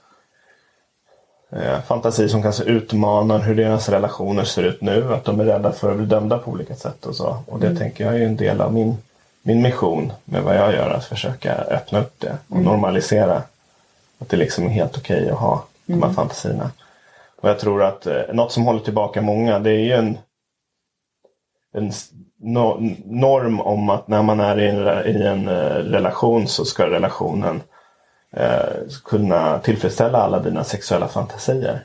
Eh, 1.51 1.81
Fantasier 1.81 2.27
som 2.27 2.43
kanske 2.43 2.63
utmanar 2.63 3.39
hur 3.39 3.55
deras 3.55 3.89
relationer 3.89 4.43
ser 4.43 4.63
ut 4.63 4.81
nu. 4.81 5.13
Att 5.13 5.25
de 5.25 5.39
är 5.39 5.45
rädda 5.45 5.71
för 5.71 5.91
att 5.91 5.97
bli 5.97 6.05
dömda 6.05 6.37
på 6.37 6.51
olika 6.51 6.75
sätt 6.75 7.05
och 7.05 7.15
så. 7.15 7.37
Och 7.45 7.59
det 7.59 7.75
tänker 7.75 8.05
jag 8.05 8.15
är 8.15 8.25
en 8.25 8.37
del 8.37 8.61
av 8.61 8.73
min, 8.73 8.97
min 9.41 9.61
mission 9.61 10.13
med 10.25 10.43
vad 10.43 10.55
jag 10.55 10.73
gör. 10.73 10.89
Att 10.89 11.05
försöka 11.05 11.55
öppna 11.55 11.99
upp 11.99 12.13
det 12.17 12.37
och 12.47 12.59
normalisera. 12.59 13.43
Att 14.19 14.29
det 14.29 14.37
liksom 14.37 14.65
är 14.65 14.69
helt 14.69 14.97
okej 14.97 15.29
att 15.29 15.39
ha 15.39 15.65
de 15.85 16.03
här 16.03 16.13
fantasierna. 16.13 16.71
Och 17.41 17.49
jag 17.49 17.59
tror 17.59 17.83
att 17.83 18.07
eh, 18.07 18.21
något 18.33 18.51
som 18.51 18.63
håller 18.65 18.79
tillbaka 18.79 19.21
många 19.21 19.59
det 19.59 19.71
är 19.71 19.79
ju 19.79 19.91
en, 19.91 20.17
en 21.73 21.91
no, 22.37 22.95
norm 23.05 23.61
om 23.61 23.89
att 23.89 24.07
när 24.07 24.21
man 24.23 24.39
är 24.39 24.59
i 24.59 24.67
en, 24.67 25.07
i 25.15 25.27
en 25.27 25.47
eh, 25.47 25.75
relation 25.75 26.47
så 26.47 26.65
ska 26.65 26.89
relationen 26.89 27.61
eh, 28.31 28.87
kunna 29.05 29.59
tillfredsställa 29.59 30.17
alla 30.17 30.39
dina 30.39 30.63
sexuella 30.63 31.07
fantasier. 31.07 31.83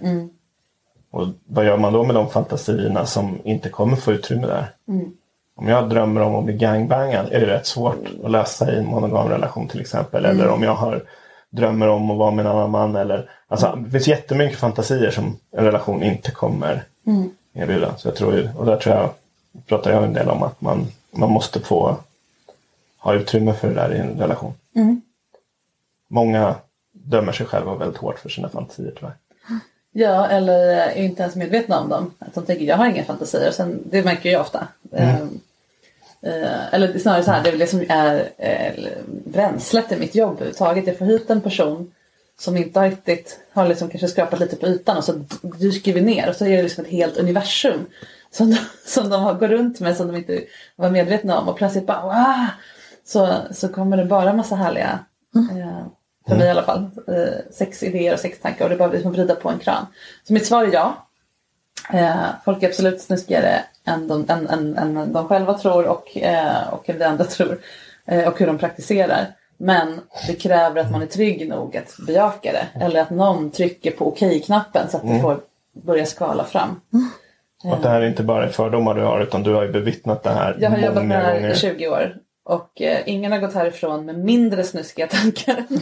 Och 1.11 1.27
vad 1.47 1.65
gör 1.65 1.77
man 1.77 1.93
då 1.93 2.05
med 2.05 2.15
de 2.15 2.31
fantasierna 2.31 3.07
som 3.07 3.41
inte 3.45 3.69
kommer 3.69 3.97
få 3.97 4.13
utrymme 4.13 4.47
där? 4.47 4.67
Om 5.57 5.69
jag 5.69 5.89
drömmer 5.89 6.21
om 6.21 6.35
att 6.35 6.45
bli 6.45 6.55
gangbangad 6.55 7.27
är 7.33 7.41
det 7.41 7.47
rätt 7.47 7.67
svårt 7.67 8.07
att 8.25 8.31
lösa 8.31 8.73
i 8.73 8.79
en 8.79 8.87
monogam 8.87 9.29
relation 9.29 9.69
till 9.69 9.81
exempel. 9.81 10.25
Eller 10.25 10.49
om 10.49 10.63
jag 10.63 10.75
har 10.75 11.03
drömmer 11.55 11.89
om 11.89 12.11
att 12.11 12.19
vara 12.19 12.31
med 12.31 12.47
en 12.47 12.53
annan 12.53 12.71
man. 12.71 12.97
Eller, 12.97 13.31
alltså, 13.49 13.79
det 13.85 13.91
finns 13.91 14.09
jättemycket 14.09 14.59
fantasier 14.59 15.11
som 15.11 15.37
en 15.51 15.65
relation 15.65 16.03
inte 16.03 16.31
kommer 16.31 16.85
erbjuda. 17.53 17.97
Så 17.97 18.09
jag 18.09 18.17
tror, 18.17 18.51
och 18.57 18.67
där 18.67 18.77
tror 18.77 18.95
jag, 18.95 19.11
pratar 19.67 19.91
jag 19.91 20.05
en 20.05 20.13
del 20.13 20.29
om 20.29 20.43
att 20.43 20.61
man, 20.61 20.87
man 21.11 21.31
måste 21.31 21.61
få 21.61 21.97
ha 22.99 23.15
utrymme 23.15 23.53
för 23.53 23.69
det 23.69 23.75
där 23.75 23.95
i 23.95 23.99
en 23.99 24.19
relation. 24.19 24.53
Många 26.09 26.55
dömer 26.93 27.33
sig 27.33 27.47
själva 27.47 27.75
väldigt 27.75 27.99
hårt 27.99 28.19
för 28.19 28.29
sina 28.29 28.49
fantasier 28.49 28.93
tyvärr. 28.97 29.15
Ja, 29.97 30.26
eller 30.28 30.59
är 30.76 30.95
inte 31.03 31.22
ens 31.22 31.36
medvetna 31.36 31.80
om 31.80 31.88
dem. 31.88 32.14
Att 32.18 32.34
de 32.34 32.45
tänker 32.45 32.64
jag 32.64 32.76
har 32.76 32.86
inga 32.86 33.05
fantasier. 33.05 33.51
Sen, 33.51 33.82
det 33.90 34.05
märker 34.05 34.30
jag 34.30 34.40
ofta. 34.40 34.68
Eh, 34.92 35.20
eh, 36.22 36.74
eller 36.74 36.99
snarare 36.99 37.22
så 37.22 37.30
här, 37.30 37.42
det 37.42 37.49
är 37.49 37.53
väl 37.53 37.61
det 37.61 37.66
som 37.66 37.84
är 37.88 38.28
eh, 38.38 38.72
bränslet 39.26 39.92
i 39.92 39.97
mitt 39.97 40.14
jobb 40.14 40.32
överhuvudtaget. 40.34 40.86
Jag 40.86 40.99
får 40.99 41.05
hit 41.07 41.30
en 41.30 41.40
person 41.40 41.92
som 42.38 42.57
inte 42.57 42.80
har 42.80 42.88
riktigt, 42.90 43.40
har 43.53 43.68
liksom 43.68 43.88
kanske 43.90 44.09
skrapat 44.09 44.40
lite 44.40 44.57
på 44.57 44.66
ytan 44.66 44.97
och 44.97 45.05
så 45.05 45.12
dyker 45.42 45.92
vi 45.92 46.01
ner 46.01 46.28
och 46.28 46.36
så 46.36 46.45
är 46.47 46.57
det 46.57 46.62
liksom 46.62 46.84
ett 46.84 46.90
helt 46.90 47.16
universum. 47.16 47.86
Som 48.30 48.51
de, 48.51 48.57
som 48.86 49.11
de 49.11 49.22
har- 49.22 49.34
går 49.34 49.49
runt 49.49 49.80
med 49.80 49.97
som 49.97 50.07
de 50.07 50.16
inte 50.16 50.45
var 50.76 50.90
medvetna 50.90 51.38
om 51.40 51.49
och 51.49 51.57
plötsligt 51.57 51.86
bara 51.86 52.03
wow! 52.03 52.47
Så, 53.07 53.34
så 53.51 53.68
kommer 53.68 53.97
det 53.97 54.05
bara 54.05 54.32
massa 54.32 54.55
härliga 54.57 54.99
eh, 55.36 55.86
för 56.29 56.37
mig 56.37 56.47
i 56.47 56.51
alla 56.51 56.62
fall. 56.62 56.91
Eh, 57.09 57.53
sex 57.53 57.83
idéer 57.83 58.12
och 58.12 58.20
sex 58.20 58.41
tankar 58.41 58.64
och 58.64 58.68
det 58.68 58.77
är 58.77 58.79
bara 58.79 58.93
liksom 58.93 59.12
vrida 59.12 59.35
på 59.35 59.49
en 59.49 59.59
kran. 59.59 59.87
Så 60.25 60.33
mitt 60.33 60.47
svar 60.47 60.64
är 60.64 60.72
ja. 60.72 61.07
Eh, 61.93 62.27
folk 62.45 62.62
är 62.62 62.68
absolut 62.68 63.01
snuskigare 63.01 63.64
än 63.87 64.09
de, 64.09 64.25
än, 64.29 64.49
än, 64.49 64.79
än 64.79 65.12
de 65.12 65.29
själva 65.29 65.59
tror 65.59 65.87
och, 65.87 66.16
eh, 66.16 66.68
och 66.72 66.91
än 66.91 66.99
det 66.99 67.09
andra 67.09 67.25
tror. 67.37 67.59
Och 68.27 68.39
hur 68.39 68.47
de 68.47 68.59
praktiserar. 68.59 69.27
Men 69.57 70.01
det 70.27 70.35
kräver 70.35 70.81
att 70.81 70.91
man 70.91 71.03
är 71.03 71.07
trygg 71.07 71.49
nog 71.49 71.77
att 71.77 71.97
bejaka 72.07 72.53
det. 72.53 72.85
Eller 72.85 73.01
att 73.01 73.11
någon 73.11 73.51
trycker 73.51 73.91
på 73.91 74.09
okej-knappen 74.09 74.91
så 74.91 74.97
att 74.97 75.03
det 75.03 75.20
får 75.20 75.41
börja 75.72 76.07
skala 76.07 76.45
fram. 76.45 76.81
Att 77.72 77.83
det 77.83 77.89
här 77.89 78.01
är 78.01 78.07
inte 78.07 78.22
bara 78.22 78.45
är 78.45 78.49
fördomar 78.49 78.95
du 78.95 79.03
har 79.03 79.20
utan 79.20 79.43
du 79.43 79.55
har 79.55 79.62
ju 79.62 79.72
bevittnat 79.72 80.22
det 80.22 80.31
här 80.31 80.57
Jag 80.61 80.70
har 80.70 80.77
många 80.77 80.87
jobbat 80.87 81.05
med 81.05 81.18
det 81.18 81.25
här 81.25 81.35
gånger. 81.35 81.51
i 81.51 81.57
20 81.57 81.89
år. 81.89 82.16
Och 82.45 82.82
eh, 82.82 83.03
ingen 83.07 83.32
har 83.32 83.38
gått 83.38 83.55
härifrån 83.55 84.07
med 84.07 84.18
mindre 84.18 84.64
snuskiga 84.64 85.07
tankar 85.07 85.57
än 85.57 85.80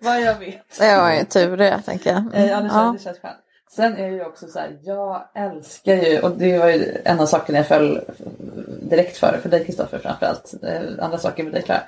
vad 0.00 0.20
jag 0.20 0.34
vet. 0.38 0.78
Det 0.78 0.96
var 0.96 1.12
ju 1.12 1.24
tur 1.24 1.56
det, 1.56 1.82
tänker 1.86 2.10
jag. 2.12 2.34
Eh, 2.34 2.46
Ja, 2.50 2.60
det 2.60 2.68
känns, 2.68 2.72
Ja. 2.74 2.94
det 2.98 3.04
känns 3.04 3.18
skönt. 3.18 3.36
Sen 3.70 3.96
är 3.96 4.10
det 4.10 4.16
ju 4.16 4.24
också 4.24 4.46
så 4.46 4.58
här, 4.58 4.78
jag 4.82 5.28
älskar 5.34 5.94
ju, 5.94 6.20
och 6.20 6.30
det 6.30 6.58
var 6.58 6.68
ju 6.68 6.96
en 7.04 7.20
av 7.20 7.26
sakerna 7.26 7.58
jag 7.58 7.66
föll 7.66 8.00
direkt 8.82 9.16
för, 9.16 9.38
för 9.42 9.48
dig 9.48 9.64
Kristoffer 9.64 9.98
framförallt. 9.98 10.54
Eh, 10.62 11.04
Andra 11.04 11.18
saker 11.18 11.44
med 11.44 11.52
dig 11.52 11.62
Klara. 11.62 11.82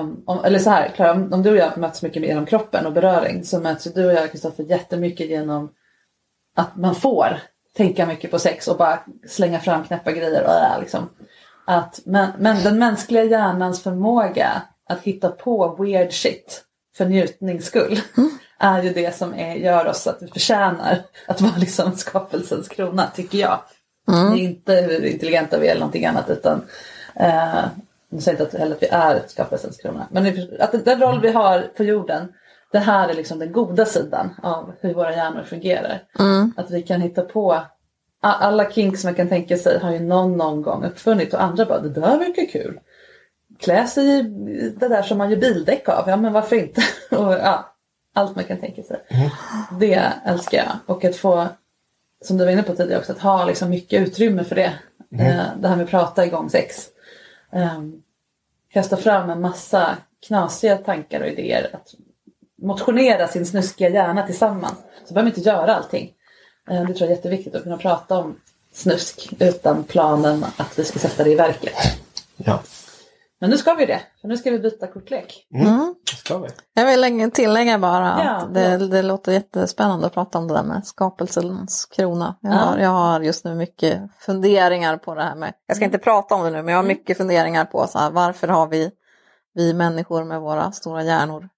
Um, 0.00 0.22
om, 0.26 0.44
eller 0.44 0.58
så 0.58 0.70
här, 0.70 0.88
Klara, 0.88 1.12
om, 1.12 1.32
om 1.32 1.42
du 1.42 1.50
och 1.50 1.56
jag 1.56 1.78
möts 1.78 2.02
mycket 2.02 2.22
genom 2.22 2.46
kroppen 2.46 2.86
och 2.86 2.92
beröring 2.92 3.44
så 3.44 3.60
möts 3.60 3.86
ju 3.86 3.90
du 3.90 4.06
och 4.06 4.12
jag 4.12 4.30
Kristoffer 4.30 4.62
jättemycket 4.64 5.26
genom 5.28 5.70
att 6.56 6.76
man 6.76 6.94
får 6.94 7.38
tänka 7.76 8.06
mycket 8.06 8.30
på 8.30 8.38
sex 8.38 8.68
och 8.68 8.76
bara 8.76 8.98
slänga 9.28 9.60
fram 9.60 9.84
knäppa 9.84 10.12
grejer. 10.12 10.44
Och, 10.44 10.52
äh, 10.74 10.80
liksom. 10.80 11.08
Att, 11.64 12.00
men, 12.04 12.30
men 12.38 12.62
den 12.64 12.78
mänskliga 12.78 13.24
hjärnans 13.24 13.82
förmåga 13.82 14.62
att 14.88 15.00
hitta 15.02 15.28
på 15.28 15.76
weird 15.78 16.12
shit 16.12 16.64
för 16.96 17.04
njutnings 17.04 17.64
skull 17.64 18.00
är 18.58 18.82
ju 18.82 18.92
det 18.92 19.16
som 19.16 19.34
är, 19.34 19.54
gör 19.54 19.86
oss 19.86 20.06
att 20.06 20.22
vi 20.22 20.26
förtjänar 20.26 21.02
att 21.26 21.40
vara 21.40 21.56
liksom 21.56 21.96
skapelsens 21.96 22.68
krona, 22.68 23.06
tycker 23.14 23.38
jag. 23.38 23.60
Det 24.06 24.40
är 24.40 24.44
inte 24.44 24.74
hur 24.74 25.04
intelligenta 25.04 25.58
vi 25.58 25.66
är 25.66 25.70
eller 25.70 25.80
någonting 25.80 26.06
annat 26.06 26.30
utan 26.30 26.62
eh, 27.14 27.64
jag 28.10 28.22
säger 28.22 28.40
inte 28.40 28.56
att, 28.56 28.60
heller 28.60 28.76
att 28.76 28.82
vi 28.82 28.86
är 28.86 29.22
skapelsens 29.28 29.76
krona. 29.76 30.08
Men 30.10 30.48
att 30.60 30.84
den 30.84 31.00
roll 31.00 31.20
vi 31.20 31.32
har 31.32 31.60
på 31.76 31.84
jorden, 31.84 32.32
det 32.72 32.78
här 32.78 33.08
är 33.08 33.14
liksom 33.14 33.38
den 33.38 33.52
goda 33.52 33.86
sidan 33.86 34.34
av 34.42 34.72
hur 34.80 34.94
våra 34.94 35.12
hjärnor 35.12 35.42
fungerar. 35.42 36.02
Att 36.56 36.70
vi 36.70 36.82
kan 36.82 37.00
hitta 37.00 37.22
på 37.22 37.62
alla 38.20 38.70
kinks 38.70 39.04
man 39.04 39.14
kan 39.14 39.28
tänka 39.28 39.56
sig 39.56 39.78
har 39.78 39.92
ju 39.92 40.00
någon 40.00 40.36
någon 40.36 40.62
gång 40.62 40.84
uppfunnit 40.84 41.34
och 41.34 41.42
andra 41.42 41.64
bara 41.64 41.80
det 41.80 41.88
där 41.88 42.18
verkar 42.18 42.46
kul. 42.46 42.80
Klä 43.58 43.86
sig 43.86 44.18
i 44.18 44.22
det 44.76 44.88
där 44.88 45.02
som 45.02 45.18
man 45.18 45.30
gör 45.30 45.36
bildäck 45.36 45.88
av, 45.88 46.08
ja 46.08 46.16
men 46.16 46.32
varför 46.32 46.56
inte? 46.56 46.82
och, 47.16 47.32
ja, 47.32 47.74
allt 48.14 48.36
man 48.36 48.44
kan 48.44 48.60
tänka 48.60 48.82
sig. 48.82 49.00
Det 49.80 50.12
älskar 50.24 50.58
jag. 50.58 50.96
Och 50.96 51.04
att 51.04 51.16
få, 51.16 51.48
som 52.24 52.38
du 52.38 52.44
var 52.44 52.52
inne 52.52 52.62
på 52.62 52.74
tidigare 52.74 53.00
också, 53.00 53.12
att 53.12 53.18
ha 53.18 53.44
liksom 53.44 53.70
mycket 53.70 54.00
utrymme 54.08 54.44
för 54.44 54.54
det. 54.54 54.72
Eh, 55.18 55.44
det 55.60 55.68
här 55.68 55.76
med 55.76 55.84
att 55.84 55.90
prata 55.90 56.26
igång 56.26 56.50
sex. 56.50 56.88
Um, 57.52 58.02
kasta 58.72 58.96
fram 58.96 59.30
en 59.30 59.40
massa 59.40 59.96
knasiga 60.26 60.76
tankar 60.76 61.20
och 61.20 61.26
idéer. 61.26 61.70
Att 61.72 61.94
motionera 62.62 63.28
sin 63.28 63.46
snuskiga 63.46 63.88
hjärna 63.88 64.26
tillsammans. 64.26 64.74
Så 65.04 65.14
behöver 65.14 65.30
man 65.30 65.38
inte 65.38 65.48
göra 65.48 65.74
allting. 65.74 66.12
Eh, 66.70 66.80
det 66.80 66.86
tror 66.86 67.00
jag 67.00 67.10
är 67.10 67.14
jätteviktigt 67.16 67.54
att 67.54 67.62
kunna 67.62 67.76
prata 67.76 68.18
om 68.18 68.36
snusk 68.72 69.28
utan 69.40 69.84
planen 69.84 70.44
att 70.56 70.78
vi 70.78 70.84
ska 70.84 70.98
sätta 70.98 71.24
det 71.24 71.30
i 71.30 71.34
verket. 71.34 71.74
Ja. 72.36 72.60
Men 73.40 73.50
nu 73.50 73.58
ska 73.58 73.74
vi 73.74 73.86
det, 73.86 74.00
för 74.20 74.28
nu 74.28 74.36
ska 74.36 74.50
vi 74.50 74.58
byta 74.58 74.86
kortlek. 74.86 75.46
Mm. 75.54 75.94
Det 76.10 76.16
ska 76.16 76.38
vi. 76.38 76.48
Jag 76.74 76.86
vill 76.86 77.00
lägga- 77.00 77.30
tillägga 77.30 77.78
bara 77.78 78.12
att 78.12 78.24
Ja, 78.24 78.48
det, 78.54 78.68
ja. 78.70 78.78
det 78.78 79.02
låter 79.02 79.32
jättespännande 79.32 80.06
att 80.06 80.14
prata 80.14 80.38
om 80.38 80.48
det 80.48 80.54
där 80.54 80.62
med 80.62 80.86
skapelsens 80.86 81.86
krona. 81.86 82.36
Jag, 82.40 82.52
Ja. 82.52 82.56
har, 82.56 82.78
jag 82.78 82.90
har 82.90 83.20
just 83.20 83.44
nu 83.44 83.54
mycket 83.54 84.00
funderingar 84.18 84.96
på 84.96 85.14
det 85.14 85.22
här 85.22 85.34
med, 85.34 85.52
jag 85.66 85.76
ska 85.76 85.84
inte 85.84 85.98
prata 85.98 86.34
om 86.34 86.42
det 86.44 86.50
nu, 86.50 86.62
men 86.62 86.68
jag 86.72 86.78
har 86.78 86.88
mycket 86.88 87.16
funderingar 87.16 87.64
på 87.64 87.86
så 87.86 87.98
här, 87.98 88.10
varför 88.10 88.48
har 88.48 88.66
vi, 88.66 88.90
vi 89.54 89.74
människor 89.74 90.24
med 90.24 90.40
våra 90.40 90.72
stora 90.72 91.02
hjärnor 91.04 91.48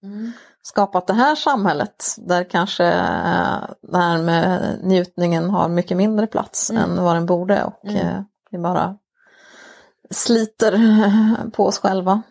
skapat 0.63 1.07
det 1.07 1.13
här 1.13 1.35
samhället 1.35 2.05
där 2.19 2.45
kanske 2.45 2.85
eh, 2.85 3.65
det 3.83 3.99
här 3.99 4.23
med 4.23 4.79
njutningen 4.83 5.51
har 5.51 5.69
mycket 5.69 5.97
mindre 5.97 6.27
plats 6.27 6.71
än 6.71 7.03
vad 7.05 7.17
den 7.17 7.27
borde 7.27 7.65
och 7.65 7.87
eh, 7.89 8.23
vi 8.51 8.59
bara 8.59 8.97
sliter 10.11 10.81
på 11.51 11.67
oss 11.67 11.79
själva. 11.79 12.23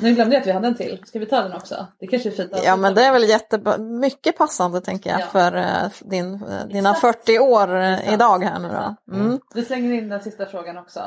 Nu 0.00 0.14
glömde 0.14 0.34
jag 0.34 0.40
att 0.40 0.46
vi 0.46 0.52
hade 0.52 0.66
en 0.68 0.74
till. 0.74 1.02
Ska 1.06 1.18
vi 1.18 1.26
ta 1.26 1.42
den 1.42 1.52
också? 1.52 1.86
Det 1.98 2.06
kanske 2.06 2.28
är 2.28 2.30
fint 2.30 2.52
att 2.52 2.64
Ja 2.64 2.76
men 2.76 2.94
det 2.94 3.04
är 3.04 3.12
väl 3.12 3.28
jätte, 3.28 3.78
mycket 3.78 4.38
passande 4.38 4.80
tänker 4.80 5.10
jag 5.10 5.20
Ja. 5.20 5.26
för 5.26 5.56
eh, 5.56 5.90
din, 6.00 6.44
dina 6.68 6.90
Exakt. 6.90 7.24
40 7.26 7.38
år 7.38 7.76
Exakt. 7.76 8.12
idag 8.12 8.44
här 8.44 8.58
nu 8.58 8.68
då. 8.68 9.14
Mm. 9.14 9.40
Vi 9.54 9.64
slänger 9.64 9.92
in 9.92 10.08
den 10.08 10.22
sista 10.22 10.46
frågan 10.46 10.78
också. 10.78 11.00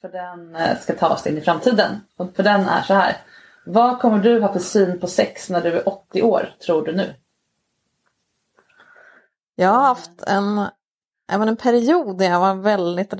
För 0.00 0.08
den 0.08 0.56
ska 0.80 0.94
ta 0.94 1.08
oss 1.08 1.26
in 1.26 1.38
i 1.38 1.40
framtiden. 1.40 2.00
Och 2.18 2.36
för 2.36 2.42
den 2.42 2.60
är 2.60 2.82
så 2.82 2.94
här. 2.94 3.16
Vad 3.66 4.00
kommer 4.00 4.18
du 4.18 4.40
ha 4.40 4.52
för 4.52 4.60
syn 4.60 5.00
på 5.00 5.06
sex 5.06 5.50
när 5.50 5.62
du 5.62 5.72
är 5.72 5.88
80 5.88 6.22
år, 6.22 6.54
tror 6.66 6.84
du 6.84 6.96
nu? 6.96 7.14
Jag 9.54 9.68
har 9.68 9.80
haft 9.80 10.22
en, 10.22 10.66
även 11.32 11.48
en 11.48 11.56
period 11.56 12.18
där 12.18 12.30
jag 12.30 12.40
var 12.40 12.54
väldigt, 12.54 13.14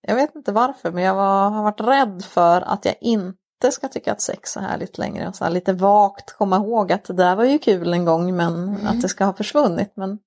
jag 0.00 0.14
vet 0.14 0.34
inte 0.34 0.52
varför, 0.52 0.92
men 0.92 1.04
jag 1.04 1.14
var, 1.14 1.50
har 1.50 1.62
varit 1.62 1.80
rädd 1.80 2.24
för 2.24 2.60
att 2.60 2.84
jag 2.84 2.94
inte 3.00 3.72
ska 3.72 3.88
tycka 3.88 4.12
att 4.12 4.20
sex 4.20 4.56
är 4.56 4.60
härligt 4.60 4.98
längre. 4.98 5.28
Och 5.28 5.36
så 5.36 5.44
här 5.44 5.50
lite 5.50 5.72
vagt 5.72 6.32
komma 6.32 6.56
ihåg 6.56 6.92
att 6.92 7.04
det 7.04 7.12
där 7.12 7.36
var 7.36 7.44
ju 7.44 7.58
kul 7.58 7.92
en 7.92 8.04
gång 8.04 8.36
men 8.36 8.86
att 8.86 9.02
det 9.02 9.08
ska 9.08 9.24
ha 9.24 9.32
försvunnit. 9.32 9.92
Men 9.96 10.18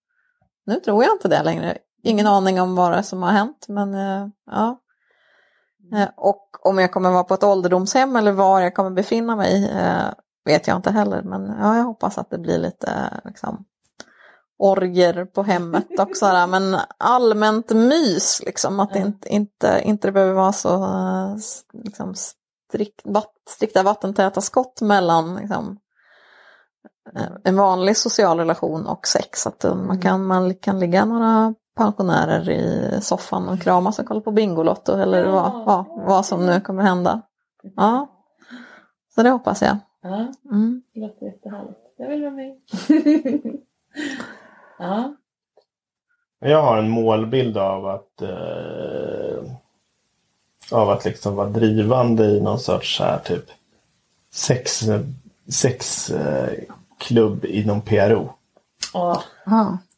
nu 0.65 0.80
tror 0.80 1.03
jag 1.03 1.13
inte 1.13 1.28
det 1.28 1.43
längre. 1.43 1.78
Ingen 2.03 2.28
aning 2.28 2.61
om 2.61 2.76
vad 2.76 2.91
det 2.91 2.97
är 2.97 3.01
som 3.01 3.24
har 3.24 3.32
hänt 3.32 3.65
men 3.68 3.93
eh, 3.93 4.28
ja. 4.45 4.80
Eh, 5.94 6.10
Och 6.18 6.48
om 6.62 6.78
jag 6.78 6.92
kommer 6.92 7.12
vara 7.12 7.24
på 7.24 7.34
ett 7.34 7.44
ålderdomshem 7.44 8.16
eller 8.16 8.32
var 8.32 8.60
jag 8.60 8.76
kommer 8.76 8.92
befinna 8.92 9.36
mig 9.36 9.70
eh, 9.72 10.10
vet 10.46 10.68
jag 10.68 10.76
inte 10.76 10.92
heller. 10.92 11.22
Men 11.22 11.46
ja, 11.60 11.78
jag 11.78 11.84
hoppas 11.84 12.18
att 12.18 12.30
det 12.30 12.38
blir 12.38 12.58
lite 12.58 13.22
liksom, 13.26 13.66
orger 14.60 15.26
på 15.26 15.44
hemmet 15.44 15.88
och 16.00 16.18
sådär. 16.18 16.48
Men 16.48 16.78
allmänt 16.98 17.72
mys 17.72 18.42
liksom. 18.46 18.80
Att 18.80 18.94
det 18.94 19.00
inte, 19.00 19.30
inte, 19.30 19.82
inte 19.84 20.08
det 20.08 20.12
behöver 20.12 20.34
vara 20.34 20.54
så 20.54 20.88
liksom, 21.74 22.14
strikt, 22.16 23.02
vatt, 23.06 23.34
strikta 23.50 23.84
vattentäta 23.84 24.42
skott 24.42 24.82
mellan 24.82 25.36
liksom, 25.36 25.78
eh, 27.16 27.32
en 27.44 27.56
vanlig 27.56 27.98
social 27.98 28.40
relation 28.40 28.88
och 28.88 29.08
sex. 29.08 29.48
Att 29.48 29.64
man, 29.64 30.02
kan, 30.02 30.26
man 30.26 30.56
kan 30.56 30.80
ligga 30.80 31.06
några 31.06 31.54
pensionärer 31.78 32.50
i 32.50 33.00
soffan 33.02 33.50
och 33.50 33.62
kramas 33.62 34.00
och 34.00 34.06
kolla 34.06 34.22
på 34.22 34.32
Bingolotto 34.32 34.94
eller 34.94 35.26
Ja. 35.26 35.32
vad, 35.32 35.66
vad, 35.66 36.06
vad 36.08 36.26
som 36.26 36.46
nu 36.46 36.62
kommer 36.62 36.84
hända. 36.84 37.22
Ja, 37.76 38.08
så 39.16 39.24
det 39.24 39.30
hoppas 39.30 39.62
jag. 39.62 39.78
Ja, 40.02 40.28
Mm. 40.52 40.82
det 40.94 41.00
låter 41.00 41.26
jättehärligt. 41.26 41.80
Jag 41.98 42.10
vill 42.10 42.22
vara 42.22 42.32
med. 42.34 42.56
ja. 44.80 45.16
Jag 46.40 46.62
har 46.62 46.78
en 46.78 46.90
målbild 46.90 47.58
av 47.58 47.86
att 47.88 48.22
eh, 48.22 49.44
av 50.72 50.90
att 50.90 51.06
liksom 51.06 51.36
vara 51.36 51.50
drivande 51.50 52.26
i 52.26 52.42
någon 52.42 52.60
sorts 52.60 52.98
så 52.98 53.04
här 53.04 53.20
typ 53.20 53.46
sex, 54.34 54.82
sex 55.52 56.10
eh, 56.10 56.50
klubb 56.98 57.46
inom 57.46 57.82
PRO. 57.82 58.30
Ja, 58.94 59.22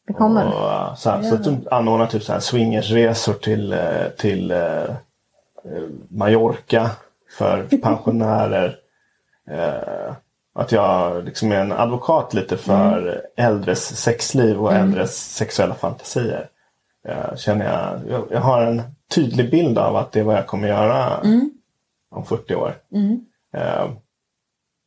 det 0.09 0.13
kommer. 0.13 0.45
Och, 0.47 0.71
eh, 0.71 0.95
så, 0.95 1.09
här, 1.09 1.23
så 1.23 1.35
att 1.35 1.43
de 1.43 1.67
anordnar 1.71 2.07
typ 2.07 2.23
så 2.23 2.33
här 2.33 2.39
swingersresor 2.39 3.33
till, 3.33 3.73
eh, 3.73 4.07
till 4.17 4.51
eh, 4.51 4.83
eh, 4.83 4.89
Mallorca 6.07 6.91
för 7.37 7.63
pensionärer. 7.81 8.77
Eh, 9.49 10.13
att 10.55 10.71
jag 10.71 11.23
liksom 11.23 11.51
är 11.51 11.61
en 11.61 11.71
advokat 11.71 12.33
lite 12.33 12.57
för 12.57 13.21
äldres 13.37 13.97
sexliv 13.97 14.61
och 14.61 14.73
äldres 14.73 15.35
sexuella 15.35 15.75
fantasier. 15.75 16.49
Eh, 17.07 17.35
känner 17.35 17.65
jag, 17.65 17.99
jag, 18.09 18.27
jag 18.31 18.41
har 18.41 18.61
en 18.61 18.81
tydlig 19.11 19.51
bild 19.51 19.77
av 19.77 19.95
att 19.95 20.11
det 20.11 20.19
är 20.19 20.23
vad 20.23 20.35
jag 20.35 20.47
kommer 20.47 20.67
göra 20.67 21.19
om 22.11 22.25
40 22.25 22.55
år. 22.55 22.75
Eh, 23.53 23.89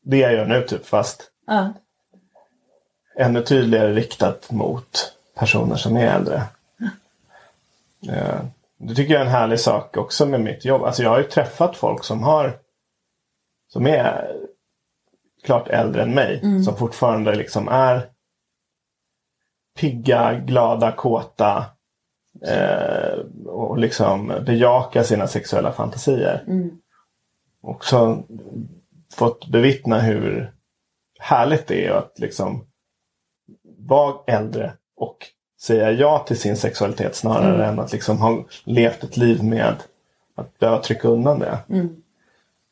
det 0.04 0.16
jag 0.16 0.32
gör 0.32 0.46
nu 0.46 0.62
typ 0.62 0.86
fast 0.86 1.30
ja. 1.46 1.72
Ännu 3.16 3.42
tydligare 3.42 3.92
riktat 3.94 4.50
mot 4.50 5.12
personer 5.34 5.76
som 5.76 5.96
är 5.96 6.06
äldre. 6.06 6.42
Eh, 8.08 8.40
Det 8.76 8.94
tycker 8.94 9.12
jag 9.12 9.20
är 9.22 9.26
en 9.26 9.30
härlig 9.32 9.60
sak 9.60 9.96
också 9.96 10.26
med 10.26 10.40
mitt 10.40 10.64
jobb. 10.64 10.82
Alltså 10.82 11.02
jag 11.02 11.10
har 11.10 11.18
ju 11.18 11.24
träffat 11.24 11.76
folk 11.76 12.04
som 12.04 12.22
har 12.22 12.58
som 13.68 13.86
är 13.86 14.36
klart 15.44 15.68
äldre 15.68 16.02
än 16.02 16.14
mig. 16.14 16.40
Som 16.64 16.76
fortfarande 16.76 17.34
liksom 17.34 17.68
är 17.68 18.08
pigga, 19.78 20.34
glada, 20.34 20.92
kåta. 20.92 21.64
Eh, 22.46 23.18
och 23.46 23.78
liksom 23.78 24.26
bejakar 24.46 25.02
sina 25.02 25.26
sexuella 25.26 25.72
fantasier. 25.72 26.44
Också 27.60 28.22
fått 29.14 29.46
bevittna 29.46 30.00
hur 30.00 30.52
härligt 31.20 31.66
det 31.66 31.86
är 31.86 31.90
att 31.92 32.18
liksom 32.18 32.64
vara 33.86 34.14
äldre 34.26 34.72
och 34.96 35.16
säga 35.60 35.90
ja 35.90 36.24
till 36.26 36.38
sin 36.38 36.56
sexualitet 36.56 37.14
snarare 37.14 37.66
än 37.66 37.78
att 37.80 37.92
liksom 37.92 38.18
ha 38.18 38.44
levt 38.64 39.04
ett 39.04 39.16
liv 39.16 39.44
med 39.44 39.74
att 40.34 40.58
behöva 40.58 40.82
trycka 40.82 41.08
undan 41.08 41.38
det. 41.38 41.58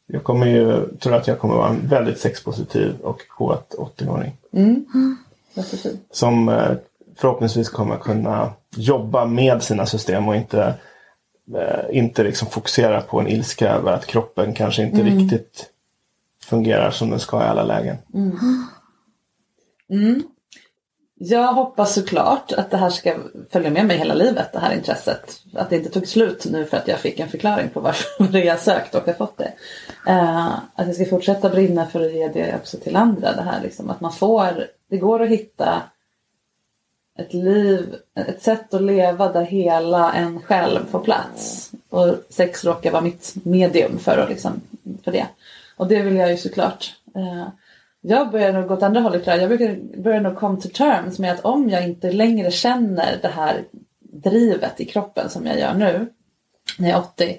Jag 0.07 0.25
kommer 0.25 0.47
ju, 0.47 0.97
tror 0.99 1.15
att 1.15 1.27
jag 1.27 1.39
kommer 1.39 1.55
vara 1.55 1.69
en 1.69 1.89
väldigt 1.89 2.19
sexpositiv 2.19 3.01
och 3.03 3.29
kåt 3.29 3.75
80-åring. 3.79 4.37
Låter 5.55 5.77
fint. 5.77 6.01
Som 6.11 6.49
eh, 6.49 6.73
förhoppningsvis 7.17 7.69
kommer 7.69 7.97
kunna 7.97 8.53
jobba 8.77 9.25
med 9.25 9.63
sina 9.63 9.87
system 9.87 10.29
och 10.29 10.37
inte, 10.37 10.75
eh, 11.55 11.97
inte 11.99 12.23
liksom 12.23 12.49
fokusera 12.49 13.01
på 13.01 13.21
en 13.21 13.29
ilska 13.29 13.69
över 13.69 13.93
att 13.93 14.07
kroppen 14.07 14.55
kanske 14.55 14.83
inte 14.83 15.03
riktigt 15.03 15.67
fungerar 16.45 16.91
som 16.91 17.11
den 17.11 17.21
ska 17.21 17.41
i 17.45 17.49
alla 17.49 17.65
lägen. 17.65 17.97
Jag 21.23 21.53
hoppas 21.53 21.95
såklart 21.95 22.53
att 22.53 22.71
det 22.71 22.77
här 22.77 22.91
ska 22.91 23.15
följa 23.51 23.71
med 23.71 23.87
mig 23.87 23.97
hela 23.97 24.15
livet, 24.15 24.53
det 24.53 24.59
här 24.59 24.75
intresset. 24.75 25.41
Att 25.55 25.71
det 25.71 25.77
inte 25.77 25.91
tog 25.91 26.07
slut 26.07 26.47
nu 26.51 26.65
för 26.65 26.77
att 26.77 26.89
jag 26.89 26.99
fick 26.99 27.21
en 27.21 27.29
förklaring 27.29 27.69
på 27.69 27.81
varför 27.81 28.39
jag 28.45 28.61
sökt 28.61 28.95
och 28.95 29.07
har 29.07 29.13
fått 29.13 29.39
det. 29.39 29.53
Eh, 30.07 30.47
att 30.75 30.87
jag 30.87 30.95
ska 30.95 31.05
fortsätta 31.05 31.51
brinna 31.51 31.87
för 31.87 32.07
att 32.07 32.13
ge 32.13 32.29
det 32.29 32.55
också 32.57 32.79
till 32.79 32.97
andra. 32.97 33.33
Det 33.33 33.43
här 33.43 33.63
liksom, 33.63 33.91
att 33.91 34.01
man 34.01 34.13
får, 34.13 34.67
det 34.91 34.97
går 34.97 35.23
att 35.23 35.29
hitta 35.29 35.83
ett 37.19 37.35
liv, 37.35 37.95
ett 38.15 38.43
sätt 38.43 38.75
att 38.75 38.83
leva 38.83 39.33
där 39.33 39.45
hela 39.45 40.13
en 40.13 40.43
själv 40.43 40.87
får 40.91 41.01
plats. 41.01 41.71
Och 41.89 42.15
sex 42.29 42.65
råkar 42.65 42.91
vara 42.91 43.03
mitt 43.03 43.35
medium 43.43 43.99
för, 43.99 44.19
att 44.19 44.29
liksom, 44.29 44.61
för 45.05 45.13
det. 45.13 45.27
Och 45.77 45.87
det 45.87 46.03
vill 46.03 46.17
jag 46.17 46.31
ju 46.31 46.37
såklart. 46.37 46.95
Eh, 47.15 47.47
jag 48.01 48.31
börjar 48.31 48.53
nog 48.53 48.69
gå 48.69 48.75
åt 48.75 48.83
andra 48.83 49.01
hållet. 49.01 49.27
Jag 49.27 49.49
brukar- 49.49 50.03
börjar 50.03 50.21
nog 50.21 50.37
come 50.37 50.61
to 50.61 50.69
terms 50.69 51.19
med 51.19 51.33
att 51.33 51.45
om 51.45 51.69
jag 51.71 51.85
inte 51.85 52.13
längre 52.13 52.51
känner 52.51 53.19
det 53.23 53.29
här 53.29 53.65
drivet 54.13 54.81
i 54.81 54.85
kroppen 54.85 55.31
som 55.31 55.47
jag 55.47 55.59
gör 55.59 55.75
nu 55.75 56.07
när 56.79 56.89
jag 56.89 56.99
är 56.99 57.03
80 57.03 57.39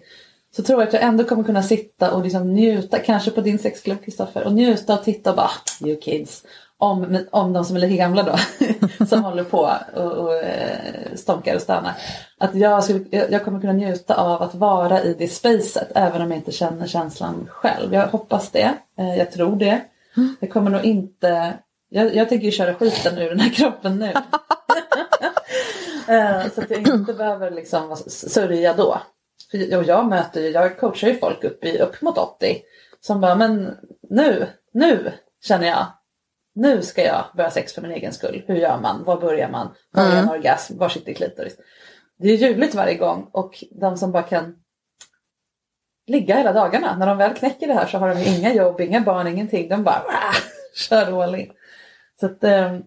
så 0.55 0.63
tror 0.63 0.79
jag 0.81 0.87
att 0.87 0.93
jag 0.93 1.03
ändå 1.03 1.23
kommer 1.23 1.43
kunna 1.43 1.63
sitta 1.63 2.13
och 2.13 2.23
liksom 2.23 2.53
njuta, 2.53 2.99
kanske 2.99 3.31
på 3.31 3.41
din 3.41 3.59
sexklubb 3.59 4.03
Kristoffer, 4.05 4.43
och 4.43 4.53
njuta 4.53 4.93
och 4.93 5.03
titta 5.03 5.29
och 5.29 5.35
bara 5.35 5.45
ah, 5.45 5.85
you 5.87 5.99
kids. 6.01 6.43
Om, 6.77 7.17
om 7.31 7.53
de 7.53 7.65
som 7.65 7.75
är 7.75 7.79
lika 7.79 7.95
gamla 7.95 8.23
då, 8.23 8.35
som 9.05 9.23
håller 9.23 9.43
på 9.43 9.71
och, 9.95 10.11
och 10.11 10.35
eh, 10.35 11.15
stånkar 11.15 11.55
och 11.55 11.61
stönar. 11.61 11.93
Att 12.37 12.55
jag, 12.55 12.83
skulle, 12.83 13.05
jag 13.11 13.45
kommer 13.45 13.61
kunna 13.61 13.73
njuta 13.73 14.15
av 14.15 14.41
att 14.41 14.55
vara 14.55 15.03
i 15.03 15.15
det 15.19 15.27
spacet 15.27 15.91
även 15.95 16.21
om 16.21 16.31
jag 16.31 16.37
inte 16.39 16.51
känner 16.51 16.87
känslan 16.87 17.47
själv. 17.51 17.93
Jag 17.93 18.07
hoppas 18.07 18.49
det, 18.49 18.73
eh, 18.97 19.15
jag 19.17 19.31
tror 19.31 19.55
det. 19.55 19.81
Jag 20.39 20.51
kommer 20.51 20.71
nog 20.71 20.85
inte, 20.85 21.59
jag, 21.89 22.15
jag 22.15 22.29
tänker 22.29 22.45
ju 22.45 22.51
köra 22.51 22.73
skiten 22.73 23.17
ur 23.17 23.29
den 23.29 23.39
här 23.39 23.53
kroppen 23.53 23.99
nu. 23.99 24.13
Eh, 26.07 26.51
så 26.51 26.61
att 26.61 26.71
jag 26.71 26.87
inte 26.87 27.13
behöver 27.13 27.51
liksom 27.51 27.95
sörja 28.07 28.73
då. 28.73 29.01
För 29.51 29.57
jag, 29.87 30.07
möter 30.07 30.41
jag 30.41 30.79
coachar 30.79 31.07
ju 31.07 31.17
folk 31.17 31.43
upp, 31.43 31.65
i, 31.65 31.79
upp 31.79 32.01
mot 32.01 32.17
80 32.17 32.61
som 33.01 33.21
bara, 33.21 33.35
men 33.35 33.77
nu, 34.09 34.47
nu 34.73 35.11
känner 35.43 35.67
jag, 35.67 35.85
nu 36.55 36.81
ska 36.81 37.03
jag 37.03 37.25
börja 37.35 37.51
sex 37.51 37.73
för 37.73 37.81
min 37.81 37.91
egen 37.91 38.13
skull. 38.13 38.43
Hur 38.47 38.55
gör 38.55 38.79
man? 38.81 39.03
Var 39.03 39.21
börjar 39.21 39.49
man? 39.49 39.73
Var 39.91 40.03
är 40.03 40.19
en 40.19 40.29
orgasm? 40.29 40.77
Var 40.77 40.89
sitter 40.89 41.13
klitoris? 41.13 41.57
Det 42.19 42.27
är 42.29 42.37
ljuvligt 42.37 42.75
varje 42.75 42.95
gång 42.95 43.29
och 43.31 43.63
de 43.71 43.97
som 43.97 44.11
bara 44.11 44.23
kan 44.23 44.55
ligga 46.11 46.37
hela 46.37 46.53
dagarna. 46.53 46.97
När 46.97 47.07
de 47.07 47.17
väl 47.17 47.33
knäcker 47.33 47.67
det 47.67 47.73
här 47.73 47.85
så 47.87 47.97
har 47.97 48.15
de 48.15 48.21
inga 48.21 48.53
jobb, 48.53 48.81
inga 48.81 49.01
barn, 49.01 49.27
ingenting. 49.27 49.69
De 49.69 49.83
bara 49.83 50.03
"Wah!" 50.07 50.35
kör 50.75 51.23
all 51.23 51.35
in. 51.35 51.51
Så 52.19 52.25
att 52.25 52.43
eh, 52.43 52.77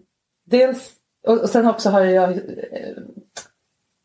dels, 0.45 0.91
och, 1.27 1.41
och 1.41 1.49
sen 1.49 1.67
också 1.67 1.89
har 1.89 2.01
jag 2.01 2.29
eh, 2.31 2.95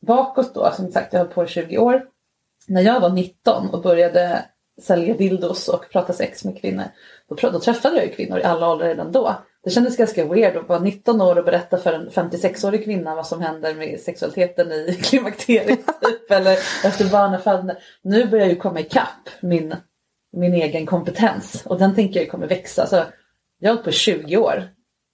bakåt 0.06 0.54
då, 0.54 0.70
som 0.70 0.92
sagt 0.92 1.12
jag 1.12 1.20
har 1.20 1.24
hållit 1.24 1.34
på 1.34 1.44
i 1.44 1.48
20 1.48 1.78
år. 1.78 2.02
När 2.68 2.82
jag 2.82 3.00
var 3.00 3.10
19 3.10 3.70
och 3.70 3.82
började 3.82 4.44
sälja 4.82 5.14
dildos 5.14 5.68
och 5.68 5.90
prata 5.90 6.12
sex 6.12 6.44
med 6.44 6.60
kvinnor. 6.60 6.84
Då, 7.28 7.50
då 7.50 7.60
träffade 7.60 7.96
jag 7.96 8.06
ju 8.06 8.12
kvinnor 8.12 8.38
i 8.38 8.44
alla 8.44 8.68
åldrar 8.68 8.88
redan 8.88 9.12
då. 9.12 9.36
Det 9.64 9.70
kändes 9.70 9.96
ganska 9.96 10.24
weird 10.24 10.56
att 10.56 10.68
vara 10.68 10.78
19 10.78 11.20
år 11.20 11.38
och 11.38 11.44
berätta 11.44 11.78
för 11.78 11.92
en 11.92 12.10
56-årig 12.10 12.84
kvinna 12.84 13.14
vad 13.14 13.26
som 13.26 13.40
händer 13.40 13.74
med 13.74 14.00
sexualiteten 14.00 14.72
i 14.72 14.94
klimakteriet 15.02 15.86
typ, 16.02 16.30
eller 16.30 16.52
efter 16.84 17.10
barnafödande. 17.10 17.74
Nu 18.02 18.26
börjar 18.26 18.44
jag 18.44 18.54
ju 18.54 18.60
komma 18.60 18.80
ikapp 18.80 19.28
min, 19.40 19.74
min 20.32 20.54
egen 20.54 20.86
kompetens 20.86 21.62
och 21.66 21.78
den 21.78 21.94
tänker 21.94 22.20
jag 22.20 22.30
kommer 22.30 22.46
växa. 22.46 22.86
Så 22.86 22.96
jag 23.58 23.70
har 23.70 23.74
hållit 23.74 23.84
på 23.84 23.90
i 23.90 23.92
20 23.92 24.36
år 24.36 24.68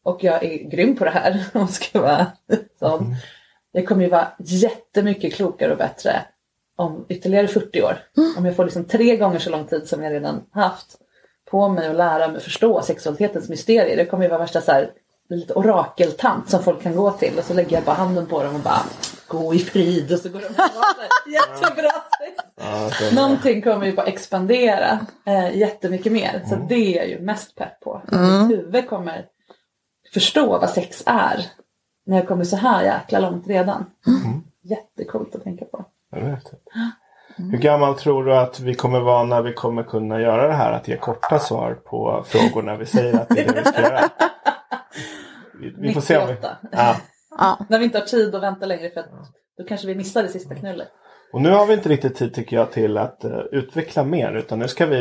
och 0.04 0.24
jag 0.24 0.44
är 0.44 0.70
grym 0.70 0.96
på 0.96 1.04
det 1.04 1.10
här. 1.10 1.30
Om 1.52 1.60
jag 1.60 1.70
ska 1.70 2.00
vara 2.00 2.26
sån. 2.78 3.14
Jag 3.72 3.86
kommer 3.86 4.02
ju 4.02 4.10
vara 4.10 4.28
jättemycket 4.38 5.34
klokare 5.34 5.72
och 5.72 5.78
bättre 5.78 6.26
om 6.76 7.06
ytterligare 7.08 7.48
40 7.48 7.82
år. 7.82 7.98
Om 8.38 8.44
jag 8.44 8.56
får 8.56 8.64
liksom 8.64 8.84
tre 8.84 9.16
gånger 9.16 9.38
så 9.38 9.50
lång 9.50 9.66
tid 9.66 9.88
som 9.88 10.02
jag 10.02 10.12
redan 10.12 10.44
haft 10.50 10.96
på 11.50 11.68
mig 11.68 11.88
att 11.88 11.96
lära 11.96 12.28
mig 12.28 12.40
förstå 12.40 12.82
sexualitetens 12.82 13.48
mysterier. 13.48 13.96
Det 13.96 14.06
kommer 14.06 14.24
ju 14.24 14.30
vara 14.30 14.40
värsta 14.40 14.60
så 14.60 14.72
här, 14.72 14.90
lite 15.28 15.54
orakeltant 15.54 16.50
som 16.50 16.62
folk 16.62 16.82
kan 16.82 16.96
gå 16.96 17.10
till 17.10 17.38
och 17.38 17.44
så 17.44 17.54
lägger 17.54 17.76
jag 17.76 17.84
bara 17.84 17.96
handen 17.96 18.26
på 18.26 18.42
dem 18.42 18.54
och 18.54 18.60
bara 18.60 18.82
gå 19.28 19.54
i 19.54 19.58
frid 19.58 20.12
och 20.12 20.18
så 20.18 20.28
går 20.28 20.40
de 20.40 20.46
och 20.46 21.32
jättebra 21.32 21.90
sex. 22.18 23.12
Någonting 23.14 23.62
kommer 23.62 23.86
ju 23.86 23.96
bara 23.96 24.06
expandera 24.06 24.98
eh, 25.24 25.56
jättemycket 25.56 26.12
mer. 26.12 26.42
Så 26.48 26.54
det 26.68 26.74
är 26.74 26.96
jag 26.96 27.08
ju 27.08 27.20
mest 27.20 27.54
pepp 27.54 27.80
på. 27.80 28.02
Mitt 28.10 28.58
huvud 28.58 28.88
kommer 28.88 29.26
förstå 30.14 30.46
vad 30.58 30.70
sex 30.70 31.02
är. 31.06 31.46
När 32.06 32.16
jag 32.16 32.28
kommer 32.28 32.44
så 32.44 32.56
här 32.56 32.84
jäkla 32.84 33.18
långt 33.18 33.48
redan. 33.48 33.86
Jättecoolt 34.62 35.34
att 35.34 35.44
tänka 35.44 35.64
på. 35.64 35.84
Jag 36.10 36.20
vet. 36.20 36.52
Hur 37.36 37.58
gammal 37.58 37.94
tror 37.94 38.24
du 38.24 38.36
att 38.36 38.60
vi 38.60 38.74
kommer 38.74 39.00
vara 39.00 39.24
när 39.24 39.42
vi 39.42 39.52
kommer 39.52 39.82
kunna 39.82 40.20
göra 40.20 40.48
det 40.48 40.54
här? 40.54 40.72
Att 40.72 40.88
ge 40.88 40.96
korta 40.96 41.38
svar 41.38 41.74
på 41.74 42.24
frågor 42.26 42.62
när 42.62 42.76
vi 42.76 42.86
säger 42.86 43.14
att 43.20 43.28
det 43.28 43.40
är 43.40 43.52
det 43.52 43.60
vi 43.60 43.64
ska 43.64 43.82
göra? 43.82 44.00
Vi, 45.60 45.74
vi 45.78 45.94
får 45.94 46.00
se 46.00 46.16
om 46.18 46.26
vi... 46.26 46.32
98. 46.34 46.56
Ja. 46.72 46.96
Ja. 47.38 47.58
När 47.68 47.78
vi 47.78 47.84
inte 47.84 47.98
har 47.98 48.04
tid 48.06 48.34
att 48.34 48.42
vänta 48.42 48.66
längre 48.66 48.90
för 48.90 49.00
att 49.00 49.10
då 49.58 49.64
kanske 49.64 49.86
vi 49.86 49.94
missar 49.94 50.22
det 50.22 50.28
sista 50.28 50.54
knullet. 50.54 50.88
Och 51.32 51.42
nu 51.42 51.50
har 51.50 51.66
vi 51.66 51.74
inte 51.74 51.88
riktigt 51.88 52.14
tid 52.16 52.34
tycker 52.34 52.56
jag 52.56 52.72
till 52.72 52.98
att 52.98 53.24
eh, 53.24 53.38
utveckla 53.52 54.04
mer 54.04 54.32
utan 54.32 54.58
nu 54.58 54.68
ska 54.68 54.86
vi, 54.86 54.98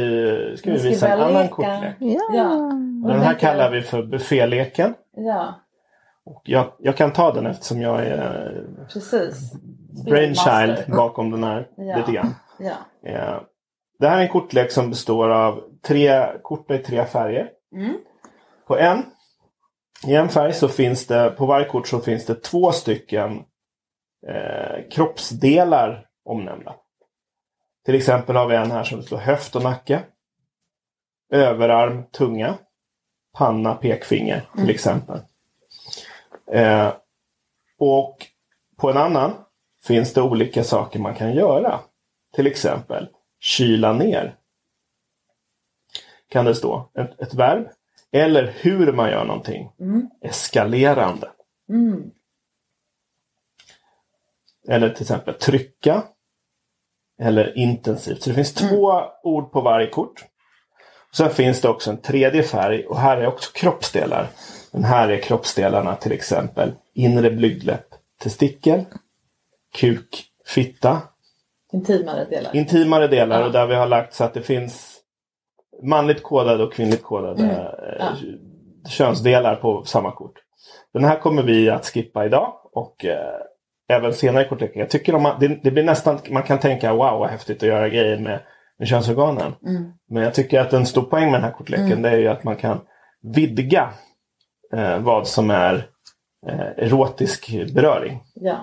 ska 0.58 0.70
vi 0.70 0.74
Nu 0.74 0.80
ska 0.80 0.90
visa 0.90 1.08
vi 1.08 1.14
en 1.14 1.22
annan 1.22 1.48
kortlek. 1.50 1.96
Ja. 2.00 2.20
Ja. 2.34 2.56
Och 3.04 3.12
Den 3.12 3.22
här 3.22 3.40
kallar 3.40 3.72
vi 3.72 3.82
för 3.82 4.04
bufféleken. 4.04 4.94
Ja, 5.16 5.62
Och 6.26 6.42
jag, 6.46 6.74
jag 6.80 6.98
kan 6.98 7.12
ta 7.14 7.34
den 7.34 7.46
eftersom 7.46 7.82
jag 7.82 8.06
är 8.06 8.64
precis. 8.94 9.54
Brainchild 10.06 10.96
bakom 10.96 11.32
den 11.32 11.43
här 11.43 11.68
Ja. 11.78 11.98
lite 11.98 12.12
grann. 12.12 12.36
Ja. 12.60 12.76
Eh, 13.10 13.41
Det 14.00 14.08
här 14.08 14.18
är 14.18 14.22
en 14.22 14.28
kortlek 14.30 14.72
som 14.72 14.89
består 14.89 15.30
av 15.30 15.64
tre 15.88 16.26
kort 16.43 16.72
i 16.72 16.78
tre 16.78 17.06
färger. 17.06 17.50
Mm. 17.76 17.98
På 18.68 18.78
en, 18.78 19.04
i 20.08 20.16
en 20.16 20.30
färg 20.30 20.54
så 20.54 20.68
finns 20.68 21.08
det, 21.08 21.30
på 21.38 21.46
varje 21.46 21.66
kort 21.66 21.88
så 21.88 22.00
finns 22.00 22.26
det 22.26 22.36
två 22.36 22.72
stycken 22.72 23.43
eh, 24.28 24.89
kroppsdelar 24.91 26.08
omnämnda. 26.26 26.76
Till 27.86 27.96
exempel 27.96 28.36
har 28.36 28.48
vi 28.48 28.56
en 28.56 28.72
här 28.72 28.84
som 28.84 29.02
står 29.04 29.18
höft 29.18 29.56
och 29.56 29.64
nacke. 29.64 30.04
Överarm, 31.32 32.04
tunga. 32.12 32.56
Panna, 33.38 33.76
pekfinger 33.76 34.41
till 34.56 34.70
exempel. 34.70 35.20
Eh, 36.52 36.93
och 37.80 38.18
på 38.78 38.89
en 38.91 38.98
annan 38.98 39.34
finns 39.88 40.14
det 40.14 40.22
olika 40.22 40.64
saker 40.64 41.00
man 41.00 41.16
kan 41.16 41.36
göra. 41.36 41.80
Till 42.36 42.48
exempel 42.48 43.10
kyla 43.40 43.94
ner. 43.94 44.36
Kan 46.30 46.46
det 46.46 46.56
stå. 46.56 46.90
Ett, 47.00 47.22
ett 47.22 47.34
verb. 47.34 47.68
Eller 48.12 48.54
hur 48.62 48.94
man 48.94 49.10
gör 49.10 49.26
någonting. 49.26 49.72
Eskalerande. 50.22 51.30
Mm. 51.70 52.12
Eller 54.68 54.90
till 54.90 55.02
exempel 55.02 55.34
trycka. 55.34 56.04
Eller 57.20 57.58
intensivt. 57.58 58.24
Så 58.24 58.30
det 58.30 58.36
finns 58.36 58.54
två 58.54 59.02
ord 59.24 59.52
på 59.52 59.62
varje 59.62 59.90
kort. 59.90 60.26
Sen 61.14 61.30
finns 61.30 61.62
det 61.62 61.70
också 61.70 61.92
en 61.92 62.02
tredje 62.02 62.44
färg 62.44 62.86
och 62.86 62.98
här 62.98 63.18
är 63.18 63.28
också 63.28 63.52
kroppsdelar. 63.54 64.28
Men 64.72 64.84
här 64.84 65.10
är 65.10 65.22
kroppsdelarna 65.22 65.96
till 65.96 66.12
exempel 66.12 66.74
inre 66.94 67.32
blygdläpp, 67.32 67.88
testikel, 68.20 68.86
kuk, 69.76 70.24
fitta, 70.46 71.02
Intimare 71.74 72.26
delar. 72.26 72.56
intimare 72.56 73.08
delar 73.08 73.46
och 73.46 73.52
där 73.52 73.68
vi 73.68 73.76
har 73.76 73.88
lagt 73.88 74.14
så 74.14 74.24
att 74.24 74.34
det 74.34 74.42
finns 74.42 75.02
manligt 75.84 76.24
kodade 76.24 76.64
och 76.64 76.74
kvinnligt 76.74 77.04
kodade 77.04 77.74
eh, 78.00 78.08
könsdelar 78.90 79.56
på 79.56 79.84
samma 79.84 80.12
kort. 80.12 80.34
Den 80.94 81.04
här 81.04 81.20
kommer 81.20 81.44
vi 81.44 81.70
att 81.70 81.86
skippa 81.86 82.26
idag 82.26 82.54
och 82.72 83.06
eh, 83.06 83.40
även 83.90 84.14
senare 84.14 84.46
i 84.46 84.48
kortleken. 84.50 84.80
Jag 84.80 84.90
tycker 84.90 85.16
om, 85.16 85.32
det, 85.40 85.48
det 85.48 85.72
blir 85.72 85.84
nästan, 85.84 86.20
man 86.30 86.44
kan 86.44 86.60
tänka 86.60 86.94
wow 86.94 87.20
vad 87.20 87.30
häftigt 87.30 87.64
att 87.64 87.70
göra 87.70 87.90
grejer 87.90 88.20
med, 88.20 88.40
med 88.80 88.88
könsorganen. 88.88 89.54
Men 90.10 90.24
jag 90.24 90.34
tycker 90.34 90.60
att 90.60 90.74
en 90.74 90.86
stor 90.86 91.02
poäng 91.02 91.26
med 91.26 91.34
den 91.34 91.44
här 91.44 91.52
kortleken 91.52 92.02
det 92.02 92.10
är 92.10 92.18
ju 92.18 92.28
att 92.28 92.44
man 92.44 92.56
kan 92.56 92.82
vidga 93.22 93.94
eh, 94.74 95.00
vad 95.00 95.28
som 95.28 95.50
är 95.50 95.88
eh, 96.48 96.86
erotisk 96.86 97.52
beröring. 97.74 98.24
Ja. 98.34 98.56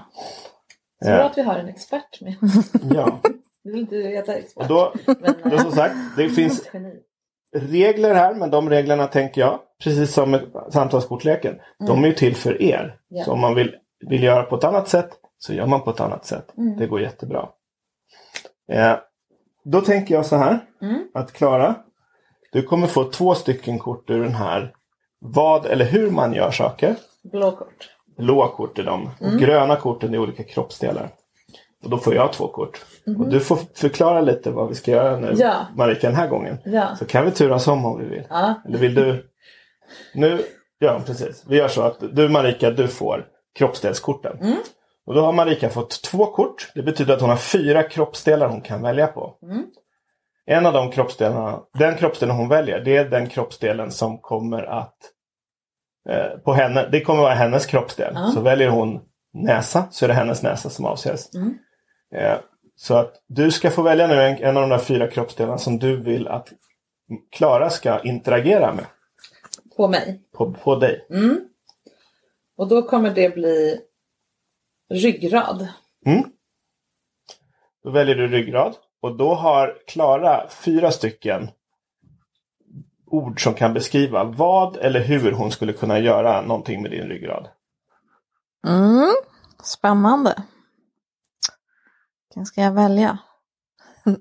Så 1.03 1.11
bra 1.11 1.23
att 1.25 1.39
vi 1.39 1.43
har 1.43 1.55
en 1.59 1.69
expert 1.69 2.21
med. 2.21 2.35
Ja. 2.95 3.21
Du 3.65 3.73
vill 3.73 3.81
inte 3.81 3.97
heta 3.97 4.35
expert. 4.35 4.63
Och 4.63 4.69
då, 4.69 4.93
Men, 5.21 5.51
då 5.51 5.59
som 5.59 5.73
sagt, 5.73 5.95
det 6.17 6.29
finns 6.29 6.61
ett 6.61 6.75
geni. 6.75 6.95
regler 7.53 8.15
här, 8.15 8.35
men 8.35 8.51
de 8.51 8.71
reglerna 8.71 9.07
tänker 9.07 9.41
jag, 9.41 9.61
precis 9.85 10.13
som 10.15 10.31
med 10.31 10.43
samtalskortleken, 10.71 11.55
de 11.87 12.05
är 12.05 12.09
ju 12.09 12.15
till 12.15 12.37
för 12.37 12.63
er. 12.63 12.97
Ja. 13.09 13.25
Så 13.25 13.33
om 13.33 13.41
man 13.41 13.55
vill, 13.55 13.75
vill 14.09 14.23
göra 14.23 14.43
på 14.43 14.57
ett 14.57 14.65
annat 14.65 14.89
sätt 14.89 15.11
så 15.39 15.55
gör 15.55 15.67
man 15.67 15.81
på 15.83 15.91
ett 15.91 16.01
annat 16.01 16.27
sätt. 16.27 16.59
Mm. 16.59 16.77
Det 16.77 16.87
går 16.87 17.01
jättebra. 17.01 17.49
Eh, 18.73 18.97
då 19.65 19.81
tänker 19.81 20.15
jag 20.15 20.27
så 20.27 20.37
här, 20.37 20.59
Mm. 20.83 21.05
att 21.15 21.33
Klara, 21.33 21.75
du 22.53 22.63
kommer 22.63 22.87
få 22.87 23.05
två 23.05 23.35
stycken 23.35 23.79
kort 23.79 24.11
ur 24.11 24.23
den 24.23 24.35
här 24.35 24.75
vad 25.19 25.67
eller 25.67 25.85
hur 25.85 26.11
man 26.11 26.33
gör 26.33 26.51
saker. 26.51 26.97
Blå 27.23 27.51
kort. 27.51 27.91
Blå 28.17 28.49
kort 28.49 28.79
är 28.79 28.83
de. 28.83 29.11
Och 29.21 29.27
Mm. 29.27 29.39
gröna 29.39 29.77
korten 29.77 30.15
är 30.15 30.19
olika 30.19 30.43
kroppsdelar. 30.45 31.09
Och 31.85 31.91
då 31.91 31.99
får 31.99 32.15
jag 32.15 32.33
två 32.33 32.49
kort. 32.49 32.85
Och 33.19 33.29
du 33.29 33.41
får 33.41 33.59
förklara 33.75 34.21
lite 34.21 34.51
vad 34.51 34.69
vi 34.69 34.75
ska 34.75 34.91
göra 34.91 35.17
nu. 35.17 35.35
Ja. 35.37 35.55
Marika, 35.77 36.07
den 36.07 36.17
här 36.17 36.29
gången. 36.29 36.59
Ja. 36.65 36.97
Så 36.97 37.05
kan 37.05 37.25
vi 37.25 37.31
turas 37.31 37.69
om 37.69 37.85
om 37.85 37.99
vi 37.99 38.05
vill. 38.05 38.23
Ja. 38.31 38.55
Eller 38.69 38.79
vill 38.79 38.95
du? 38.95 39.29
Nu, 40.15 40.43
ja 40.79 41.01
precis. 41.07 41.45
Vi 41.49 41.57
gör 41.57 41.69
så 41.69 41.83
att 41.83 41.97
du 42.13 42.29
Marika, 42.29 42.71
du 42.71 42.89
får 42.89 43.27
kroppsdelskorten. 43.59 44.39
Mm. 44.41 44.57
Och 45.07 45.15
då 45.15 45.21
har 45.21 45.33
Marika 45.33 45.69
fått 45.71 46.03
två 46.03 46.27
kort. 46.27 46.73
Det 46.75 46.83
betyder 46.83 47.15
att 47.15 47.21
hon 47.21 47.31
har 47.31 47.37
fyra 47.37 47.83
kroppsdelar 47.83 48.49
hon 48.49 48.61
kan 48.61 48.83
välja 48.83 49.07
på. 49.07 49.35
Mm. 49.43 49.65
En 50.47 50.67
av 50.67 50.73
de 50.73 50.91
kroppsdelarna, 50.91 51.61
den 51.79 51.97
kroppsdelen 51.97 52.37
hon 52.37 52.49
väljer, 52.49 52.81
det 52.81 52.97
är 52.97 53.05
den 53.05 53.29
kroppsdelen 53.29 53.91
som 53.91 54.19
kommer 54.19 54.63
att 54.63 54.97
eh, 56.09 56.39
på 56.45 56.53
henne, 56.53 56.89
det 56.93 57.01
kommer 57.01 57.23
vara 57.23 57.35
hennes 57.35 57.67
kroppsdel. 57.67 58.13
Ja. 58.15 58.31
Så 58.35 58.41
väljer 58.41 58.69
hon 58.69 59.01
näsa 59.33 59.89
så 59.91 60.05
är 60.05 60.09
det 60.09 60.15
hennes 60.15 60.43
näsa 60.43 60.71
som 60.71 60.85
avses. 60.85 61.35
Mm. 61.35 61.59
Eh, 62.15 62.39
så 62.77 62.95
att 62.95 63.15
du 63.27 63.51
ska 63.51 63.71
få 63.71 63.83
välja 63.83 64.07
nu 64.07 64.23
en, 64.23 64.37
en 64.43 64.57
av 64.57 64.63
de 64.63 64.71
där 64.71 64.79
fyra 64.79 65.09
kroppsdelarna 65.09 65.59
som 65.59 65.79
du 65.79 66.03
vill 66.03 66.29
att 66.29 66.53
Klara 67.31 67.71
ska 67.71 68.01
interagera 68.03 68.75
med 68.75 68.85
På 69.77 69.89
mig. 69.89 70.23
på, 70.33 70.53
på 70.53 70.77
dig. 70.77 71.07
Mm. 71.11 71.41
Och 72.57 72.69
då 72.69 72.83
kommer 72.83 73.11
det 73.11 73.35
bli 73.35 73.81
ryggrad. 74.95 75.69
Då 77.85 77.91
väljer 77.91 78.15
du 78.15 78.29
ryggrad 78.29 78.75
och 79.01 79.17
då 79.17 79.35
har 79.35 79.79
Klara 79.87 80.49
fyra 80.49 80.91
stycken 80.91 81.51
ord 83.13 83.43
som 83.45 83.55
kan 83.55 83.75
beskriva 83.75 84.25
vad 84.25 84.77
eller 84.77 85.01
hur 85.01 85.33
hon 85.33 85.51
skulle 85.51 85.73
kunna 85.73 85.99
göra 85.99 86.41
någonting 86.43 86.83
med 86.83 86.91
din 86.91 87.09
ryggrad. 87.09 87.49
Mm. 88.67 89.15
Spännande. 89.63 90.43
Vilken 92.29 92.47
ska 92.47 92.61
jag 92.63 92.73
välja? 92.73 93.19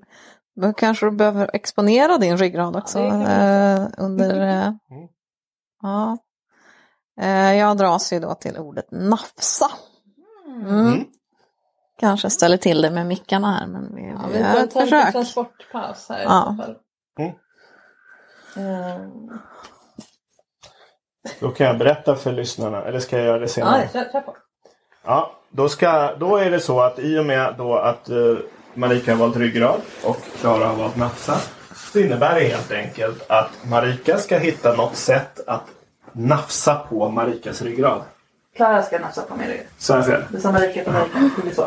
Då 0.60 0.72
kanske 0.72 1.06
du 1.06 1.10
behöver 1.12 1.50
exponera 1.52 2.18
din 2.18 2.36
ryggrad 2.36 2.76
också. 2.76 2.98
Ja, 2.98 3.28
eh, 3.28 3.88
under, 3.98 4.40
eh, 4.40 4.72
ja. 5.82 6.18
Eh, 7.20 7.54
jag 7.54 7.76
dras 7.76 8.12
ju 8.12 8.20
då 8.20 8.34
till 8.34 8.58
ordet 8.58 8.90
nafsa. 8.90 9.70
Mm. 10.46 10.86
Mm. 10.86 11.04
kanske 11.98 12.30
ställer 12.30 12.56
till 12.56 12.82
det 12.82 12.90
med 12.90 13.06
mickarna 13.06 13.52
här. 13.52 13.66
Men 13.66 13.94
vi, 13.94 14.02
Ja, 14.08 14.26
vi 14.32 14.38
vi 14.38 14.44
får 14.44 14.66
ta 14.66 14.80
en 14.80 14.86
försök. 14.86 15.12
transportpaus 15.12 16.08
här 16.08 16.20
i 16.20 16.24
Ja. 16.24 16.56
så 16.58 16.62
fall. 16.64 16.76
Mm. 18.56 19.30
Eh, 19.30 19.36
Då 21.40 21.50
kan 21.50 21.66
jag 21.66 21.78
berätta 21.78 22.16
för 22.16 22.32
lyssnarna, 22.32 22.82
eller 22.84 23.00
ska 23.00 23.16
jag 23.16 23.26
göra 23.26 23.38
det 23.38 23.48
senare? 23.48 23.88
Ja, 23.94 24.04
kör, 24.12 24.20
på. 24.20 24.36
Ja, 25.04 25.32
då, 25.50 25.68
ska, 25.68 26.16
då 26.16 26.36
är 26.36 26.50
det 26.50 26.60
så 26.60 26.80
att 26.80 26.98
i 26.98 27.18
och 27.18 27.26
med 27.26 27.54
då 27.58 27.76
att 27.76 28.10
uh, 28.10 28.38
Marika 28.74 29.12
har 29.12 29.18
valt 29.18 29.36
ryggrad 29.36 29.80
och 30.04 30.16
Klara 30.40 30.66
har 30.66 30.76
valt 30.76 30.96
nafsa. 30.96 31.36
Så 31.74 31.98
innebär 31.98 32.34
det 32.34 32.46
helt 32.46 32.72
enkelt 32.72 33.30
att 33.30 33.50
Marika 33.64 34.18
ska 34.18 34.38
hitta 34.38 34.76
något 34.76 34.96
sätt 34.96 35.40
att 35.46 35.64
nafsa 36.12 36.74
på 36.74 37.08
Marikas 37.08 37.62
ryggrad. 37.62 38.02
Klara 38.56 38.82
ska 38.82 38.98
nafsa 38.98 39.22
på 39.22 39.36
min 39.36 39.46
rygg. 39.48 39.66
Så 39.78 39.94
här 39.94 40.02
ser 40.02 40.12
det. 40.12 40.26
Det 40.30 40.36
är 40.36 40.40
som 40.40 40.52
Marika 40.52 40.84
på 40.84 40.90
Marika. 40.92 41.30
Det 41.36 41.42
blir 41.42 41.54
så. 41.54 41.66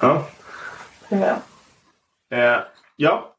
Ja. 0.00 0.22
Det 1.08 1.16
gör 1.18 1.38
jag. 2.28 2.54
Eh, 2.54 2.60
ja. 2.96 3.33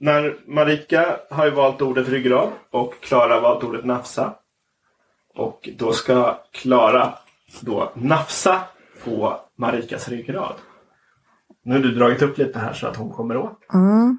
När 0.00 0.36
Marika 0.46 1.16
har 1.30 1.44
ju 1.44 1.50
valt 1.50 1.82
ordet 1.82 2.08
ryggrad 2.08 2.48
och 2.70 2.94
Klara 3.00 3.34
har 3.34 3.40
valt 3.40 3.64
ordet 3.64 3.84
nafsa. 3.84 4.34
Och 5.34 5.68
då 5.78 5.92
ska 5.92 6.38
Klara 6.50 7.14
då 7.60 7.92
nafsa 7.94 8.60
på 9.04 9.40
Marikas 9.56 10.08
ryggrad. 10.08 10.54
Nu 11.64 11.74
har 11.74 11.82
du 11.82 11.94
dragit 11.94 12.22
upp 12.22 12.38
lite 12.38 12.58
här 12.58 12.72
så 12.72 12.86
att 12.86 12.96
hon 12.96 13.10
kommer 13.10 13.36
åt. 13.36 13.58
Mm. 13.74 14.18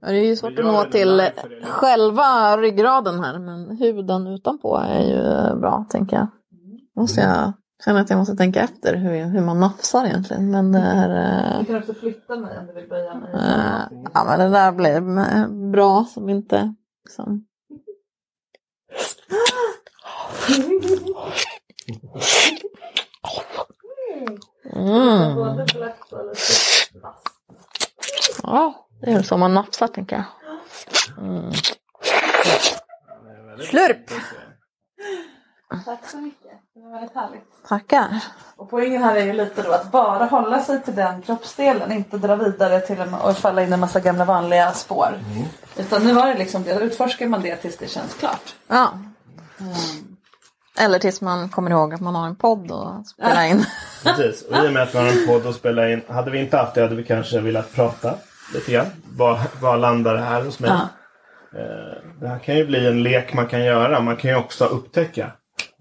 Ja, 0.00 0.08
Det 0.08 0.18
är 0.18 0.24
ju 0.24 0.36
svårt 0.36 0.58
att 0.58 0.64
nå 0.64 0.84
till 0.84 1.22
själva 1.64 2.56
ryggraden 2.56 3.24
här 3.24 3.38
men 3.38 3.76
huden 3.76 4.26
utanpå 4.26 4.76
är 4.76 5.00
ju 5.00 5.54
bra 5.60 5.86
tänker 5.90 6.16
jag. 6.16 6.26
Måste 6.96 7.20
jag 7.20 7.52
känner 7.84 8.00
att 8.00 8.10
jag 8.10 8.16
måste 8.18 8.36
tänka 8.36 8.60
efter 8.60 8.94
hur, 8.96 9.24
hur 9.24 9.40
man 9.40 9.60
nafsar 9.60 10.04
egentligen. 10.06 10.50
Men 10.50 10.72
det 10.72 10.78
är... 10.78 11.10
eh, 11.54 11.58
Du 11.60 11.64
kan 11.66 11.76
också 11.76 11.94
flytta 11.94 12.36
mig 12.36 12.58
om 12.58 12.66
du 12.66 12.72
vill 12.72 12.88
böja 12.88 13.14
mig. 13.14 13.32
eh, 13.34 13.98
ja 14.14 14.24
men 14.24 14.38
det 14.38 14.48
där 14.48 14.72
eh, 15.18 15.48
bra 15.48 16.04
som 16.04 16.28
inte 16.28 16.74
liksom... 17.04 17.46
Mm. 24.72 25.36
Vasst. 27.02 27.30
Ja, 28.42 28.86
det 29.00 29.10
är 29.10 29.22
så 29.22 29.36
man 29.36 29.54
nafsar 29.54 29.88
tänker 29.88 30.16
jag. 30.16 30.24
Mm. 31.26 31.52
Slurp! 33.70 34.06
Tack 35.84 36.06
så 36.10 36.16
mycket. 36.16 36.52
Det 36.74 36.80
var 36.80 36.90
väldigt 36.92 37.14
härligt. 37.14 37.53
Tackar. 37.68 38.20
Och 38.56 38.70
poängen 38.70 39.02
här 39.02 39.16
är 39.16 39.24
ju 39.24 39.32
lite 39.32 39.62
då 39.62 39.72
att 39.72 39.90
bara 39.90 40.24
hålla 40.24 40.60
sig 40.60 40.82
till 40.82 40.94
den 40.94 41.22
kroppsdelen. 41.22 41.92
Inte 41.92 42.18
dra 42.18 42.36
vidare 42.36 42.80
till 42.80 43.00
en, 43.00 43.14
och 43.14 43.36
falla 43.36 43.62
in 43.62 43.68
i 43.70 43.72
en 43.72 43.80
massa 43.80 44.00
gamla 44.00 44.24
vanliga 44.24 44.72
spår. 44.72 45.08
Utan 45.76 46.02
nu 46.04 46.12
var 46.12 46.26
det 46.26 46.34
liksom, 46.38 46.62
då 46.64 46.70
utforskar 46.70 47.26
man 47.26 47.42
det 47.42 47.56
tills 47.56 47.76
det 47.76 47.88
känns 47.90 48.14
klart. 48.14 48.54
Ja. 48.68 48.92
Eller 50.80 50.98
tills 50.98 51.20
man 51.20 51.48
kommer 51.48 51.70
ihåg 51.70 51.94
att 51.94 52.00
man 52.00 52.14
har 52.14 52.26
en 52.26 52.36
podd 52.36 52.70
och 52.70 53.06
spelar 53.06 53.42
in. 53.44 53.64
Precis, 54.04 54.42
och 54.42 54.56
i 54.64 54.68
och 54.68 54.72
med 54.72 54.82
att 54.82 54.94
vi 54.94 54.98
har 54.98 55.06
en 55.06 55.26
podd 55.26 55.46
att 55.46 55.54
spela 55.54 55.90
in. 55.90 56.02
Hade 56.08 56.30
vi 56.30 56.38
inte 56.40 56.56
haft 56.56 56.74
det 56.74 56.80
hade 56.82 56.94
vi 56.94 57.04
kanske 57.04 57.40
velat 57.40 57.72
prata 57.72 58.14
lite 58.54 58.72
grann. 58.72 58.86
Vad, 59.16 59.40
vad 59.60 59.80
landar 59.80 60.14
det 60.14 60.20
här 60.22 60.42
hos 60.42 60.58
mig? 60.60 60.70
Ja. 60.70 60.88
Eh, 61.60 62.02
Det 62.20 62.28
här 62.28 62.38
kan 62.38 62.56
ju 62.56 62.66
bli 62.66 62.86
en 62.86 63.02
lek 63.02 63.34
man 63.34 63.46
kan 63.46 63.64
göra. 63.64 64.00
Man 64.00 64.16
kan 64.16 64.30
ju 64.30 64.36
också 64.36 64.64
upptäcka 64.64 65.30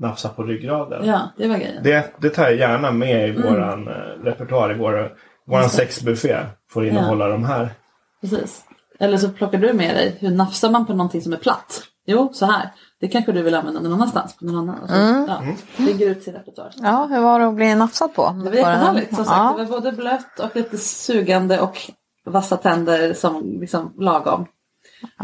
nafsa 0.04 0.30
på 0.30 0.43
ryggraden. 0.43 1.06
Ja, 1.06 1.30
det 1.38 1.47
var 1.47 1.56
grejen. 1.58 1.84
Det, 1.84 2.14
det 2.22 2.30
tar 2.30 2.43
jag 2.43 2.56
gärna 2.56 2.91
med 2.91 3.28
i 3.28 3.32
Mm. 3.32 3.41
våran 3.54 3.88
eh, 3.88 3.93
repertoar. 4.24 4.72
I 4.76 4.78
vår, 4.78 5.12
våran 5.47 5.70
sexbuffé 5.70 6.38
får 6.70 6.86
innehålla 6.86 7.28
de 7.28 7.43
här. 7.45 7.74
Precis. 8.22 8.64
Eller 8.99 9.18
så 9.18 9.30
plockar 9.30 9.58
du 9.58 9.74
med 9.74 9.95
dig, 9.95 10.18
hur 10.20 10.32
nafsar 10.32 10.70
man 10.70 10.86
på 10.86 10.93
någonting 10.93 11.22
som 11.22 11.34
är 11.34 11.38
platt? 11.38 11.84
Jo, 12.06 12.30
så 12.34 12.45
här. 12.45 12.70
Det 12.99 13.08
kanske 13.08 13.32
du 13.32 13.41
vill 13.41 13.56
använda 13.56 13.80
någon 13.80 13.93
annanstans. 13.93 14.38
På 14.38 14.45
någon 14.45 14.70
annan. 14.70 14.88
Så, 14.88 14.93
ja, 15.32 15.41
Lägger 15.86 16.10
ut 16.10 16.24
sin 16.24 16.34
repertoar. 16.34 16.72
Ja, 16.76 17.06
hur 17.12 17.22
var 17.22 17.39
det 17.39 17.47
att 17.47 17.56
bli 17.56 17.76
nafsad 17.76 18.14
på? 18.16 18.36
Det 18.43 18.49
var 18.49 18.58
jättehärligt. 18.58 19.16
Som 19.16 19.26
sagt, 19.26 19.38
ja. 19.38 19.56
det 19.58 19.66
var 19.66 19.82
både 19.82 19.91
blött 19.91 20.39
och 20.39 20.56
lite 20.56 20.78
sugande 20.78 21.60
och 21.60 21.78
vassa 22.26 22.58
tänder 22.58 23.14
som 23.14 23.58
liksom 23.62 23.93
lagom. 23.99 24.45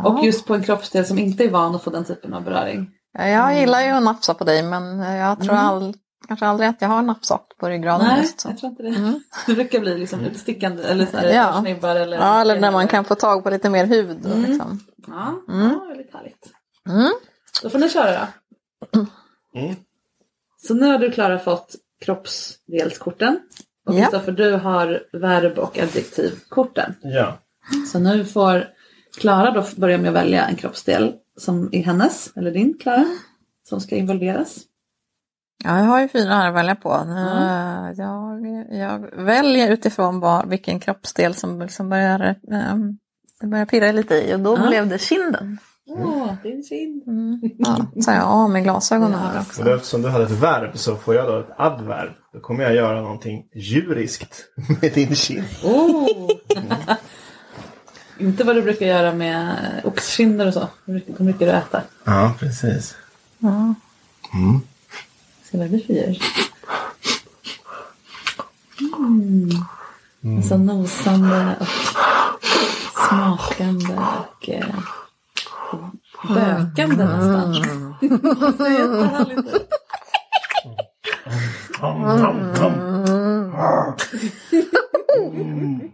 Och 0.04 0.26
just 0.26 0.48
på 0.48 0.54
en 0.56 0.64
kroppsdel 0.64 1.06
som 1.06 1.20
inte 1.20 1.44
är 1.44 1.50
van 1.50 1.76
att 1.76 1.84
få 1.84 1.90
den 1.90 2.06
typen 2.06 2.34
av 2.34 2.44
beröring. 2.44 2.90
Ja, 3.14 3.28
Jag 3.28 3.60
gillar 3.60 3.82
ju 3.82 3.88
att 3.90 4.04
nafsa 4.04 4.34
på 4.34 4.44
dig 4.44 4.64
men 4.64 5.00
jag 5.00 5.42
tror 5.42 5.56
all, 5.56 5.94
kanske 6.28 6.46
aldrig 6.46 6.70
att 6.70 6.82
jag 6.82 6.90
har 6.90 7.02
nafsat 7.02 7.46
på 7.60 7.70
ryggraden 7.70 8.08
Nej, 8.08 8.22
just 8.22 8.40
så. 8.42 8.50
jag 8.50 8.58
tror 8.58 8.70
inte 8.72 8.84
det. 8.84 9.20
Det 9.48 9.54
brukar 9.54 9.80
bli 9.80 9.98
liksom 9.98 10.20
utstickande 10.26 10.84
eller 10.84 11.06
så 11.06 11.18
här, 11.18 11.30
Ja. 11.30 11.60
snibbar 11.62 11.96
eller... 11.96 12.18
Ja, 12.18 12.42
eller 12.42 12.60
när 12.60 12.72
man 12.72 12.88
kan 12.88 13.06
få 13.06 13.16
tag 13.16 13.44
på 13.44 13.50
lite 13.50 13.70
mer 13.70 13.86
hud. 13.86 14.26
och 14.26 14.38
Liksom. 14.40 14.80
Ja, 15.08 15.42
ja 15.48 15.86
väldigt 15.88 16.14
härligt. 16.14 16.48
Mm. 16.90 17.12
Då 17.64 17.70
får 17.70 17.80
ni 17.80 17.90
köra 17.90 18.28
då. 18.92 19.06
Mm. 19.60 19.76
Så 20.68 20.74
nu 20.74 20.86
har 20.86 20.98
du 21.00 21.12
Klara 21.12 21.40
fått 21.40 21.76
kroppsdelskorten. 22.06 23.40
Och 23.88 23.96
Ja. 23.96 24.02
Kristoffer 24.02 24.32
du 24.32 24.52
har 24.56 25.04
verb 25.14 25.58
och 25.60 25.78
adjektivkorten. 25.80 26.96
Ja. 27.02 27.38
Så 27.92 28.00
nu 28.00 28.26
får 28.26 28.68
Klara 29.20 29.52
då 29.52 29.66
börja 29.78 29.98
med 29.98 30.08
att 30.10 30.16
välja 30.16 30.46
en 30.46 30.56
kroppsdel 30.56 31.14
som 31.40 31.70
är 31.72 31.84
hennes, 31.84 32.38
eller 32.38 32.52
din 32.52 32.78
Klara, 32.82 33.06
som 33.70 33.82
ska 33.82 33.96
involveras. 33.96 34.58
Ja, 35.64 35.78
jag 35.78 35.86
har 35.86 36.02
ju 36.02 36.08
fyra 36.08 36.34
här 36.34 36.48
att 36.50 36.56
välja 36.56 36.76
på. 36.76 36.94
Eh, 36.94 37.92
Jag, 37.98 38.46
jag 38.72 39.00
väljer 39.26 39.72
utifrån 39.72 40.20
var, 40.20 40.46
vilken 40.46 40.80
kroppsdel 40.80 41.34
som 41.36 41.62
liksom 41.62 41.90
börjar, 41.90 42.36
um, 42.74 42.98
det 43.42 43.48
börjar 43.48 43.66
pirra 43.66 43.92
lite 43.92 44.16
i 44.16 44.36
och 44.36 44.40
då 44.40 44.58
Ja. 44.60 44.68
blev 44.68 44.88
det 44.88 44.98
kinden. 45.02 45.58
Åh, 45.92 46.34
din 46.44 46.64
kind. 46.64 47.04
Mm. 47.08 47.40
Ja, 47.58 47.86
så 48.02 48.12
jag 48.12 48.24
av 48.24 48.50
med 48.50 48.64
glasögonen 48.64 49.20
här 49.20 49.40
också. 49.42 49.62
Och 49.62 49.68
då, 49.68 49.76
eftersom 49.76 50.02
du 50.02 50.10
hade 50.10 50.24
ett 50.24 50.32
verb 50.32 50.78
så 50.78 50.96
får 50.96 51.16
jag 51.16 51.28
då 51.28 51.40
ett 51.40 51.56
adverb. 51.58 52.12
Då 52.34 52.40
kommer 52.40 52.64
jag 52.64 52.76
göra 52.76 53.02
någonting 53.02 53.44
djuriskt 53.56 54.46
med 54.82 54.94
din 54.94 55.16
kind. 55.16 55.44
Oh. 55.64 56.08
Inte 58.20 58.44
vad 58.44 58.56
du 58.56 58.62
brukar 58.62 58.86
göra 58.86 59.14
med 59.14 59.56
oxkinder 59.84 60.48
och 60.48 60.54
så. 60.54 60.68
Hur 60.86 60.94
mycket, 60.94 61.20
hur 61.20 61.26
mycket 61.26 61.40
du 61.40 61.52
äter. 61.52 61.82
Ja, 62.04 62.34
precis. 62.40 62.96
Ja. 63.40 63.74
Se 65.44 65.58
vad 65.58 65.66
det 65.66 65.70
blir 65.70 65.86
för 65.86 65.94
djur. 65.94 66.18
Mm. 68.98 70.38
Alltså 70.38 70.58
nosande 70.58 71.56
och 71.60 71.68
smakande 73.10 73.94
och 73.94 74.50
eh, 74.50 74.76
bökande 76.28 77.06
nästan. 77.06 77.52
det 78.00 78.54
ser 78.58 78.70
jättehärligt 78.70 79.70
ut. 85.18 85.92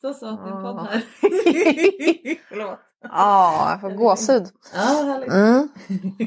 Så 0.00 0.14
så, 0.14 0.26
din 0.30 0.62
podd 0.62 0.86
här. 0.90 1.02
Förlåt. 2.48 2.78
Ja, 3.02 3.66
jag 3.70 3.80
får 3.80 3.90
gåshud. 3.90 4.46
Ja, 4.74 4.80
härligt. 4.80 5.32
Mm. 5.32 5.68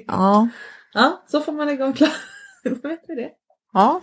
Ja. 0.07 0.47
Ja, 0.93 1.23
så 1.27 1.41
får 1.41 1.51
man 1.51 1.69
igång 1.69 1.93
klar. 1.93 2.09
Då 2.63 2.69
vet 2.89 2.99
vi 3.07 3.15
det. 3.15 3.29
Ja. 3.73 4.01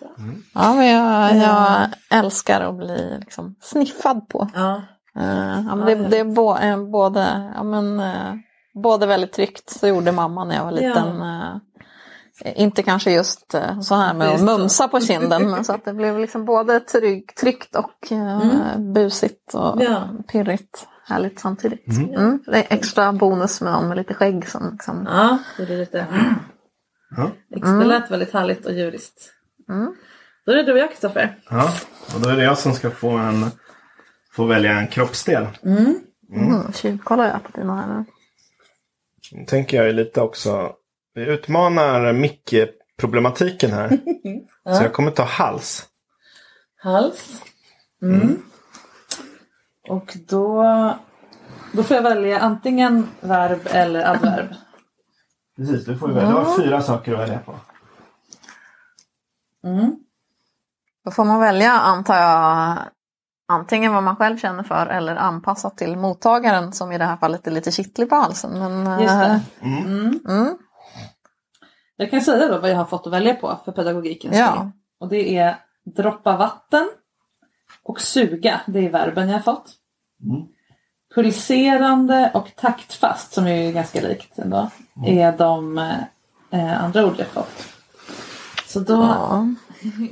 ja, 0.54 0.74
men 0.74 0.86
jag, 0.86 1.36
jag 1.36 1.88
älskar 2.10 2.60
att 2.60 2.76
bli 2.76 3.18
liksom 3.20 3.54
sniffad 3.60 4.28
på. 4.28 4.48
Ja. 4.54 4.82
Eh, 5.16 5.62
ja, 5.68 5.74
men 5.74 5.86
det, 5.86 5.94
det 5.94 6.18
är 6.18 6.24
bo, 6.24 6.56
eh, 6.56 6.84
både, 6.90 7.52
ja, 7.54 7.62
men, 7.62 8.00
eh, 8.00 8.34
både 8.82 9.06
väldigt 9.06 9.32
tryggt, 9.32 9.70
så 9.70 9.86
gjorde 9.88 10.12
mamma 10.12 10.44
när 10.44 10.54
jag 10.56 10.64
var 10.64 10.72
liten. 10.72 11.22
eh, 11.22 11.56
inte 12.44 12.82
kanske 12.82 13.12
just 13.12 13.54
eh, 13.54 13.80
så 13.80 13.94
här 13.94 14.14
med 14.14 14.28
att 14.28 14.42
mumsa 14.42 14.88
på 14.88 15.00
kinden, 15.00 15.50
men 15.50 15.64
så 15.64 15.72
att 15.72 15.84
det 15.84 15.94
blev 15.94 16.18
liksom 16.18 16.44
både 16.44 16.80
trygg, 16.80 17.34
tryggt 17.36 17.76
och 17.76 18.12
eh, 18.12 18.78
busigt 18.78 19.54
och 19.54 19.82
Ja. 19.82 20.08
pirrigt. 20.28 20.86
Härligt 21.06 21.40
samtidigt. 21.40 21.86
Mm. 21.88 22.42
Det 22.46 22.56
är 22.58 22.66
extra 22.68 23.12
bonus 23.12 23.60
med 23.60 23.72
någon 23.72 23.88
med 23.88 23.96
lite 23.96 24.14
skägg 24.14 24.48
som 24.48 24.70
liksom, 24.72 25.08
Ja, 25.10 25.38
det 25.56 25.66
blir 25.66 25.78
lite... 25.78 26.06
Ja. 27.16 27.30
Det 27.48 27.84
lät 27.84 28.10
väldigt 28.10 28.32
härligt 28.32 28.66
och 28.66 28.72
djuriskt. 28.72 29.30
Mm. 29.68 29.94
Då 30.46 30.52
är 30.52 30.56
det 30.56 30.62
du 30.62 30.72
och 30.72 30.78
jag 30.78 30.90
Kristoffer. 30.90 31.38
Ja, 31.50 31.70
och 32.14 32.20
då 32.20 32.28
är 32.28 32.36
det 32.36 32.44
jag 32.44 32.58
som 32.58 32.72
ska 32.72 32.90
få, 32.90 33.10
en, 33.10 33.46
få 34.32 34.44
välja 34.44 34.72
en 34.72 34.86
kroppsdel. 34.86 35.46
mm, 35.64 36.72
tjuvkollar 36.72 37.24
jag 37.28 37.42
på 37.42 37.60
dina 37.60 37.76
här 37.76 37.86
nu. 37.94 38.04
Tänker 39.46 39.76
jag 39.76 39.86
ju 39.86 39.92
lite 39.92 40.20
också. 40.20 40.72
Vi 41.14 41.26
utmanar 41.26 42.12
mickproblematiken 42.12 43.70
här. 43.72 43.88
Så 44.76 44.82
jag 44.82 44.92
kommer 44.92 45.10
ta 45.10 45.22
hals. 45.24 45.86
Hals. 46.76 47.42
Mm. 48.02 48.42
Och 49.88 50.16
då, 50.28 50.64
då 51.72 51.82
får 51.82 51.96
jag 51.96 52.02
välja 52.02 52.40
antingen 52.40 53.08
verb 53.20 53.60
eller 53.64 54.10
adverb. 54.10 54.54
Precis, 55.56 55.84
du 55.84 55.98
får 55.98 56.08
välja. 56.08 56.30
Du 56.30 56.36
har 56.36 56.58
fyra 56.62 56.82
saker 56.82 57.12
att 57.12 57.18
välja 57.20 57.38
på. 57.38 57.54
Då 61.04 61.10
får 61.10 61.24
man 61.24 61.40
välja, 61.40 61.72
antar 61.72 62.14
jag, 62.16 62.78
antingen 63.48 63.92
vad 63.94 64.02
man 64.02 64.16
själv 64.16 64.36
känner 64.38 64.62
för 64.62 64.86
eller 64.86 65.16
anpassat 65.16 65.76
till 65.76 65.96
mottagaren 65.96 66.72
som 66.72 66.92
i 66.92 66.98
det 66.98 67.04
här 67.04 67.16
fallet 67.16 67.46
är 67.46 67.50
lite 67.50 67.70
kittlig 67.70 68.08
på 68.08 68.16
halsen. 68.16 68.58
Men, 68.58 69.00
Just 69.00 69.14
det. 69.14 69.40
eh, 69.60 69.72
Mm. 69.86 70.20
Mm. 70.28 70.58
Jag 71.96 72.10
kan 72.10 72.20
säga 72.20 72.48
då 72.48 72.58
vad 72.58 72.70
jag 72.70 72.76
har 72.76 72.84
fått 72.84 73.06
att 73.06 73.12
välja 73.12 73.34
på 73.34 73.58
för 73.64 73.72
pedagogikens 73.72 74.36
Ja. 74.36 74.70
Och 75.00 75.08
det 75.08 75.36
är 75.38 75.56
droppa 75.96 76.36
vatten 76.36 76.88
och 77.82 78.00
suga. 78.00 78.60
Det 78.66 78.86
är 78.86 78.90
verben 78.90 79.28
jag 79.28 79.34
har 79.36 79.42
fått. 79.42 79.72
Mm. 80.24 80.42
Pulserande 81.14 82.30
och 82.34 82.52
taktfast, 82.56 83.32
som 83.32 83.46
är 83.46 83.72
ganska 83.72 84.00
likt 84.00 84.38
ändå, 84.38 84.70
är 85.06 85.38
de 85.38 85.78
eh, 86.50 86.84
andra 86.84 87.06
ord 87.06 87.14
jag 87.18 87.26
fått. 87.26 87.66
Så 88.66 88.80
då... 88.80 88.94
Ja. 88.94 89.46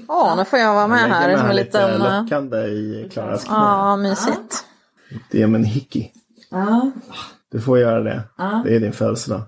Åh, 0.09 0.37
nu 0.37 0.45
får 0.45 0.59
jag 0.59 0.75
vara 0.75 0.87
med 0.87 1.03
Jag 1.03 1.09
här 1.09 1.37
som 1.39 1.51
en 1.51 1.57
lite 1.57 1.89
liten... 1.91 2.03
eh, 2.03 2.23
lockande 2.23 2.57
i 2.59 3.09
Klaras 3.13 3.45
knä. 3.45 3.55
Ja, 3.55 3.97
mysigt. 3.97 4.65
Det 5.31 5.39
är 5.43 5.45
som 5.47 5.55
en 5.55 5.65
hickey. 5.65 6.11
Ja, 6.51 6.91
Du 7.51 7.61
får 7.61 7.79
göra 7.79 8.01
det. 8.03 8.23
Ja. 8.39 8.63
Det 8.65 8.77
är 8.77 8.81
din 8.81 8.93
födelsedag. 8.93 9.41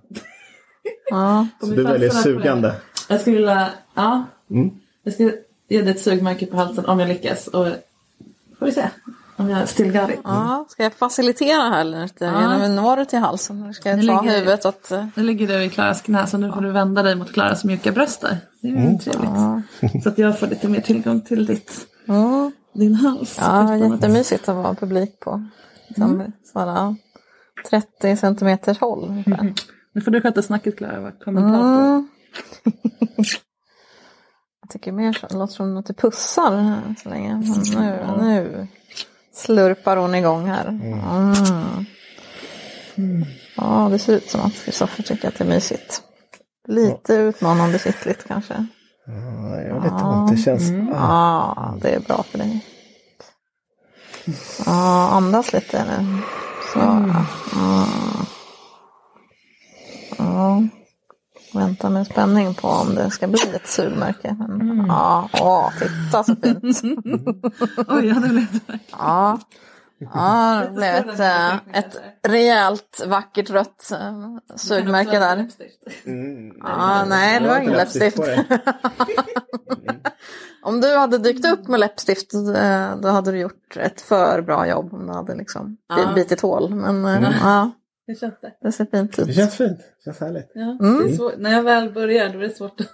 Ja. 1.11 1.47
Så 1.61 1.67
du 1.67 1.83
väljer 1.83 2.11
sugande. 2.11 2.75
jag 3.09 3.21
skulle 3.21 3.37
vilja... 3.37 3.69
Ja. 3.95 4.25
Mm. 4.51 4.71
Jag 5.03 5.15
ska 5.15 5.23
ge 5.69 5.83
dig 5.83 5.91
ett 5.91 6.01
sugmärke 6.01 6.47
på 6.47 6.57
halsen 6.57 6.87
om 6.87 7.01
jag 7.01 7.09
lyckas. 7.09 7.47
Och 7.47 7.67
får 8.59 8.67
vi 8.67 8.73
se 8.73 8.85
om 9.37 9.51
jag 9.51 9.69
still 9.69 9.93
got 9.93 10.11
it. 10.11 10.21
Ja, 10.25 10.65
ska 10.69 10.83
jag 10.83 10.93
facilitera 10.95 11.63
här 11.63 11.85
lite? 11.85 12.25
Ja. 12.25 12.41
Genom 12.41 12.77
når 12.77 12.97
du 12.97 13.05
till 13.05 13.19
halsen? 13.19 13.63
Eller 13.63 13.73
ska 13.73 13.89
jag 13.91 13.99
Nu 13.99 14.07
ta 14.07 14.23
ligger- 14.23 14.35
huvudet 14.39 14.67
åt... 14.67 14.91
eh, 14.91 15.07
Nu 15.15 15.23
ligger 15.23 15.49
du 15.49 15.63
i 15.65 15.71
Klaras 15.71 16.03
knä 16.03 16.27
så 16.27 16.39
nu 16.39 16.53
får 16.53 16.61
du 16.61 16.71
vända 16.71 17.03
dig 17.03 17.15
mot 17.17 17.33
Klaras 17.33 17.65
mjuka 17.65 17.93
bröst 17.93 18.21
där. 18.21 18.39
Det 18.61 18.69
är 18.69 18.73
ju 18.93 18.99
trevligt. 18.99 20.03
Så 20.03 20.09
att 20.09 20.19
jag 20.19 20.39
får 20.39 20.47
lite 20.47 20.69
mer 20.69 20.81
tillgång 20.81 21.21
till 21.21 21.47
ditt, 21.47 21.87
Mm. 22.09 22.53
din 22.75 22.95
hals. 22.95 23.37
Ja, 23.41 23.77
jättemysigt 23.77 24.49
att 24.49 24.57
vara 24.57 24.75
publik 24.75 25.21
på. 25.21 25.45
Som 25.97 26.33
sådana 26.53 26.97
30 27.71 28.17
centimeters 28.17 28.79
håll 28.81 29.05
ungefär. 29.09 29.53
Nu 29.95 30.01
får 30.01 30.11
du 30.11 30.21
sköta 30.21 30.43
snacket 30.43 30.77
Klara, 30.79 31.01
var 31.01 31.21
kommentator. 31.25 31.59
Mm. 31.59 32.09
Jag 34.61 34.71
tycker 34.71 34.93
mer 34.93 35.13
så, 35.13 35.27
det 35.27 35.37
låter 35.37 35.55
som 35.55 35.77
att 35.77 35.87
du 35.87 35.95
pussar 35.95 36.57
här 36.57 36.95
så 37.03 37.09
länge. 37.09 37.35
Men 37.35 37.63
nu, 37.85 38.07
nu 38.21 38.67
slurpar 39.33 39.97
hon 39.97 40.15
igång 40.15 40.47
här. 40.47 40.69
Mm. 40.69 41.35
Ja, 43.57 43.89
det 43.91 43.99
ser 43.99 44.17
ut 44.17 44.31
som 44.31 44.41
att 44.41 44.65
Kristoffer 44.65 45.03
tycker 45.03 45.29
att 45.29 45.39
det 45.39 45.45
är 45.45 45.49
mysigt. 45.49 46.03
Lite 46.69 47.15
utmanande 47.15 47.79
kittligt 47.79 48.29
kanske. 48.29 48.67
Ja, 49.07 49.61
jag 49.61 49.75
har 49.75 49.83
lite 49.85 50.05
ont. 50.05 50.31
Det 50.31 50.37
känns... 50.37 50.71
Mm. 50.71 50.93
Ah. 50.95 51.55
Ja, 51.57 51.79
det 51.83 51.95
är 51.95 52.01
bra 52.01 52.23
för 52.23 52.39
dig. 52.39 52.67
Ja, 54.67 55.09
andas 55.13 55.53
lite 55.53 55.85
nu. 55.85 56.19
Så. 56.73 56.79
Ja. 56.79 57.27
Ja. 60.19 60.63
Vänta 61.55 61.91
med 61.91 62.07
spänning 62.07 62.55
på 62.55 62.69
om 62.69 62.95
det 62.95 63.11
ska 63.11 63.27
bli 63.27 63.41
ett 63.55 63.67
sugmärke. 63.67 64.37
Men, 64.39 64.85
Ja, 64.89 65.29
åh, 65.41 65.71
titta 65.79 66.25
så 66.25 66.37
fint. 66.37 66.63
Oj, 67.89 68.07
ja, 68.07 68.15
det 68.15 68.29
blev 68.29 68.47
Ja, 68.91 69.39
ja 69.99 70.63
det 70.65 70.71
blev 70.71 71.09
ett, 71.09 71.21
eh, 71.21 71.55
ett 71.79 71.97
rejält 72.29 73.05
vackert 73.07 73.51
rött 73.51 73.91
eh, 73.93 74.57
sugmärke 74.57 75.19
där. 75.19 75.49
Mm. 76.07 76.57
Ja, 76.63 77.05
nej, 77.05 77.41
det 77.41 77.49
var 77.49 77.59
ingen 77.59 77.73
läppstift. 77.73 78.17
dig. 78.17 78.47
Om 80.63 80.81
du 80.81 80.97
hade 80.97 81.19
dykt 81.19 81.47
upp 81.47 81.69
med 81.69 81.81
läppstift 81.81 82.35
eh, 82.35 82.97
då 82.97 83.09
hade 83.09 83.33
du 83.33 83.39
gjort 83.39 83.77
ett 83.77 84.01
för 84.01 84.43
bra 84.43 84.67
jobb 84.69 84.95
om 84.95 85.07
du 85.07 85.13
hade 85.13 85.35
liksom 85.35 85.77
Ja. 85.89 86.13
bitit 86.15 86.41
hål. 86.41 86.75
Men 86.75 87.05
eh, 87.05 87.31
ja, 87.43 87.71
Hur 88.07 88.15
känns 88.15 88.35
det? 88.41 88.53
det 88.61 88.73
ser 88.73 88.85
fint 88.85 89.17
Det 89.17 89.23
ut. 89.23 89.35
känns 89.35 89.57
fint. 89.57 89.79
Det 89.79 90.05
känns 90.05 90.21
härligt. 90.21 90.51
Ja, 90.55 90.79
Mm. 90.81 90.99
det 91.07 91.13
är 91.13 91.17
svårt. 91.17 91.35
När 91.39 91.53
jag 91.53 91.63
väl 91.63 91.93
börjar 91.93 92.29
då 92.29 92.39
är 92.39 92.43
det 92.43 92.57
svårt 92.57 92.81
att 92.81 92.87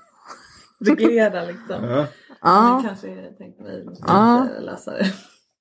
reglera 0.88 1.44
liksom. 1.44 1.84
Ja. 1.84 2.06
Ja, 2.42 2.74
Men 2.74 2.82
kanske 2.88 3.08
jag 3.08 3.38
tänkte 3.38 3.62
mig 3.62 3.84
Ja. 3.86 4.48
ja. 4.54 4.60
läsa 4.60 4.90
det. 4.90 5.06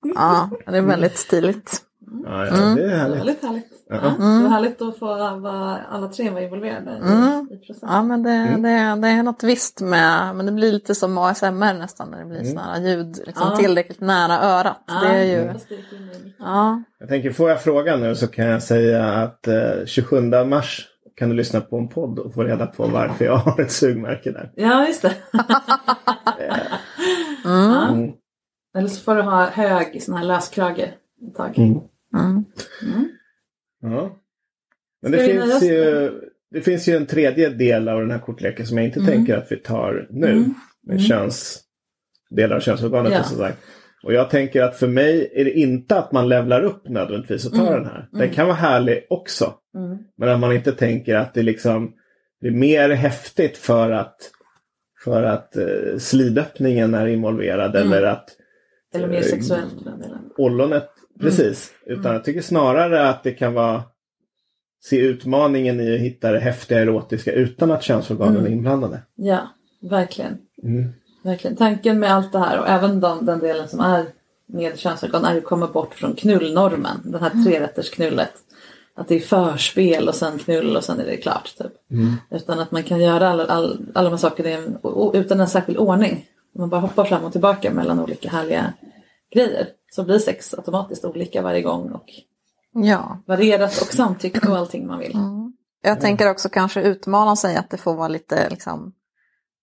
ja, 0.15 0.49
det 0.65 0.77
är 0.77 0.81
väldigt 0.81 1.17
stiligt. 1.17 1.81
Ja, 2.29 2.45
ja, 2.45 2.51
det 2.75 2.83
är 2.83 2.87
var 2.89 2.95
härligt. 2.97 3.17
väldigt 3.19 3.43
härligt. 3.43 3.65
Ja. 3.89 3.95
Ja, 4.03 4.09
Det 4.09 4.43
var 4.43 4.49
härligt 4.49 4.81
att 4.81 4.99
få 4.99 5.05
vara, 5.39 5.77
alla 5.89 6.07
tre 6.07 6.29
vara 6.29 6.43
involverade 6.43 6.91
Mm. 6.91 7.47
i, 7.51 7.53
i 7.53 7.57
processen. 7.57 7.89
Ja, 7.91 8.03
men 8.03 8.23
det, 8.23 8.29
det, 8.57 9.01
det 9.01 9.07
är 9.07 9.23
något 9.23 9.43
visst 9.43 9.81
med, 9.81 10.35
men 10.35 10.45
det 10.45 10.51
blir 10.51 10.71
lite 10.71 10.95
som 10.95 11.17
ASMR 11.17 11.73
nästan 11.79 12.09
när 12.11 12.19
det 12.19 12.25
blir 12.25 12.43
sådana 12.43 12.73
här 12.73 12.81
ljud 12.81 13.19
liksom, 13.25 13.47
Ja. 13.51 13.55
tillräckligt 13.57 14.01
nära 14.01 14.41
örat. 14.41 14.77
Ja, 14.87 14.99
Det 15.01 15.07
är 15.07 15.23
ju, 15.23 15.53
ja, 16.39 16.83
Jag 16.99 17.09
tänker, 17.09 17.31
får 17.31 17.49
jag 17.49 17.61
frågan 17.63 17.99
nu 18.01 18.15
så 18.15 18.27
kan 18.27 18.45
jag 18.45 18.63
säga 18.63 19.05
att 19.05 19.47
eh, 19.47 19.85
27 19.85 20.21
mars 20.45 20.87
kan 21.15 21.29
du 21.29 21.35
lyssna 21.35 21.61
på 21.61 21.77
en 21.77 21.87
podd 21.89 22.19
och 22.19 22.33
få 22.33 22.43
reda 22.43 22.65
på 22.67 22.87
varför 22.87 23.25
jag 23.25 23.37
har 23.37 23.61
ett 23.61 23.71
sugmärke 23.71 24.31
där. 24.31 24.51
Ja, 24.55 24.87
just 24.87 25.01
det. 25.01 25.13
Mm. 27.45 28.11
Eller 28.77 28.87
så 28.87 29.01
får 29.03 29.15
du 29.15 29.21
ha 29.21 29.45
hög 29.45 30.03
sån 30.03 30.15
här 30.15 30.23
löskrage 30.25 30.79
ett 30.79 31.35
tag. 31.37 31.53
Mm. 32.17 32.45
mm. 32.83 33.09
Ja. 33.81 34.19
Men 35.01 35.11
det 35.11 35.17
finns, 35.25 35.63
ju, 35.63 36.11
det 36.51 36.61
finns 36.61 36.87
ju 36.89 36.95
en 36.95 37.05
tredje 37.05 37.49
del 37.49 37.89
av 37.89 37.99
den 37.99 38.11
här 38.11 38.19
kortleken 38.19 38.65
som 38.67 38.77
jag 38.77 38.85
inte 38.85 38.99
Mm. 38.99 39.11
tänker 39.11 39.37
att 39.37 39.51
vi 39.51 39.57
tar 39.57 40.07
nu. 40.09 40.31
Mm. 40.31 40.53
Med 40.83 41.01
köns, 41.01 41.61
delar 42.29 42.55
av 42.55 42.59
könsorganet 42.59 43.11
Ja. 43.13 43.19
och 43.19 43.25
sådär. 43.25 43.53
Och 44.03 44.13
jag 44.13 44.29
tänker 44.29 44.61
att 44.63 44.75
för 44.77 44.87
mig 44.87 45.31
är 45.35 45.45
det 45.45 45.51
inte 45.51 45.99
att 45.99 46.11
man 46.11 46.29
levlar 46.29 46.61
upp 46.63 46.89
nödvändigtvis 46.89 47.45
och 47.45 47.51
tar 47.53 47.67
Mm. 47.67 47.73
den 47.73 47.85
här. 47.85 48.09
Den 48.11 48.29
kan 48.29 48.45
vara 48.47 48.55
härlig 48.55 49.05
också. 49.09 49.53
Mm. 49.75 49.97
Men 50.17 50.29
att 50.29 50.39
man 50.39 50.53
inte 50.53 50.71
tänker 50.71 51.15
att 51.15 51.33
det 51.33 51.43
liksom 51.43 51.93
blir 52.41 52.51
mer 52.51 52.89
häftigt 52.89 53.57
för 53.57 53.91
att, 53.91 54.31
för 55.03 55.23
att 55.23 55.55
eh, 55.55 55.97
slidöppningen 55.97 56.93
är 56.93 57.07
involverad 57.07 57.75
Mm. 57.75 57.93
eller 57.93 58.03
att 58.07 58.29
Eller 58.93 59.07
mer 59.07 59.17
Eh, 59.17 59.21
sexuellt 59.23 59.73
ollonet, 60.37 60.89
precis. 61.19 61.71
Utan 61.85 62.13
jag 62.13 62.23
tycker 62.23 62.41
snarare 62.41 63.09
att 63.09 63.23
det 63.23 63.31
kan 63.31 63.53
vara 63.53 63.83
se 64.83 64.97
utmaningen 64.99 65.79
i 65.79 65.93
att 65.95 65.99
hitta 66.01 66.31
det 66.31 66.39
häftiga 66.39 66.79
erotiska 66.79 67.31
utan 67.31 67.71
att 67.71 67.83
könsorganen 67.83 68.35
Mm. 68.35 68.45
är 68.45 68.49
inblandade. 68.55 69.01
Ja, 69.15 69.47
verkligen. 69.81 70.37
Mm. 70.63 70.89
verkligen. 71.23 71.55
Tanken 71.57 71.99
med 71.99 72.11
allt 72.13 72.31
det 72.31 72.39
här 72.39 72.59
och 72.59 72.67
även 72.67 72.99
de, 72.99 73.25
den 73.25 73.39
delen 73.39 73.67
som 73.67 73.79
är 73.79 74.05
med 74.47 74.79
könsorgan 74.79 75.25
är 75.25 75.37
att 75.37 75.43
komma 75.43 75.67
bort 75.67 75.93
från 75.93 76.15
knullnormen. 76.15 77.01
Den 77.03 77.21
här 77.21 77.43
trerättersknullet. 77.45 78.33
Att 78.95 79.07
det 79.07 79.15
är 79.15 79.19
förspel 79.19 80.07
och 80.07 80.15
sen 80.15 80.39
knull 80.39 80.77
och 80.77 80.83
sen 80.83 80.99
är 80.99 81.05
det 81.05 81.17
klart. 81.17 81.55
Typ. 81.57 81.71
Utan 82.31 82.59
att 82.59 82.71
man 82.71 82.83
kan 82.83 82.99
göra 82.99 83.29
alla, 83.29 83.45
all, 83.45 83.85
alla 83.93 84.09
de 84.09 84.13
här 84.13 84.17
sakerna 84.17 84.57
utan 85.13 85.39
en 85.39 85.47
särskild 85.47 85.77
ordning. 85.77 86.25
Man 86.55 86.69
bara 86.69 86.81
hoppar 86.81 87.05
fram 87.05 87.23
och 87.23 87.31
tillbaka 87.31 87.71
mellan 87.73 87.99
olika 87.99 88.29
härliga 88.29 88.73
grejer. 89.33 89.67
Så 89.91 90.03
blir 90.03 90.19
sex 90.19 90.53
automatiskt 90.53 91.05
olika 91.05 91.41
varje 91.41 91.61
gång 91.61 91.91
och 91.91 92.05
ja. 92.73 93.23
varierat 93.27 93.81
och 93.81 93.87
samtycke 93.93 94.49
och 94.49 94.57
allting 94.57 94.87
man 94.87 94.99
vill. 94.99 95.17
Jag 95.81 96.01
tänker 96.01 96.29
också 96.29 96.49
kanske 96.49 96.81
utmana 96.81 97.35
sig 97.35 97.55
att 97.55 97.69
det 97.69 97.77
får 97.77 97.95
vara 97.95 98.07
lite 98.07 98.49
liksom, 98.49 98.93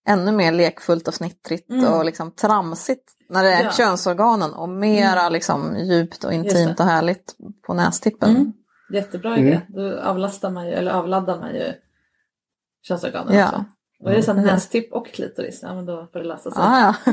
ännu 0.09 0.33
mer 0.33 0.53
lekfullt 0.53 1.09
och 1.09 1.15
fnittrigt 1.15 1.71
Mm. 1.71 1.93
och 1.93 2.05
liksom 2.05 2.31
tramsigt 2.31 3.13
när 3.29 3.43
det 3.43 3.53
är 3.53 3.65
Ja. 3.65 3.71
könsorganen 3.71 4.55
och 4.55 4.69
mera 4.69 5.29
liksom, 5.29 5.77
djupt 5.79 6.25
och 6.25 6.33
intimt 6.33 6.81
och 6.81 6.87
härligt 6.87 7.37
på 7.67 7.75
nästippen. 7.75 8.31
Mm. 8.31 8.53
Jättebra 8.93 9.39
idé. 9.39 9.61
Då 9.69 10.01
avlastar 10.01 10.51
man 10.51 10.67
ju, 10.67 10.73
eller 10.73 10.91
avladdar 10.93 11.41
man 11.41 11.55
ju 11.55 11.73
könsorganen 12.89 13.35
Ja. 13.35 13.47
också. 13.49 13.65
Och 14.01 14.11
är 14.11 14.15
det 14.17 14.23
sen 14.23 14.37
Mm. 14.39 14.47
nästipp 14.47 14.93
och 14.93 15.07
klitoris, 15.07 15.61
ja 15.63 15.75
men 15.75 15.87
då 15.87 16.09
får 16.13 16.19
det 16.19 16.25
lösa 16.25 16.51
sig. 16.51 16.63
Ah, 16.67 16.81
ja. 17.07 17.13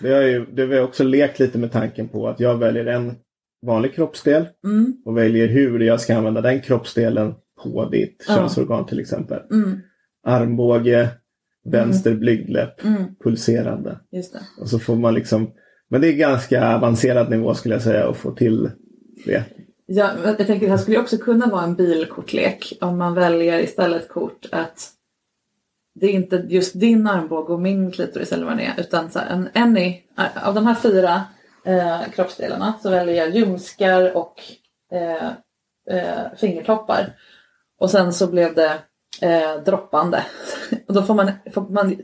Det 0.00 0.12
har 0.14 0.22
ju 0.22 0.46
det 0.52 0.62
har 0.62 0.68
vi 0.68 0.80
också 0.80 1.04
lekt 1.04 1.38
lite 1.38 1.58
med 1.58 1.72
tanken 1.72 2.08
på 2.08 2.28
att 2.28 2.40
jag 2.40 2.58
väljer 2.58 2.86
en 2.86 3.14
vanlig 3.66 3.94
kroppsdel 3.94 4.46
Mm, 4.64 4.96
och 5.04 5.16
väljer 5.16 5.46
hur 5.48 5.80
jag 5.80 6.00
ska 6.00 6.16
använda 6.16 6.40
den 6.40 6.60
kroppsdelen 6.60 7.34
på 7.62 7.88
ditt 7.88 8.24
Ja. 8.28 8.34
könsorgan 8.34 8.86
till 8.86 9.00
exempel. 9.00 9.40
mm, 9.50 9.80
Armbåge, 10.26 11.08
vänster 11.64 12.14
blygdläpp, 12.14 12.84
mm, 12.84 13.02
pulserande. 13.24 14.00
just 14.12 14.32
det. 14.32 14.40
Och 14.60 14.68
så 14.68 14.78
får 14.78 14.96
man 14.96 15.14
liksom, 15.14 15.50
men 15.90 16.00
det 16.00 16.08
är 16.08 16.12
ganska 16.12 16.74
avancerad 16.76 17.30
nivå 17.30 17.54
skulle 17.54 17.74
jag 17.74 17.82
säga 17.82 18.08
att 18.08 18.16
få 18.16 18.30
till 18.30 18.70
det. 19.24 19.44
Ja, 19.86 20.10
jag 20.24 20.36
tänker 20.36 20.66
det 20.66 20.70
här 20.72 20.76
skulle 20.78 20.98
också 20.98 21.18
kunna 21.18 21.46
vara 21.46 21.64
en 21.64 21.74
bilkortlek 21.74 22.78
om 22.80 22.98
man 22.98 23.14
väljer 23.14 23.58
istället 23.58 24.08
kort 24.08 24.46
att 24.52 24.88
det 26.00 26.06
är 26.06 26.12
inte 26.12 26.36
just 26.48 26.80
din 26.80 27.06
armbåge 27.06 27.52
och 27.52 27.60
min 27.60 27.90
klitoris 27.92 28.32
eller 28.32 28.46
vad 28.46 28.56
det 28.56 28.64
är 28.64 28.80
utan 28.80 29.10
så 29.10 29.18
här, 29.18 29.26
en, 29.30 29.48
en 29.54 29.76
i, 29.76 30.02
av 30.44 30.54
de 30.54 30.66
här 30.66 30.74
fyra 30.74 31.22
eh, 31.64 32.00
kroppsdelarna 32.14 32.74
så 32.82 32.90
väljer 32.90 33.14
jag 33.14 33.30
ljumskar 33.30 34.16
och 34.16 34.34
eh, 34.92 35.28
eh, 35.96 36.36
fingertoppar. 36.36 37.16
Och 37.78 37.90
sen 37.90 38.12
så 38.12 38.26
blev 38.26 38.54
det 38.54 38.72
eh, 39.20 39.62
droppande. 39.64 40.24
och 40.88 40.94
då 40.94 41.02
får 41.02 41.14
man, 41.14 41.32
får 41.54 41.70
man 41.70 41.96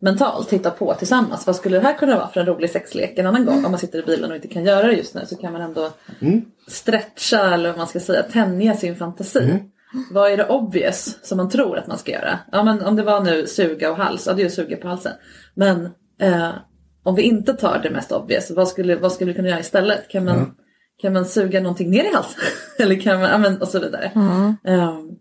mentalt 0.00 0.48
titta 0.48 0.70
på 0.70 0.94
tillsammans. 0.94 1.46
Vad 1.46 1.56
skulle 1.56 1.78
det 1.78 1.84
här 1.84 1.98
kunna 1.98 2.16
vara 2.16 2.28
för 2.28 2.40
en 2.40 2.46
rolig 2.46 2.70
sexlek 2.70 3.18
en 3.18 3.26
annan 3.26 3.46
gång? 3.46 3.64
Om 3.64 3.70
man 3.70 3.80
sitter 3.80 3.98
i 3.98 4.02
bilen 4.02 4.30
och 4.30 4.36
inte 4.36 4.48
kan 4.48 4.64
göra 4.64 4.86
det 4.86 4.92
just 4.92 5.14
nu 5.14 5.26
så 5.26 5.36
kan 5.36 5.52
man 5.52 5.62
ändå 5.62 5.90
stretcha 6.68 7.54
eller 7.54 7.68
vad 7.68 7.78
man 7.78 7.86
ska 7.86 8.00
säga, 8.00 8.22
tänja 8.22 8.74
sin 8.74 8.96
fantasi. 8.96 9.58
Vad 10.10 10.30
är 10.32 10.36
det 10.36 10.48
obvious 10.48 11.18
som 11.22 11.36
man 11.36 11.48
tror 11.48 11.78
att 11.78 11.86
man 11.86 11.98
ska 11.98 12.12
göra? 12.12 12.38
Ja 12.52 12.62
men 12.62 12.82
om 12.82 12.96
det 12.96 13.02
var 13.02 13.20
nu 13.20 13.46
suga 13.46 13.90
och 13.90 13.96
hals, 13.96 14.26
ja 14.26 14.32
det 14.32 14.42
är 14.42 14.44
ju 14.44 14.50
suga 14.50 14.76
på 14.76 14.88
halsen. 14.88 15.12
Men 15.54 15.84
eh, 16.20 16.50
om 17.02 17.14
vi 17.14 17.22
inte 17.22 17.52
tar 17.54 17.80
det 17.82 17.90
mest 17.90 18.12
obvious, 18.12 18.50
vad 18.50 18.68
skulle, 18.68 18.96
vad 18.96 19.12
skulle 19.12 19.30
vi 19.30 19.36
kunna 19.36 19.48
göra 19.48 19.60
istället? 19.60 20.08
Kan 20.08 20.24
man, 20.24 20.54
kan 21.02 21.12
man 21.12 21.24
suga 21.24 21.60
någonting 21.60 21.90
ner 21.90 22.04
i 22.04 22.14
halsen? 22.14 22.40
eller 22.78 23.00
kan 23.00 23.20
man, 23.20 23.30
ja 23.30 23.38
men 23.38 23.62
och 23.62 23.68
så 23.68 23.80
vidare. 23.80 24.10
Ehm, 24.64 25.16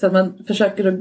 Så 0.00 0.06
att 0.06 0.12
man 0.12 0.44
försöker 0.46 0.86
att 0.86 1.00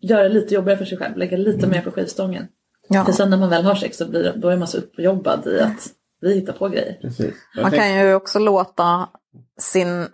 göra 0.00 0.22
det 0.22 0.28
lite 0.28 0.54
jobbigare 0.54 0.78
för 0.78 0.84
sig 0.84 0.98
själv, 0.98 1.16
lägga 1.16 1.36
lite 1.36 1.66
mer 1.66 1.80
på 1.80 1.90
skivstången. 1.90 2.46
Ja. 2.88 3.04
För 3.04 3.12
sen 3.12 3.30
när 3.30 3.36
man 3.36 3.50
väl 3.50 3.64
har 3.64 3.74
sex 3.74 3.96
så 3.96 4.08
blir 4.08 4.32
då 4.36 4.48
är 4.48 4.56
man 4.56 4.68
så 4.68 4.78
uppjobbad 4.78 5.46
i 5.46 5.60
att 5.60 5.88
vi 6.20 6.34
hittar 6.34 6.52
på 6.52 6.68
grejer. 6.68 6.98
Precis. 7.00 7.34
Man 7.62 7.70
kan 7.70 7.94
ju 7.94 8.14
också 8.14 8.38
låta 8.38 9.08
sin 9.58 10.06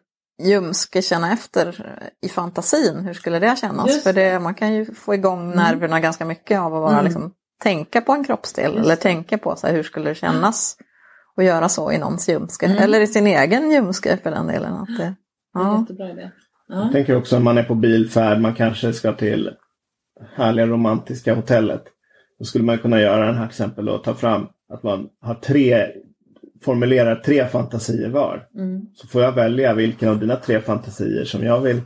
ljumske 0.42 1.02
känna 1.02 1.32
efter 1.32 2.00
i 2.22 2.28
fantasin. 2.28 3.04
Hur 3.04 3.14
skulle 3.14 3.38
det 3.38 3.58
kännas? 3.58 3.86
Just 3.86 4.02
För 4.02 4.12
det, 4.12 4.40
man 4.40 4.54
kan 4.54 4.74
ju 4.74 4.94
få 4.94 5.14
igång 5.14 5.50
nerverna 5.50 6.00
ganska 6.00 6.24
mycket 6.24 6.60
av 6.60 6.74
att 6.74 6.92
bara 6.92 7.02
liksom, 7.02 7.32
tänka 7.62 8.00
på 8.00 8.12
en 8.12 8.24
kroppsdel. 8.24 8.78
Eller 8.78 8.96
tänka 8.96 9.38
på 9.38 9.56
så 9.56 9.66
här, 9.66 9.74
hur 9.74 9.82
skulle 9.82 10.10
det 10.10 10.14
kännas 10.14 10.76
att 11.36 11.44
göra 11.44 11.68
så 11.68 11.92
i 11.92 11.98
någons 11.98 12.28
ljumske. 12.28 12.66
Eller 12.66 13.00
i 13.00 13.06
sin 13.06 13.26
egen 13.26 13.70
ljumske 13.70 14.16
för 14.16 14.30
den 14.30 14.46
delen. 14.46 14.72
Att 14.72 14.86
det, 14.86 15.14
Det 15.54 15.58
är 15.58 15.62
en 15.62 15.66
ja. 15.66 15.80
jättebra 15.80 16.10
idé. 16.10 16.30
Ja. 16.68 16.82
Jag 16.82 16.92
tänker 16.92 17.16
också 17.16 17.36
om 17.36 17.44
man 17.44 17.58
är 17.58 17.62
på 17.62 17.74
bilfärd, 17.74 18.40
man 18.40 18.54
kanske 18.54 18.92
ska 18.92 19.12
till 19.12 19.50
härliga 20.34 20.66
romantiska 20.66 21.34
hotellet. 21.34 21.82
Då 22.38 22.44
skulle 22.44 22.64
man 22.64 22.78
kunna 22.78 23.00
göra 23.00 23.26
den 23.26 23.34
här 23.36 23.46
till 23.46 23.50
exempel 23.50 23.88
och 23.88 24.04
ta 24.04 24.14
fram 24.14 24.46
att 24.72 24.82
man 24.82 25.08
har 25.20 25.34
tre, 25.34 25.86
formulerar 26.64 27.16
tre 27.16 27.46
fantasier 27.48 28.08
var. 28.08 28.46
Mm. 28.58 28.80
Så 28.94 29.06
får 29.06 29.22
jag 29.22 29.32
välja 29.32 29.74
vilken 29.74 30.08
av 30.08 30.18
dina 30.20 30.36
tre 30.36 30.60
fantasier 30.60 31.24
som 31.24 31.44
jag 31.44 31.60
vill 31.60 31.80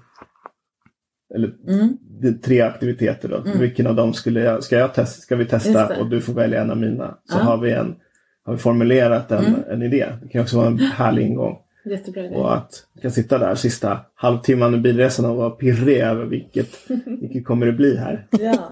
eller 1.35 1.53
Mm. 1.69 1.97
tre 2.45 2.61
aktiviteter 2.61 3.29
då. 3.29 3.59
Vilken 3.59 3.87
av 3.87 3.95
dem 3.95 4.13
skulle 4.15 4.41
jag, 4.41 4.65
ska, 4.65 4.77
jag 4.79 4.95
testa, 4.95 5.21
ska 5.21 5.37
vi 5.37 5.45
testa 5.47 6.01
och 6.01 6.11
du 6.11 6.21
får 6.21 6.33
välja 6.33 6.63
en 6.63 6.71
av 6.71 6.77
mina. 6.77 7.19
Så 7.25 7.39
Ja. 7.39 7.43
har 7.43 7.59
vi 7.59 7.73
en 7.73 7.97
har 8.45 8.53
vi 8.53 8.59
formulerat 8.59 9.31
en, 9.33 9.45
Mm. 9.45 9.61
en 9.71 9.83
idé. 9.83 10.07
Det 10.23 10.29
kan 10.29 10.43
också 10.43 10.57
vara 10.57 10.67
en 10.67 10.79
härlig 10.79 11.27
ingång. 11.27 11.57
Jättebra 11.85 12.25
idé. 12.25 12.35
Och 12.37 12.55
att 12.57 12.87
jag 12.93 13.03
kan 13.03 13.11
sitta 13.11 13.39
där 13.39 13.55
sista 13.55 13.99
halvtimman 14.15 14.75
i 14.75 14.79
bilresan 14.79 15.25
och 15.25 15.37
vara 15.37 15.51
pirrig 15.51 15.99
över 15.99 16.25
vilket, 16.25 16.69
vilket 17.21 17.45
kommer 17.45 17.67
det 17.67 17.73
bli 17.73 17.97
här. 17.97 18.27
Ja. 18.31 18.71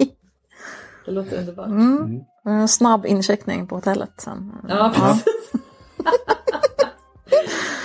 Det 1.06 1.10
låter 1.12 1.38
underbart. 1.38 1.66
Mm. 1.66 2.20
En 2.44 2.68
snabb 2.68 3.06
incheckning 3.06 3.66
på 3.66 3.74
hotellet 3.74 4.10
sen. 4.16 4.52
Ja, 4.68 4.92
precis. 4.94 5.24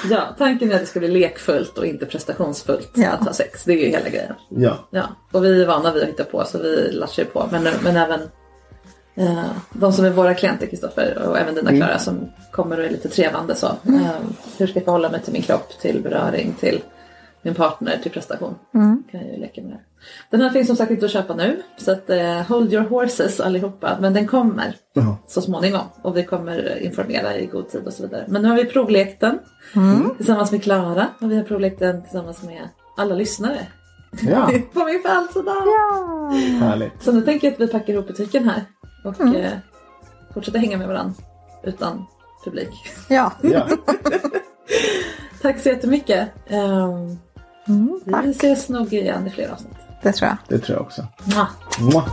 ja, 0.09 0.35
tanken 0.37 0.71
är 0.71 0.75
att 0.75 0.81
det 0.81 0.87
ska 0.87 0.99
bli 0.99 1.07
lekfullt 1.07 1.77
och 1.77 1.85
inte 1.85 2.05
prestationsfullt 2.05 2.89
Ja. 2.93 3.09
att 3.11 3.25
ha 3.25 3.33
sex. 3.33 3.63
Det 3.63 3.73
är 3.73 3.77
ju 3.77 3.85
hela 3.85 4.09
grejen. 4.09 4.33
Ja, 4.49 4.77
Ja, 4.89 5.03
och 5.31 5.45
vi 5.45 5.61
är 5.61 5.67
vana 5.67 5.93
vid 5.93 6.03
att 6.03 6.09
hitta 6.09 6.23
på 6.23 6.43
så 6.45 6.57
vi 6.57 6.91
latchar 6.91 7.23
på. 7.23 7.47
Men, 7.51 7.67
men 7.83 7.95
även 7.97 8.19
eh, 9.15 9.43
de 9.73 9.93
som 9.93 10.05
är 10.05 10.09
våra 10.09 10.33
klienter, 10.33 10.67
Kristoffer, 10.67 11.17
och 11.27 11.37
även 11.39 11.55
dina 11.55 11.71
Klara 11.71 11.99
som 11.99 12.29
kommer 12.51 12.79
och 12.79 12.85
är 12.85 12.89
lite 12.89 13.09
trevande 13.09 13.55
så. 13.55 13.67
Eh, 13.67 14.01
hur 14.57 14.67
ska 14.67 14.77
jag 14.79 14.85
förhålla 14.85 15.09
mig 15.09 15.21
till 15.21 15.33
min 15.33 15.41
kropp, 15.41 15.69
till 15.81 16.01
beröring, 16.01 16.55
till 16.59 16.81
min 17.41 17.55
partner, 17.55 17.97
till 18.03 18.11
prestation. 18.11 18.55
Kan 18.71 19.01
jag 19.11 19.23
ju 19.23 19.37
leka 19.37 19.61
med. 19.61 19.77
Den 20.29 20.41
här 20.41 20.49
finns 20.49 20.67
som 20.67 20.75
sagt 20.75 20.91
inte 20.91 21.05
att 21.05 21.11
köpa 21.11 21.35
nu. 21.35 21.61
Så 21.77 21.91
att 21.91 22.09
eh, 22.09 22.41
hold 22.41 22.73
your 22.73 22.83
horses 22.85 23.39
allihopa. 23.39 23.97
Men 24.01 24.13
den 24.13 24.27
kommer 24.27 24.75
Ja. 24.93 25.17
så 25.27 25.41
småningom. 25.41 25.81
Och 26.01 26.17
vi 26.17 26.23
kommer 26.23 26.77
informera 26.81 27.35
i 27.37 27.45
god 27.45 27.69
tid 27.69 27.87
och 27.87 27.93
så 27.93 28.03
vidare. 28.03 28.25
Men 28.27 28.41
nu 28.41 28.47
har 28.47 28.55
vi 28.55 28.65
provlekt 28.65 29.21
den 29.21 29.39
tillsammans 30.17 30.51
med 30.51 30.63
Klara. 30.63 31.07
Och 31.21 31.31
vi 31.31 31.35
har 31.37 31.43
provlekt 31.43 31.79
den 31.79 32.01
tillsammans 32.01 32.43
med 32.43 32.69
alla 32.97 33.15
lyssnare. 33.15 33.67
ja 34.21 34.45
På 34.73 34.83
min 34.85 35.01
födelsedag! 35.01 35.67
härligt. 36.59 37.03
Så 37.03 37.11
nu 37.11 37.21
tänker 37.21 37.47
jag 37.47 37.53
att 37.53 37.59
vi 37.59 37.67
packar 37.67 37.93
ihop 37.93 38.07
butiken 38.07 38.49
här 38.49 38.63
och 39.05 39.21
Mm. 39.21 39.35
eh, 39.35 39.51
fortsätter 40.33 40.59
hänga 40.59 40.77
med 40.77 40.87
varandra 40.87 41.13
utan 41.63 42.05
publik. 42.43 42.69
Ja, 43.09 43.31
Ja. 43.41 43.67
Tack 45.41 45.59
så 45.59 45.69
jättemycket. 45.69 46.29
Um, 46.49 47.19
mm, 47.69 47.99
vi 48.05 48.11
tack. 48.11 48.25
ses 48.25 48.69
nog 48.69 48.93
igen 48.93 49.27
i 49.27 49.29
fler 49.29 49.49
avsnitt. 49.49 49.73
Det 50.03 50.11
tror 50.11 50.27
jag. 50.27 50.37
Det 50.47 50.59
tror 50.65 50.77
jag 50.77 50.85
också. 50.85 51.07
Mwah. 51.25 51.49
Mwah. 51.79 52.09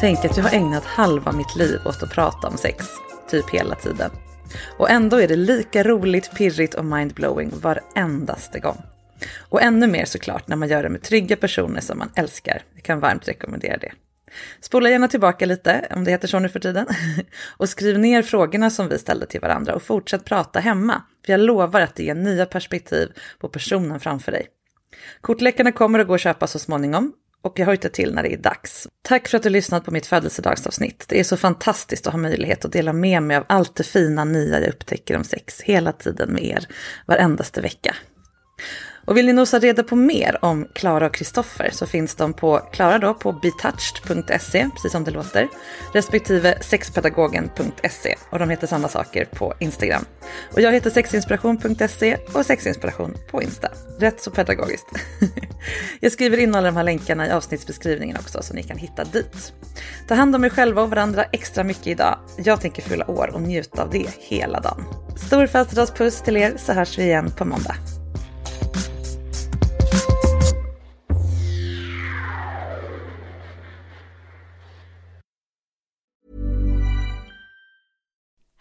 Tänk 0.00 0.24
att 0.24 0.36
jag 0.36 0.44
har 0.44 0.56
ägnat 0.56 0.84
halva 0.84 1.32
mitt 1.32 1.56
liv 1.56 1.80
åt 1.84 2.02
att 2.02 2.10
prata 2.10 2.48
om 2.48 2.56
sex, 2.56 2.86
typ 3.30 3.50
hela 3.50 3.74
tiden. 3.74 4.10
Och 4.78 4.90
ändå 4.90 5.20
är 5.20 5.28
det 5.28 5.36
lika 5.36 5.82
roligt, 5.82 6.34
pirrigt 6.34 6.74
och 6.74 6.84
mindblowing 6.84 7.50
varendaste 7.60 8.60
gång. 8.60 8.82
Och 9.38 9.62
ännu 9.62 9.86
mer 9.86 10.04
såklart 10.04 10.48
när 10.48 10.56
man 10.56 10.68
gör 10.68 10.82
det 10.82 10.88
med 10.88 11.02
trygga 11.02 11.36
personer 11.36 11.80
som 11.80 11.98
man 11.98 12.10
älskar. 12.14 12.62
Jag 12.74 12.82
kan 12.82 13.00
varmt 13.00 13.28
rekommendera 13.28 13.76
det. 13.76 13.92
Spola 14.60 14.90
gärna 14.90 15.08
tillbaka 15.08 15.46
lite, 15.46 15.88
om 15.90 16.04
det 16.04 16.10
heter 16.10 16.28
så 16.28 16.38
nu 16.38 16.48
för 16.48 16.60
tiden. 16.60 16.86
Och 17.56 17.68
skriv 17.68 17.98
ner 17.98 18.22
frågorna 18.22 18.70
som 18.70 18.88
vi 18.88 18.98
ställde 18.98 19.26
till 19.26 19.40
varandra 19.40 19.74
och 19.74 19.82
fortsätt 19.82 20.24
prata 20.24 20.60
hemma. 20.60 21.02
För 21.26 21.32
jag 21.32 21.40
lovar 21.40 21.80
att 21.80 21.94
det 21.94 22.04
ger 22.04 22.14
nya 22.14 22.46
perspektiv 22.46 23.12
på 23.38 23.48
personen 23.48 24.00
framför 24.00 24.32
dig. 24.32 24.46
Kortlekarna 25.20 25.72
kommer 25.72 25.98
att 25.98 26.06
gå 26.06 26.14
att 26.14 26.20
köpa 26.20 26.46
så 26.46 26.58
småningom 26.58 27.12
och 27.42 27.58
jag 27.58 27.66
hojtar 27.66 27.88
till 27.88 28.14
när 28.14 28.22
det 28.22 28.32
är 28.32 28.38
dags. 28.38 28.88
Tack 29.02 29.28
för 29.28 29.36
att 29.36 29.42
du 29.42 29.50
lyssnat 29.50 29.84
på 29.84 29.90
mitt 29.90 30.06
födelsedagsavsnitt. 30.06 31.04
Det 31.08 31.20
är 31.20 31.24
så 31.24 31.36
fantastiskt 31.36 32.06
att 32.06 32.12
ha 32.12 32.20
möjlighet 32.20 32.64
att 32.64 32.72
dela 32.72 32.92
med 32.92 33.22
mig 33.22 33.36
av 33.36 33.44
allt 33.46 33.76
det 33.76 33.84
fina 33.84 34.24
nya 34.24 34.60
jag 34.60 34.68
upptäcker 34.68 35.16
om 35.16 35.24
sex 35.24 35.60
hela 35.60 35.92
tiden 35.92 36.32
med 36.32 36.44
er, 36.44 36.66
varendaste 37.06 37.60
vecka. 37.60 37.96
Och 39.04 39.16
vill 39.16 39.26
ni 39.26 39.32
nosa 39.32 39.58
reda 39.58 39.82
på 39.82 39.96
mer 39.96 40.38
om 40.44 40.66
Klara 40.72 41.06
och 41.06 41.14
Kristoffer 41.14 41.70
så 41.72 41.86
finns 41.86 42.14
de 42.14 42.32
på 42.32 42.58
Klara 42.58 42.98
då 42.98 43.14
på 43.14 43.32
betouched.se, 43.32 44.70
precis 44.74 44.92
som 44.92 45.04
det 45.04 45.10
låter, 45.10 45.48
respektive 45.92 46.58
sexpedagogen.se 46.62 48.14
och 48.30 48.38
de 48.38 48.50
heter 48.50 48.66
samma 48.66 48.88
saker 48.88 49.24
på 49.24 49.54
Instagram. 49.58 50.04
Och 50.52 50.60
jag 50.60 50.72
heter 50.72 50.90
sexinspiration.se 50.90 52.16
och 52.32 52.46
sexinspiration 52.46 53.16
på 53.30 53.42
Insta. 53.42 53.68
Rätt 53.98 54.22
så 54.22 54.30
pedagogiskt. 54.30 54.86
jag 56.00 56.12
skriver 56.12 56.38
in 56.38 56.54
alla 56.54 56.66
de 56.66 56.76
här 56.76 56.84
länkarna 56.84 57.26
i 57.26 57.30
avsnittsbeskrivningen 57.30 58.16
också 58.16 58.42
så 58.42 58.54
ni 58.54 58.62
kan 58.62 58.78
hitta 58.78 59.04
dit. 59.04 59.52
Ta 60.08 60.14
hand 60.14 60.36
om 60.36 60.44
er 60.44 60.48
själva 60.48 60.82
och 60.82 60.90
varandra 60.90 61.24
extra 61.24 61.64
mycket 61.64 61.86
idag. 61.86 62.18
Jag 62.36 62.60
tänker 62.60 62.82
fylla 62.82 63.10
år 63.10 63.30
och 63.34 63.42
njuta 63.42 63.82
av 63.82 63.90
det 63.90 64.06
hela 64.18 64.60
dagen. 64.60 64.84
Stor 65.16 65.46
födelsedagspuss 65.46 66.22
till 66.22 66.36
er 66.36 66.54
så 66.56 66.72
hörs 66.72 66.98
vi 66.98 67.02
igen 67.02 67.30
på 67.38 67.44
måndag. 67.44 68.01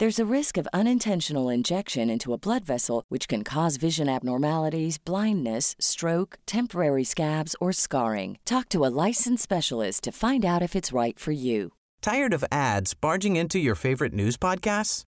There's 0.00 0.18
a 0.18 0.34
risk 0.36 0.56
of 0.56 0.66
unintentional 0.72 1.50
injection 1.50 2.08
into 2.08 2.32
a 2.32 2.38
blood 2.38 2.64
vessel, 2.64 3.04
which 3.10 3.28
can 3.28 3.44
cause 3.44 3.76
vision 3.76 4.08
abnormalities, 4.08 4.96
blindness, 4.96 5.76
stroke, 5.78 6.38
temporary 6.46 7.04
scabs, 7.04 7.54
or 7.60 7.70
scarring. 7.70 8.38
Talk 8.46 8.70
to 8.70 8.86
a 8.86 8.94
licensed 9.06 9.42
specialist 9.42 10.04
to 10.04 10.10
find 10.12 10.42
out 10.42 10.62
if 10.62 10.74
it's 10.74 10.94
right 10.94 11.18
for 11.18 11.32
you. 11.32 11.72
Tired 12.00 12.32
of 12.32 12.46
ads 12.50 12.94
barging 12.94 13.36
into 13.36 13.58
your 13.58 13.74
favorite 13.74 14.14
news 14.14 14.38
podcasts? 14.38 15.02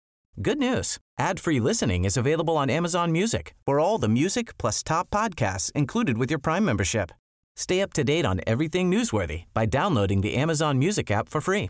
Good 0.42 0.58
news. 0.58 0.98
Ad-free 1.20 1.60
listening 1.60 2.04
is 2.04 2.18
available 2.18 2.58
on 2.58 2.72
Amazon 2.72 3.12
Music 3.12 3.54
for 3.68 3.80
all 3.80 4.00
the 4.00 4.10
music 4.10 4.58
plus 4.58 4.82
top 4.82 5.12
podcasts 5.12 5.72
included 5.74 6.18
with 6.18 6.32
your 6.32 6.40
Prime 6.40 6.66
membership. 6.66 7.12
Stay 7.56 7.84
up 7.84 7.94
to 7.94 8.04
date 8.04 8.26
on 8.26 8.42
everything 8.48 8.90
newsworthy 8.90 9.44
by 9.54 9.68
downloading 9.68 10.22
the 10.22 10.34
Amazon 10.34 10.80
Music 10.80 11.12
app 11.12 11.30
for 11.30 11.42
free 11.42 11.70